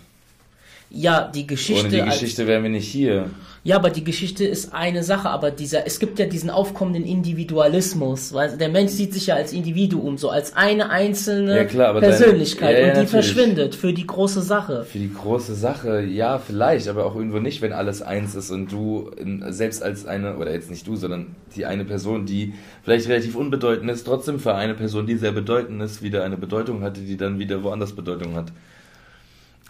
Ja, 0.89 1.29
die 1.35 1.47
Geschichte. 1.47 1.87
Ohne 1.87 1.89
die 1.91 2.03
Geschichte 2.03 2.47
wären 2.47 2.63
wir 2.63 2.71
nicht 2.71 2.87
hier. 2.89 3.29
Ja, 3.65 3.75
aber 3.75 3.91
die 3.91 4.05
Geschichte 4.05 4.45
ist 4.45 4.73
eine 4.73 5.03
Sache, 5.03 5.29
aber 5.29 5.51
dieser, 5.51 5.85
es 5.85 5.99
gibt 5.99 6.21
ja 6.21 6.27
diesen 6.27 6.51
aufkommenden 6.51 7.05
Individualismus, 7.05 8.33
weil 8.33 8.57
der 8.57 8.69
Mensch 8.69 8.93
sieht 8.93 9.13
sich 9.13 9.27
ja 9.27 9.35
als 9.35 9.53
Individuum, 9.53 10.17
so 10.19 10.31
als 10.31 10.55
eine 10.55 10.91
einzelne 10.91 11.57
Ja, 11.57 11.65
klar, 11.65 11.99
Persönlichkeit 11.99 12.69
dein- 12.69 12.75
ja, 12.75 12.81
ja, 12.81 12.87
und 12.87 12.95
die 12.99 13.05
natürlich. 13.05 13.11
verschwindet 13.33 13.75
für 13.75 13.93
die 13.93 14.07
große 14.07 14.41
Sache. 14.43 14.85
Für 14.85 14.99
die 15.01 15.13
große 15.13 15.57
Sache, 15.57 16.03
ja, 16.03 16.39
vielleicht, 16.39 16.87
aber 16.87 17.05
auch 17.07 17.17
irgendwo 17.17 17.41
nicht, 17.41 17.61
wenn 17.61 17.73
alles 17.73 18.03
eins 18.03 18.37
ist 18.37 18.53
und 18.53 18.71
du 18.71 19.11
selbst 19.49 19.83
als 19.83 20.07
eine, 20.07 20.37
oder 20.37 20.53
jetzt 20.53 20.71
nicht 20.71 20.87
du, 20.87 20.95
sondern 20.95 21.35
die 21.57 21.67
eine 21.67 21.85
Person, 21.85 22.25
die 22.27 22.55
vielleicht 22.85 23.09
relativ 23.09 23.35
unbedeutend 23.35 23.91
ist, 23.91 24.05
trotzdem 24.05 24.39
für 24.39 24.55
eine 24.55 24.75
Person, 24.75 25.07
die 25.09 25.17
sehr 25.17 25.33
bedeutend 25.33 25.83
ist, 25.83 26.03
wieder 26.03 26.23
eine 26.23 26.37
Bedeutung 26.37 26.83
hatte, 26.83 27.01
die 27.01 27.17
dann 27.17 27.41
wieder 27.41 27.65
woanders 27.65 27.95
Bedeutung 27.95 28.37
hat. 28.37 28.53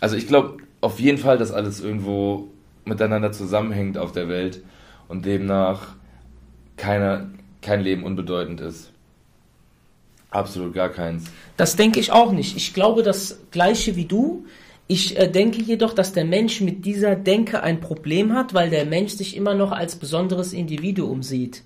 Also 0.01 0.17
ich 0.17 0.27
glaube 0.27 0.59
auf 0.81 1.01
jeden 1.01 1.19
Fall, 1.19 1.39
dass 1.39 1.53
alles 1.53 1.81
irgendwo 1.81 2.49
miteinander 2.85 3.33
zusammenhängt 3.33 3.99
auf 3.99 4.13
der 4.13 4.29
Welt 4.29 4.63
und 5.09 5.25
demnach 5.25 5.95
keiner, 6.77 7.31
kein 7.63 7.81
Leben 7.81 8.05
unbedeutend 8.05 8.61
ist. 8.61 8.93
Absolut 10.31 10.75
gar 10.75 10.91
keins. 10.91 11.25
Das 11.57 11.77
denke 11.77 11.99
ich 12.01 12.13
auch 12.13 12.33
nicht. 12.33 12.57
Ich 12.57 12.75
glaube 12.75 13.03
das 13.03 13.41
gleiche 13.51 13.97
wie 13.97 14.05
du. 14.05 14.45
Ich 14.89 15.19
äh, 15.19 15.29
denke 15.29 15.63
jedoch, 15.63 15.95
dass 15.95 16.13
der 16.13 16.25
Mensch 16.25 16.61
mit 16.61 16.85
dieser 16.85 17.17
Denke 17.17 17.63
ein 17.63 17.81
Problem 17.81 18.35
hat, 18.35 18.55
weil 18.55 18.71
der 18.71 18.85
Mensch 18.85 19.13
sich 19.15 19.37
immer 19.37 19.55
noch 19.55 19.73
als 19.73 19.97
besonderes 19.97 20.53
Individuum 20.53 21.23
sieht. 21.23 21.63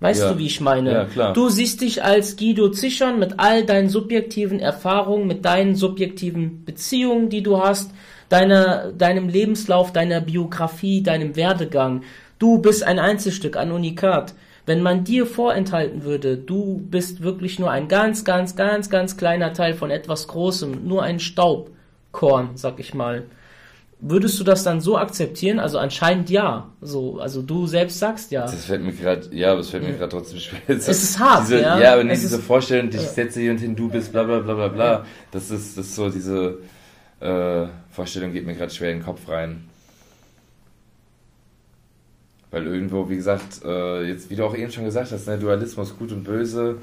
Weißt 0.00 0.22
Ja. 0.22 0.32
du, 0.32 0.38
wie 0.38 0.46
ich 0.46 0.60
meine? 0.60 1.08
Ja. 1.14 1.32
Du 1.32 1.48
siehst 1.48 1.80
dich 1.80 2.02
als 2.02 2.36
Guido 2.36 2.70
Zichern 2.70 3.18
mit 3.18 3.38
all 3.38 3.64
deinen 3.64 3.88
subjektiven 3.88 4.58
Erfahrungen, 4.58 5.26
mit 5.26 5.44
deinen 5.44 5.74
subjektiven 5.74 6.64
Beziehungen, 6.64 7.28
die 7.28 7.42
du 7.42 7.58
hast, 7.58 7.90
deiner, 8.32 8.92
deinem 8.92 9.28
Lebenslauf, 9.28 9.92
deiner 9.92 10.20
Biografie, 10.20 11.02
deinem 11.02 11.36
Werdegang. 11.36 12.02
Du 12.38 12.58
bist 12.58 12.82
ein 12.82 12.98
Einzelstück, 12.98 13.56
ein 13.56 13.70
Unikat. 13.72 14.34
Wenn 14.64 14.80
man 14.82 15.04
dir 15.04 15.26
vorenthalten 15.26 16.04
würde, 16.04 16.36
du 16.36 16.78
bist 16.90 17.22
wirklich 17.22 17.58
nur 17.58 17.70
ein 17.70 17.88
ganz, 17.88 18.24
ganz, 18.24 18.54
ganz, 18.56 18.88
ganz 18.90 19.16
kleiner 19.16 19.52
Teil 19.52 19.74
von 19.74 19.90
etwas 19.90 20.28
Großem, 20.28 20.86
nur 20.86 21.02
ein 21.02 21.18
Staubkorn, 21.20 22.50
sag 22.54 22.78
ich 22.80 22.94
mal. 22.94 23.24
Würdest 24.04 24.38
du 24.40 24.44
das 24.44 24.64
dann 24.64 24.80
so 24.80 24.96
akzeptieren? 24.98 25.60
Also 25.60 25.78
anscheinend 25.78 26.28
ja. 26.30 26.68
So, 26.80 27.20
also 27.20 27.40
du 27.42 27.66
selbst 27.68 27.98
sagst 28.00 28.32
ja. 28.32 28.42
Das 28.42 28.64
fällt 28.64 28.82
mir 28.82 28.92
gerade, 28.92 29.28
ja, 29.32 29.52
aber 29.52 29.60
es 29.60 29.68
fällt 29.70 29.84
mir 29.84 29.92
gerade 29.92 30.08
trotzdem 30.10 30.40
schwer. 30.40 30.58
Es 30.66 30.88
ist 30.88 31.18
hart, 31.20 31.42
diese, 31.42 31.60
ja. 31.60 31.78
Ja, 31.78 31.92
aber 31.94 32.02
nee, 32.04 32.12
Es 32.12 32.20
diese 32.20 32.36
ist- 32.36 32.44
Vorstellung, 32.44 32.88
ich 32.92 33.00
setze 33.00 33.40
hier 33.40 33.52
und 33.52 33.58
hin, 33.58 33.76
du 33.76 33.88
bist 33.88 34.10
bla 34.10 34.24
bla 34.24 34.40
bla 34.40 34.54
bla 34.54 34.68
bla. 34.68 35.04
Das 35.30 35.50
ist, 35.52 35.78
das 35.78 35.86
ist 35.86 35.94
so 35.94 36.08
diese 36.10 36.58
äh, 37.22 37.66
Vorstellung 37.90 38.32
geht 38.32 38.46
mir 38.46 38.54
gerade 38.54 38.72
schwer 38.72 38.90
in 38.90 38.98
den 38.98 39.04
Kopf 39.04 39.28
rein. 39.28 39.68
Weil 42.50 42.66
irgendwo, 42.66 43.08
wie 43.08 43.16
gesagt, 43.16 43.64
äh, 43.64 44.02
jetzt, 44.04 44.28
wie 44.28 44.36
du 44.36 44.44
auch 44.44 44.54
eben 44.54 44.70
schon 44.70 44.84
gesagt 44.84 45.10
hast, 45.10 45.26
ne, 45.26 45.38
Dualismus, 45.38 45.96
gut 45.96 46.12
und 46.12 46.24
böse, 46.24 46.78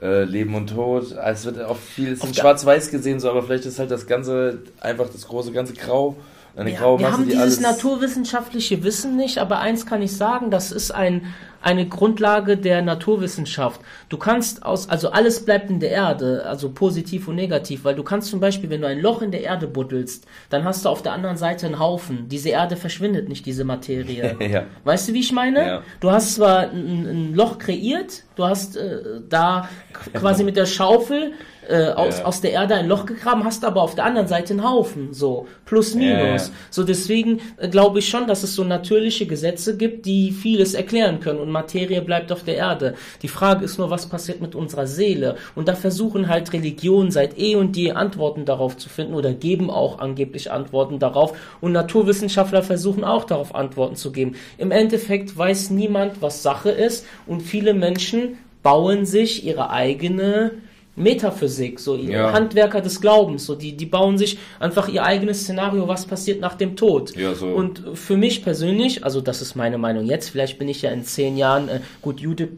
äh, 0.00 0.24
Leben 0.24 0.54
und 0.54 0.68
Tod, 0.68 1.12
es 1.12 1.44
wird 1.44 1.60
auch 1.60 1.76
viel 1.76 2.16
schwarz-weiß 2.16 2.90
gesehen, 2.90 3.20
so, 3.20 3.28
aber 3.30 3.42
vielleicht 3.42 3.66
ist 3.66 3.78
halt 3.78 3.90
das 3.90 4.06
Ganze, 4.06 4.62
einfach 4.80 5.10
das 5.10 5.28
große 5.28 5.52
ganze 5.52 5.74
Grau, 5.74 6.16
eine 6.56 6.72
Ja, 6.72 6.80
graue 6.80 6.98
wir 6.98 7.12
haben 7.12 7.24
die 7.24 7.30
dieses 7.30 7.60
naturwissenschaftliche 7.60 8.82
Wissen 8.82 9.16
nicht, 9.16 9.38
aber 9.38 9.60
eins 9.60 9.86
kann 9.86 10.02
ich 10.02 10.16
sagen, 10.16 10.50
das 10.50 10.72
ist 10.72 10.90
ein, 10.90 11.26
eine 11.62 11.86
Grundlage 11.86 12.56
der 12.56 12.82
Naturwissenschaft. 12.82 13.80
Du 14.08 14.16
kannst 14.16 14.64
aus, 14.64 14.88
also 14.88 15.10
alles 15.10 15.44
bleibt 15.44 15.70
in 15.70 15.80
der 15.80 15.90
Erde, 15.90 16.44
also 16.46 16.70
positiv 16.70 17.28
und 17.28 17.36
negativ, 17.36 17.84
weil 17.84 17.94
du 17.94 18.02
kannst 18.02 18.30
zum 18.30 18.40
Beispiel, 18.40 18.70
wenn 18.70 18.80
du 18.80 18.86
ein 18.86 19.00
Loch 19.00 19.22
in 19.22 19.30
der 19.30 19.42
Erde 19.42 19.66
buddelst, 19.66 20.26
dann 20.48 20.64
hast 20.64 20.84
du 20.84 20.88
auf 20.88 21.02
der 21.02 21.12
anderen 21.12 21.36
Seite 21.36 21.66
einen 21.66 21.78
Haufen. 21.78 22.28
Diese 22.28 22.48
Erde 22.48 22.76
verschwindet 22.76 23.28
nicht, 23.28 23.44
diese 23.46 23.64
Materie. 23.64 24.36
ja. 24.50 24.64
Weißt 24.84 25.08
du, 25.08 25.12
wie 25.12 25.20
ich 25.20 25.32
meine? 25.32 25.66
Ja. 25.66 25.82
Du 26.00 26.10
hast 26.10 26.34
zwar 26.34 26.70
ein, 26.70 27.06
ein 27.06 27.34
Loch 27.34 27.58
kreiert, 27.58 28.24
du 28.40 28.46
hast 28.46 28.76
äh, 28.76 29.20
da 29.28 29.68
quasi 30.14 30.44
mit 30.44 30.56
der 30.56 30.66
Schaufel 30.66 31.32
äh, 31.68 31.90
aus, 31.90 32.18
Ja. 32.18 32.24
aus 32.24 32.40
der 32.40 32.52
Erde 32.52 32.74
ein 32.74 32.88
Loch 32.88 33.06
gegraben, 33.06 33.44
hast 33.44 33.64
aber 33.64 33.82
auf 33.82 33.94
der 33.94 34.04
anderen 34.04 34.26
Seite 34.26 34.54
einen 34.54 34.68
Haufen, 34.68 35.12
so 35.12 35.46
plus 35.66 35.94
minus. 35.94 36.48
ja. 36.48 36.54
So 36.70 36.82
deswegen 36.82 37.40
äh, 37.58 37.68
glaube 37.68 37.98
ich 38.00 38.08
schon, 38.08 38.26
dass 38.26 38.42
es 38.42 38.54
so 38.54 38.64
natürliche 38.64 39.26
Gesetze 39.26 39.76
gibt, 39.76 40.06
die 40.06 40.32
vieles 40.32 40.74
erklären 40.74 41.20
können 41.20 41.38
und 41.38 41.50
Materie 41.50 42.00
bleibt 42.02 42.32
auf 42.32 42.42
der 42.42 42.56
Erde. 42.56 42.94
Die 43.22 43.28
Frage 43.28 43.64
ist 43.64 43.78
nur, 43.78 43.90
was 43.90 44.06
passiert 44.06 44.40
mit 44.40 44.54
unserer 44.54 44.86
Seele? 44.86 45.36
Und 45.54 45.68
da 45.68 45.74
versuchen 45.74 46.28
halt 46.28 46.52
Religionen 46.52 47.10
seit 47.12 47.38
eh 47.38 47.54
und 47.54 47.76
je 47.76 47.92
Antworten 47.92 48.46
darauf 48.46 48.76
zu 48.76 48.88
finden 48.88 49.14
oder 49.14 49.32
geben 49.34 49.70
auch 49.70 49.98
angeblich 50.00 50.50
Antworten 50.50 50.98
darauf 50.98 51.34
und 51.60 51.72
Naturwissenschaftler 51.72 52.62
versuchen 52.62 53.04
auch 53.04 53.24
darauf 53.24 53.54
Antworten 53.54 53.96
zu 53.96 54.10
geben. 54.12 54.34
Im 54.58 54.70
Endeffekt 54.72 55.36
weiß 55.36 55.70
niemand, 55.70 56.20
was 56.22 56.42
Sache 56.42 56.70
ist 56.70 57.06
und 57.26 57.42
viele 57.42 57.74
Menschen 57.74 58.29
bauen 58.62 59.06
sich 59.06 59.44
ihre 59.44 59.70
eigene 59.70 60.52
Metaphysik, 60.96 61.80
so 61.80 61.96
ihr 61.96 62.10
Ja. 62.10 62.32
Handwerker 62.32 62.80
des 62.80 63.00
Glaubens, 63.00 63.46
so 63.46 63.54
die, 63.54 63.76
die 63.76 63.86
bauen 63.86 64.18
sich 64.18 64.38
einfach 64.58 64.88
ihr 64.88 65.04
eigenes 65.04 65.42
Szenario, 65.42 65.88
was 65.88 66.04
passiert 66.04 66.40
nach 66.40 66.54
dem 66.54 66.76
Tod. 66.76 67.16
Ja, 67.16 67.34
so. 67.34 67.46
Und 67.46 67.82
für 67.94 68.16
mich 68.16 68.42
persönlich, 68.42 69.04
also 69.04 69.20
das 69.20 69.40
ist 69.40 69.54
meine 69.54 69.78
Meinung 69.78 70.04
jetzt, 70.04 70.28
vielleicht 70.30 70.58
bin 70.58 70.68
ich 70.68 70.82
ja 70.82 70.90
in 70.90 71.04
zehn 71.04 71.36
Jahren, 71.36 71.68
äh, 71.68 71.80
gut, 72.02 72.20
Jude, 72.20 72.48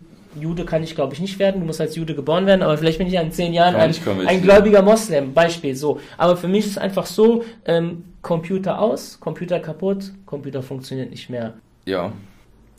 Jude 0.41 0.65
kann 0.65 0.83
ich 0.83 0.95
glaube 0.95 1.15
ich 1.15 1.21
nicht 1.21 1.39
werden, 1.39 1.61
du 1.61 1.67
musst 1.67 1.81
als 1.81 1.95
Jude 1.95 2.15
geboren 2.15 2.47
werden, 2.47 2.63
aber 2.63 2.79
vielleicht 2.79 2.99
bin 2.99 3.07
ich 3.07 3.13
ja 3.13 3.21
in 3.21 3.33
zehn 3.33 3.53
Jahren 3.53 3.77
ein, 3.77 3.95
ein 4.27 4.43
gläubiger 4.43 4.83
Moslem, 4.83 5.35
Beispiel 5.35 5.77
so. 5.77 6.01
Aber 6.17 6.37
für 6.37 6.49
mich 6.49 6.65
ist 6.65 6.71
es 6.73 6.79
einfach 6.79 7.07
so, 7.07 7.45
ähm, 7.67 8.05
Computer 8.23 8.81
aus, 8.81 9.19
Computer 9.21 9.61
kaputt, 9.61 10.13
Computer 10.27 10.63
funktioniert 10.63 11.11
nicht 11.11 11.29
mehr. 11.29 11.55
Ja. 11.85 12.13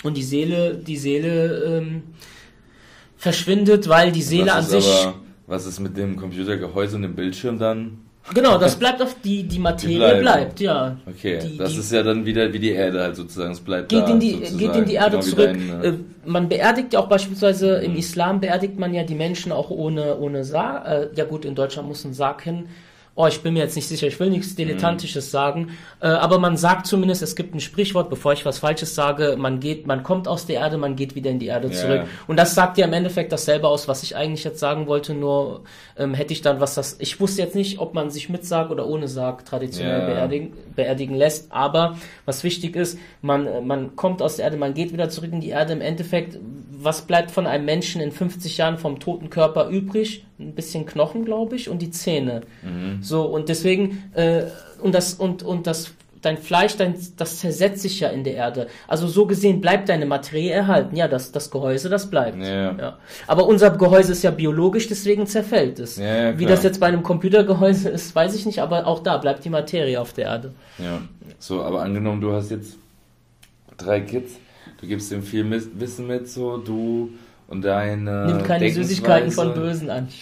Und 0.04 0.18
die 0.18 0.24
Seele, 0.24 0.76
die 0.76 0.98
Seele 0.98 1.80
ähm, 1.80 2.04
verschwindet, 3.24 3.88
weil 3.90 4.12
die 4.12 4.22
Seele 4.22 4.54
an 4.54 4.64
sich... 4.66 4.86
Aber, 5.04 5.16
was 5.48 5.66
ist 5.66 5.80
mit 5.80 5.98
dem 5.98 6.16
Computergehäuse 6.16 6.96
und 6.96 7.02
dem 7.02 7.16
Bildschirm 7.16 7.58
dann? 7.60 8.00
Genau, 8.34 8.58
das 8.58 8.76
bleibt 8.80 9.02
auf 9.02 9.16
die, 9.24 9.44
die 9.44 9.60
Materie 9.60 9.98
bleibt. 9.98 10.22
bleibt, 10.22 10.60
ja. 10.62 10.98
Okay, 11.06 11.40
Die- 11.44 11.58
das 11.58 11.74
die- 11.74 11.80
ist 11.80 11.92
ja 11.92 12.04
dann 12.04 12.26
wieder 12.26 12.52
wie 12.54 12.60
die 12.60 12.72
Erde 12.72 13.02
halt 13.02 13.16
sozusagen. 13.18 13.52
Es 13.52 13.60
bleibt 13.60 13.90
Geht 13.90 14.04
da 14.04 14.08
in 14.12 14.20
die, 14.22 14.32
sozusagen. 14.32 14.58
geht 14.60 14.76
in 14.78 14.86
die 14.86 14.94
Erde 14.94 15.10
Genau 15.18 15.22
zurück. 15.24 15.46
dein, 15.54 15.82
äh, 15.84 15.88
Äh, 15.90 15.94
man 16.26 16.48
beerdigt 16.48 16.94
ja 16.94 17.00
auch 17.00 17.10
beispielsweise 17.10 17.76
im 17.78 17.96
Islam 17.98 18.40
beerdigt 18.40 18.80
man 18.80 18.94
ja 18.94 19.04
die 19.04 19.16
Menschen 19.16 19.52
auch 19.52 19.70
ohne, 19.70 20.18
ohne 20.20 20.44
Sarg. 20.46 20.88
Äh, 20.88 21.08
ja 21.16 21.26
gut, 21.26 21.44
in 21.44 21.56
Deutschland 21.56 21.88
muss 21.90 22.06
ein 22.06 22.14
Sarg 22.14 22.42
hin. 22.44 22.66
Oh, 23.16 23.28
ich 23.28 23.42
bin 23.42 23.54
mir 23.54 23.60
jetzt 23.60 23.76
nicht 23.76 23.88
sicher, 23.88 24.08
ich 24.08 24.20
will 24.20 24.32
nichts 24.32 24.56
Dilettantisches 24.56 25.30
sagen. 25.30 25.70
Äh, 26.00 26.08
aber 26.08 26.40
man 26.40 26.58
sagt 26.58 26.88
zumindest, 26.88 27.22
es 27.22 27.36
gibt 27.36 27.54
ein 27.54 27.60
Sprichwort, 27.60 28.10
bevor 28.10 28.34
ich 28.34 28.44
was 28.44 28.58
Falsches 28.58 28.96
sage, 28.96 29.36
man 29.38 29.60
geht, 29.60 29.86
man 29.86 30.02
kommt 30.02 30.28
aus 30.28 30.48
der 30.48 30.56
Erde, 30.62 30.78
man 30.78 30.96
geht 30.96 31.14
wieder 31.14 31.30
in 31.30 31.38
die 31.38 31.46
Erde 31.46 31.68
Ja, 31.68 31.74
zurück. 31.76 32.02
Und 32.26 32.38
das 32.38 32.56
sagt 32.56 32.80
ja 32.80 32.88
im 32.88 32.94
Endeffekt 32.94 33.32
dasselbe 33.32 33.68
aus, 33.68 33.88
was 33.88 34.02
ich 34.02 34.16
eigentlich 34.16 34.44
jetzt 34.44 34.60
sagen 34.60 34.88
wollte, 34.88 35.14
nur 35.14 35.62
ähm, 35.96 36.16
hätte 36.16 36.34
ich 36.34 36.42
dann 36.42 36.60
was 36.60 36.74
das. 36.74 36.96
Ich 37.00 37.20
wusste 37.20 37.44
jetzt 37.44 37.54
nicht, 37.54 37.78
ob 37.78 37.94
man 37.94 38.10
sich 38.10 38.30
mit 38.30 38.48
Sarg 38.48 38.72
oder 38.72 38.88
ohne 38.88 39.08
Sarg 39.08 39.46
traditionell 39.46 40.00
Ja. 40.00 40.06
beerdigen, 40.08 40.54
beerdigen 40.76 41.16
lässt, 41.16 41.52
aber 41.52 41.98
was 42.26 42.44
wichtig 42.44 42.76
ist, 42.76 42.98
man, 43.22 43.46
äh, 43.46 43.62
man 43.62 43.96
kommt 43.96 44.24
aus 44.24 44.38
der 44.38 44.46
Erde, 44.46 44.58
man 44.58 44.74
geht 44.74 44.92
wieder 44.92 45.10
zurück 45.10 45.32
in 45.32 45.40
die 45.40 45.50
Erde. 45.50 45.74
Im 45.74 45.82
Endeffekt, 45.82 46.40
was 46.72 47.04
bleibt 47.04 47.30
von 47.30 47.46
einem 47.46 47.66
Menschen 47.66 48.02
in 48.02 48.12
50 48.12 48.58
Jahren 48.58 48.80
vom 48.80 49.00
toten 49.00 49.30
Körper 49.30 49.68
übrig? 49.70 50.26
Ein 50.44 50.56
bisschen 50.56 50.86
Knochen, 50.86 51.26
glaube 51.26 51.56
ich, 51.56 51.70
und 51.70 51.82
die 51.82 51.92
Zähne. 51.92 52.42
So, 53.02 53.24
und 53.24 53.50
deswegen, 53.50 54.04
äh, 54.14 54.44
und 54.82 54.94
das, 54.94 55.14
und, 55.14 55.44
und 55.44 55.68
das, 55.68 55.92
dein 56.24 56.38
Fleisch, 56.38 56.76
dein, 56.78 56.96
das 57.18 57.40
zersetzt 57.40 57.82
sich 57.82 58.00
ja 58.00 58.10
in 58.10 58.24
der 58.24 58.36
Erde. 58.36 58.68
Also 58.88 59.08
so 59.08 59.26
gesehen 59.26 59.62
bleibt 59.62 59.90
deine 59.90 60.06
Materie 60.06 60.52
erhalten. 60.52 60.96
Ja, 60.96 61.08
das, 61.08 61.32
das 61.32 61.52
Gehäuse, 61.52 61.90
das 61.90 62.10
bleibt. 62.10 62.40
Ja. 62.40 62.72
Ja. 62.78 62.98
Aber 63.28 63.46
unser 63.46 63.72
Gehäuse 63.72 64.14
ist 64.14 64.24
ja 64.24 64.32
biologisch, 64.32 64.88
deswegen 64.88 65.28
zerfällt 65.28 65.80
es. 65.80 65.98
Ja, 65.98 66.32
ja, 66.32 66.40
Wie 66.40 66.46
das 66.46 66.64
jetzt 66.64 66.80
bei 66.80 66.88
einem 66.88 67.04
Computergehäuse 67.04 67.90
ist, 67.90 68.16
weiß 68.16 68.36
ich 68.36 68.46
nicht, 68.46 68.60
aber 68.60 68.88
auch 68.88 69.00
da 69.00 69.18
bleibt 69.18 69.46
die 69.46 69.50
Materie 69.50 70.00
auf 70.00 70.14
der 70.14 70.26
Erde. 70.26 70.54
Ja, 70.80 71.02
so, 71.40 71.62
aber 71.62 71.82
angenommen, 71.82 72.22
du 72.22 72.32
hast 72.32 72.52
jetzt 72.52 72.78
drei 73.78 74.00
Kids, 74.00 74.34
du 74.80 74.88
gibst 74.88 75.12
dem 75.12 75.24
viel 75.24 75.50
Wissen 75.50 76.08
mit, 76.08 76.30
so, 76.30 76.58
du 76.58 77.12
und 77.54 77.62
deine. 77.64 78.26
Nimm 78.26 78.44
keine 78.44 78.70
Süßigkeiten 78.70 79.32
von 79.32 79.54
Bösen 79.54 79.90
an. 79.90 80.08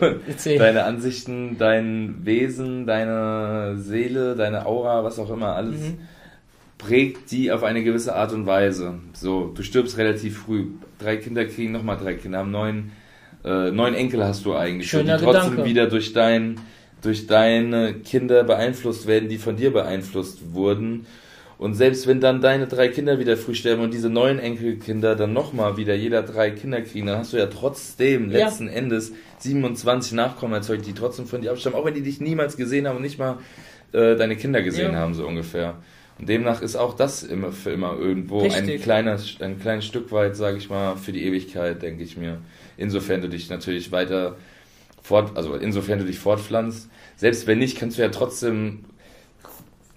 Du, 0.00 0.18
deine 0.58 0.84
Ansichten, 0.84 1.56
dein 1.58 2.20
Wesen, 2.24 2.86
deine 2.86 3.76
Seele, 3.76 4.34
deine 4.34 4.64
Aura, 4.64 5.04
was 5.04 5.18
auch 5.18 5.30
immer, 5.30 5.54
alles 5.54 5.78
Mhm. 5.80 5.98
prägt 6.78 7.30
die 7.30 7.52
auf 7.52 7.62
eine 7.62 7.84
gewisse 7.84 8.14
Art 8.14 8.32
und 8.32 8.46
Weise. 8.46 8.94
So, 9.12 9.52
du 9.54 9.62
stirbst 9.62 9.98
relativ 9.98 10.38
früh. 10.38 10.68
Drei 10.98 11.18
Kinder 11.18 11.44
kriegen 11.44 11.72
nochmal 11.72 11.98
drei 11.98 12.14
Kinder, 12.14 12.38
haben 12.38 12.50
neun, 12.50 12.92
äh, 13.44 13.70
neun 13.70 13.94
Enkel 13.94 14.24
hast 14.24 14.44
du 14.46 14.54
eigentlich, 14.54 14.90
so, 14.90 15.02
die 15.02 15.08
trotzdem 15.08 15.50
Gedanke. 15.50 15.64
wieder 15.64 15.86
durch 15.86 16.12
dein, 16.14 16.58
durch 17.02 17.26
deine 17.26 17.92
Kinder 17.94 18.42
beeinflusst 18.44 19.06
werden, 19.06 19.28
die 19.28 19.38
von 19.38 19.56
dir 19.56 19.70
beeinflusst 19.72 20.54
wurden. 20.54 21.04
Und 21.56 21.74
selbst 21.74 22.06
wenn 22.06 22.20
dann 22.20 22.40
deine 22.40 22.66
drei 22.66 22.88
Kinder 22.88 23.18
wieder 23.18 23.36
früh 23.36 23.54
sterben 23.54 23.82
und 23.82 23.94
diese 23.94 24.10
neuen 24.10 24.38
Enkelkinder 24.38 25.14
dann 25.14 25.32
nochmal 25.32 25.76
wieder 25.76 25.94
jeder 25.94 26.22
drei 26.22 26.50
Kinder 26.50 26.82
kriegen, 26.82 27.06
dann 27.06 27.18
hast 27.18 27.32
du 27.32 27.36
ja 27.36 27.46
trotzdem 27.46 28.30
Ja. 28.30 28.46
letzten 28.46 28.68
Endes 28.68 29.12
27 29.38 30.12
Nachkommen 30.14 30.54
erzeugt, 30.54 30.86
die 30.86 30.94
trotzdem 30.94 31.26
von 31.26 31.42
dir 31.42 31.52
abstammen, 31.52 31.78
auch 31.78 31.84
wenn 31.84 31.94
die 31.94 32.02
dich 32.02 32.20
niemals 32.20 32.56
gesehen 32.56 32.88
haben 32.88 32.96
und 32.96 33.02
nicht 33.02 33.18
mal 33.18 33.38
äh, 33.92 34.16
deine 34.16 34.36
Kinder 34.36 34.62
gesehen 34.62 34.92
Ja. 34.92 34.98
haben, 34.98 35.14
so 35.14 35.26
ungefähr. 35.26 35.76
Und 36.18 36.28
demnach 36.28 36.62
ist 36.62 36.76
auch 36.76 36.94
das 36.94 37.22
immer 37.22 37.52
für 37.52 37.70
immer 37.70 37.96
irgendwo 37.98 38.42
ein 38.42 38.80
kleines, 38.80 39.36
ein 39.40 39.58
kleines 39.60 39.84
Stück 39.84 40.10
weit, 40.12 40.36
sage 40.36 40.58
ich 40.58 40.68
mal, 40.70 40.96
für 40.96 41.12
die 41.12 41.24
Ewigkeit, 41.24 41.82
denke 41.82 42.02
ich 42.04 42.16
mir. 42.16 42.38
Insofern 42.76 43.20
du 43.20 43.28
dich 43.28 43.50
natürlich 43.50 43.92
weiter 43.92 44.36
fort, 45.02 45.36
also 45.36 45.54
insofern 45.54 45.98
du 46.00 46.04
dich 46.04 46.18
fortpflanzt. 46.18 46.88
Selbst 47.16 47.46
wenn 47.46 47.58
nicht, 47.58 47.78
kannst 47.78 47.98
du 47.98 48.02
ja 48.02 48.08
trotzdem 48.08 48.80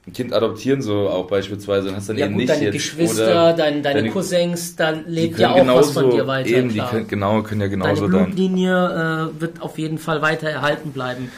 ein 0.08 0.14
Kind 0.14 0.34
adoptieren, 0.34 0.82
so 0.82 1.10
auch 1.10 1.28
beispielsweise, 1.28 1.89
und 1.89 1.95
hast 1.97 2.08
dann 2.10 2.18
Ja 2.18 2.26
eben 2.26 2.34
gut, 2.36 2.41
nicht 2.43 2.49
deine 2.49 2.64
jetzt 2.66 2.74
Geschwister, 2.74 3.24
oder 3.26 3.53
deine, 3.53 3.82
deine, 3.82 3.99
deine- 3.99 4.10
Cousins, 4.12 4.76
da 4.76 4.93
die 4.93 5.10
lebt 5.10 5.38
ja 5.38 5.51
auch 5.51 5.68
was 5.68 5.91
von 5.91 6.10
dir 6.10 6.26
weiter. 6.26 6.49
Eben, 6.49 6.70
klar. 6.70 6.88
die 6.88 6.95
können, 6.95 7.08
genau, 7.10 7.41
können 7.43 7.62
ja 7.62 7.68
Deine 7.68 7.84
genauso 7.84 8.08
dann. 8.08 8.26
Blutlinie 8.28 9.32
äh, 9.38 9.41
wird 9.41 9.62
auf 9.62 9.78
jeden 9.78 9.97
Fall 9.97 10.22
weiter 10.22 10.49
erhalten 10.49 10.91
bleiben. 10.91 11.30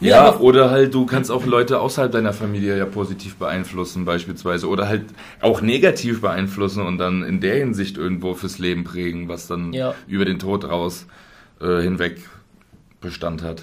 Nee, 0.00 0.08
Ja, 0.10 0.36
oder 0.40 0.70
halt 0.70 0.92
du 0.92 1.06
kannst 1.06 1.30
auch 1.30 1.46
Leute 1.46 1.80
außerhalb 1.80 2.12
deiner 2.12 2.34
Familie 2.34 2.76
ja 2.76 2.84
positiv 2.84 3.36
beeinflussen 3.36 4.04
beispielsweise 4.04 4.68
oder 4.68 4.88
halt 4.88 5.04
auch 5.40 5.62
negativ 5.62 6.20
beeinflussen 6.20 6.84
und 6.84 6.98
dann 6.98 7.22
in 7.22 7.40
der 7.40 7.54
Hinsicht 7.56 7.96
irgendwo 7.96 8.34
fürs 8.34 8.58
Leben 8.58 8.84
prägen, 8.84 9.28
was 9.28 9.46
dann 9.46 9.72
Ja. 9.72 9.94
über 10.06 10.26
den 10.26 10.38
Tod 10.38 10.68
raus 10.68 11.06
äh, 11.62 11.80
hinweg 11.80 12.18
Bestand 13.00 13.42
hat. 13.42 13.62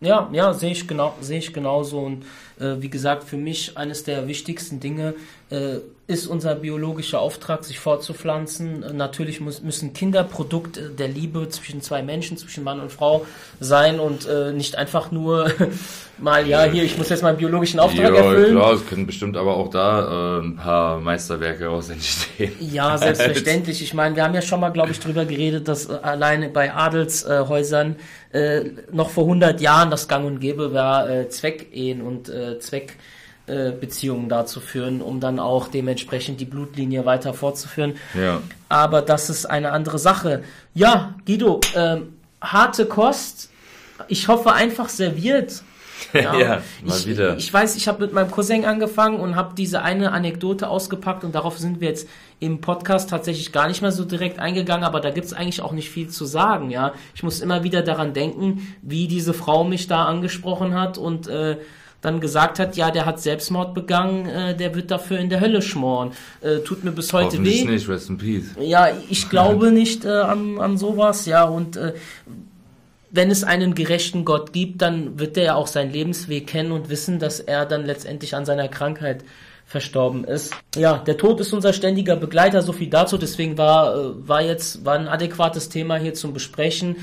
Ja, 0.00 0.28
ja, 0.32 0.54
sehe 0.54 0.70
ich 0.70 0.86
genau, 0.86 1.14
sehe 1.20 1.38
ich 1.38 1.52
genauso. 1.52 1.98
Und 1.98 2.24
äh, 2.60 2.80
wie 2.80 2.90
gesagt, 2.90 3.24
für 3.24 3.36
mich 3.36 3.76
eines 3.76 4.04
der 4.04 4.28
wichtigsten 4.28 4.78
Dinge 4.78 5.14
äh, 5.50 5.78
ist 6.08 6.26
unser 6.26 6.54
biologischer 6.54 7.20
Auftrag, 7.20 7.64
sich 7.64 7.78
fortzupflanzen. 7.78 8.96
Natürlich 8.96 9.40
muss, 9.40 9.62
müssen 9.62 9.92
Kinder 9.92 10.24
Produkt 10.24 10.78
äh, 10.78 10.88
der 10.88 11.06
Liebe 11.06 11.50
zwischen 11.50 11.82
zwei 11.82 12.02
Menschen, 12.02 12.38
zwischen 12.38 12.64
Mann 12.64 12.80
und 12.80 12.90
Frau 12.90 13.26
sein 13.60 14.00
und 14.00 14.26
äh, 14.26 14.52
nicht 14.52 14.76
einfach 14.76 15.10
nur 15.10 15.50
mal, 16.18 16.48
ja, 16.48 16.64
hier, 16.64 16.82
ich 16.82 16.96
muss 16.96 17.10
jetzt 17.10 17.22
meinen 17.22 17.36
biologischen 17.36 17.78
Auftrag 17.78 18.14
erfüllen. 18.14 18.56
klar, 18.56 18.72
es 18.72 18.86
können 18.86 19.06
bestimmt 19.06 19.36
aber 19.36 19.54
auch 19.58 19.68
da 19.68 20.38
äh, 20.38 20.44
ein 20.44 20.56
paar 20.56 20.98
Meisterwerke 20.98 21.66
raus 21.66 21.90
entstehen. 21.90 22.54
Ja, 22.58 22.96
selbstverständlich. 22.98 23.82
Ich 23.82 23.92
meine, 23.92 24.16
wir 24.16 24.24
haben 24.24 24.34
ja 24.34 24.42
schon 24.42 24.60
mal, 24.60 24.70
glaube 24.70 24.92
ich, 24.92 25.00
drüber 25.00 25.26
geredet, 25.26 25.68
dass 25.68 25.90
äh, 25.90 25.92
alleine 25.92 26.48
bei 26.48 26.72
Adelshäusern 26.72 27.96
äh, 28.32 28.62
noch 28.90 29.10
vor 29.10 29.24
100 29.24 29.60
Jahren 29.60 29.90
das 29.90 30.08
Gang 30.08 30.24
und 30.24 30.40
Gäbe 30.40 30.72
war, 30.72 31.10
äh, 31.10 31.28
Zweckehen 31.28 32.00
und 32.00 32.30
äh, 32.30 32.58
Zweckbeziehungen 32.58 33.17
äh, 33.48 33.72
Beziehungen 33.72 34.28
da 34.28 34.46
zu 34.46 34.60
führen, 34.60 35.00
um 35.00 35.20
dann 35.20 35.38
auch 35.38 35.68
dementsprechend 35.68 36.40
die 36.40 36.44
Blutlinie 36.44 37.04
weiter 37.04 37.34
fortzuführen. 37.34 37.94
Ja. 38.14 38.40
Aber 38.68 39.02
das 39.02 39.30
ist 39.30 39.46
eine 39.46 39.72
andere 39.72 39.98
Sache. 39.98 40.42
Ja, 40.74 41.14
Guido, 41.26 41.60
ähm, 41.74 42.14
harte 42.40 42.86
Kost. 42.86 43.50
Ich 44.08 44.28
hoffe 44.28 44.52
einfach 44.52 44.88
serviert. 44.88 45.62
Ja, 46.12 46.62
mal 46.84 46.96
ich, 46.96 47.06
wieder. 47.06 47.36
Ich 47.36 47.52
weiß, 47.52 47.76
ich 47.76 47.88
habe 47.88 48.04
mit 48.04 48.12
meinem 48.12 48.30
Cousin 48.30 48.64
angefangen 48.64 49.20
und 49.20 49.36
habe 49.36 49.54
diese 49.56 49.82
eine 49.82 50.12
Anekdote 50.12 50.68
ausgepackt 50.68 51.24
und 51.24 51.34
darauf 51.34 51.58
sind 51.58 51.80
wir 51.80 51.88
jetzt 51.88 52.08
im 52.40 52.60
Podcast 52.60 53.10
tatsächlich 53.10 53.52
gar 53.52 53.68
nicht 53.68 53.82
mehr 53.82 53.92
so 53.92 54.04
direkt 54.04 54.38
eingegangen, 54.38 54.84
aber 54.84 55.00
da 55.00 55.10
gibt's 55.10 55.32
eigentlich 55.32 55.60
auch 55.60 55.72
nicht 55.72 55.90
viel 55.90 56.08
zu 56.08 56.24
sagen, 56.24 56.70
ja. 56.70 56.92
Ich 57.14 57.22
muss 57.22 57.40
immer 57.40 57.64
wieder 57.64 57.82
daran 57.82 58.14
denken, 58.14 58.76
wie 58.80 59.08
diese 59.08 59.34
Frau 59.34 59.64
mich 59.64 59.86
da 59.86 60.04
angesprochen 60.04 60.74
hat 60.74 60.98
und 60.98 61.26
äh, 61.26 61.58
dann 62.00 62.20
gesagt 62.20 62.58
hat, 62.58 62.76
ja, 62.76 62.90
der 62.90 63.06
hat 63.06 63.20
Selbstmord 63.20 63.74
begangen, 63.74 64.26
äh, 64.26 64.56
der 64.56 64.74
wird 64.74 64.90
dafür 64.90 65.18
in 65.18 65.28
der 65.28 65.40
Hölle 65.40 65.62
schmoren. 65.62 66.12
Äh, 66.40 66.58
tut 66.58 66.84
mir 66.84 66.92
bis 66.92 67.12
heute 67.12 67.42
weh. 67.44 67.64
nicht, 67.64 67.88
rest 67.88 68.08
in 68.08 68.18
peace. 68.18 68.54
Ja, 68.60 68.88
ich 69.08 69.28
glaube 69.28 69.72
nicht 69.72 70.04
äh, 70.04 70.08
an, 70.08 70.60
an 70.60 70.78
sowas, 70.78 71.26
ja, 71.26 71.44
und 71.44 71.76
äh, 71.76 71.94
wenn 73.10 73.30
es 73.30 73.42
einen 73.42 73.74
gerechten 73.74 74.24
Gott 74.24 74.52
gibt, 74.52 74.82
dann 74.82 75.18
wird 75.18 75.36
er 75.36 75.44
ja 75.44 75.54
auch 75.54 75.66
seinen 75.66 75.92
Lebensweg 75.92 76.46
kennen 76.46 76.72
und 76.72 76.90
wissen, 76.90 77.18
dass 77.18 77.40
er 77.40 77.66
dann 77.66 77.84
letztendlich 77.84 78.34
an 78.34 78.44
seiner 78.44 78.68
Krankheit 78.68 79.24
verstorben 79.68 80.24
ist. 80.24 80.54
Ja, 80.76 80.98
der 80.98 81.18
Tod 81.18 81.40
ist 81.40 81.52
unser 81.52 81.74
ständiger 81.74 82.16
Begleiter, 82.16 82.62
so 82.62 82.72
viel 82.72 82.88
dazu, 82.88 83.18
deswegen 83.18 83.58
war, 83.58 83.94
äh, 83.94 84.28
war 84.28 84.42
jetzt, 84.42 84.84
war 84.84 84.94
ein 84.94 85.08
adäquates 85.08 85.68
Thema 85.68 85.96
hier 85.96 86.14
zum 86.14 86.32
Besprechen. 86.32 86.96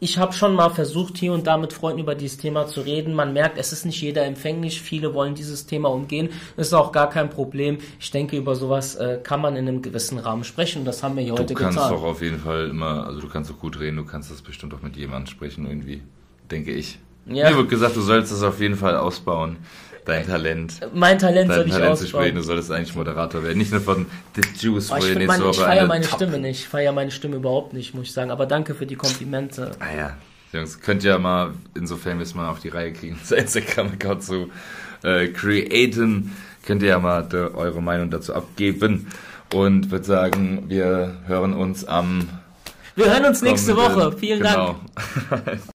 Ich 0.00 0.18
habe 0.18 0.32
schon 0.32 0.54
mal 0.54 0.68
versucht, 0.70 1.16
hier 1.16 1.32
und 1.32 1.46
da 1.46 1.56
mit 1.56 1.72
Freunden 1.72 2.00
über 2.00 2.14
dieses 2.14 2.36
Thema 2.36 2.66
zu 2.66 2.80
reden. 2.82 3.14
Man 3.14 3.32
merkt, 3.32 3.56
es 3.58 3.72
ist 3.72 3.86
nicht 3.86 4.00
jeder 4.02 4.24
empfänglich. 4.26 4.82
Viele 4.82 5.14
wollen 5.14 5.34
dieses 5.34 5.66
Thema 5.66 5.88
umgehen. 5.88 6.28
Das 6.56 6.66
ist 6.66 6.74
auch 6.74 6.92
gar 6.92 7.08
kein 7.08 7.30
Problem. 7.30 7.78
Ich 8.00 8.10
denke, 8.10 8.36
über 8.36 8.54
sowas 8.54 8.96
äh, 8.96 9.20
kann 9.22 9.40
man 9.40 9.56
in 9.56 9.66
einem 9.66 9.80
gewissen 9.82 10.18
Rahmen 10.18 10.44
sprechen. 10.44 10.80
Und 10.80 10.84
das 10.84 11.02
haben 11.02 11.16
wir 11.16 11.22
hier 11.22 11.34
Du 11.34 11.42
heute 11.42 11.54
kannst 11.54 11.78
getan. 11.78 11.92
doch 11.92 12.02
auf 12.02 12.20
jeden 12.20 12.38
Fall 12.38 12.68
immer, 12.68 13.06
also 13.06 13.20
du 13.20 13.28
kannst 13.28 13.50
doch 13.50 13.58
gut 13.58 13.78
reden, 13.80 13.96
du 13.96 14.04
kannst 14.04 14.30
das 14.30 14.42
bestimmt 14.42 14.74
auch 14.74 14.82
mit 14.82 14.96
jemandem 14.96 15.28
sprechen 15.28 15.66
irgendwie, 15.66 16.02
denke 16.50 16.72
ich. 16.72 16.98
Ja. 17.26 17.48
Mir 17.48 17.56
wird 17.56 17.70
gesagt, 17.70 17.96
du 17.96 18.02
sollst 18.02 18.30
das 18.32 18.42
auf 18.42 18.60
jeden 18.60 18.76
Fall 18.76 18.98
ausbauen, 18.98 19.56
dein 20.04 20.26
Talent. 20.26 20.80
mein 20.94 21.18
Talent 21.18 21.48
soll 21.48 21.58
Dein 21.60 21.66
ich 21.68 21.72
Talent 21.74 21.98
zu 21.98 22.06
sprechen, 22.06 22.16
ausbauen. 22.22 22.34
du 22.36 22.42
solltest 22.42 22.70
eigentlich 22.70 22.94
Moderator 22.94 23.42
werden. 23.42 23.58
Nicht 23.58 23.72
nur 23.72 23.80
von 23.80 24.06
The 24.36 24.42
Juice, 24.66 24.90
Oh, 24.90 24.94
wo 24.94 25.04
ich 25.04 25.14
meine, 25.14 25.24
ich 25.34 25.40
Woche 25.40 25.54
feiere 25.54 25.70
eine 25.80 25.88
meine 25.88 26.04
Top- 26.06 26.16
Stimme 26.20 26.38
nicht. 26.38 26.60
Ich 26.60 26.68
feiere 26.68 26.92
meine 26.92 27.10
Stimme 27.10 27.36
überhaupt 27.36 27.72
nicht, 27.72 27.94
muss 27.94 28.04
ich 28.06 28.12
sagen. 28.12 28.30
Aber 28.30 28.46
danke 28.46 28.74
für 28.74 28.86
die 28.86 28.96
Komplimente. 28.96 29.70
Ah 29.80 29.96
ja, 29.96 30.16
Jungs, 30.52 30.80
könnt 30.80 31.04
ihr 31.04 31.10
ja 31.12 31.18
mal, 31.18 31.52
insofern 31.74 32.18
wir 32.18 32.22
es 32.24 32.34
mal 32.34 32.48
auf 32.48 32.60
die 32.60 32.68
Reihe 32.68 32.92
kriegen, 32.92 33.16
unser 33.20 33.38
Instagram-Account 33.38 34.22
zu 34.22 34.50
äh, 35.02 35.28
createn, 35.28 36.32
könnt 36.66 36.82
ihr 36.82 36.88
ja 36.90 36.98
mal 36.98 37.22
de, 37.22 37.52
eure 37.54 37.82
Meinung 37.82 38.10
dazu 38.10 38.34
abgeben. 38.34 39.08
Und 39.52 39.90
würde 39.90 40.04
sagen, 40.04 40.64
wir 40.68 41.18
hören 41.26 41.52
uns 41.54 41.84
am 41.84 42.28
Wir 42.96 43.06
hören 43.06 43.24
uns 43.26 43.40
nächste 43.42 43.76
Woche. 43.76 44.12
Vielen 44.18 44.42
Dank. 44.42 44.76
genau. 45.30 45.54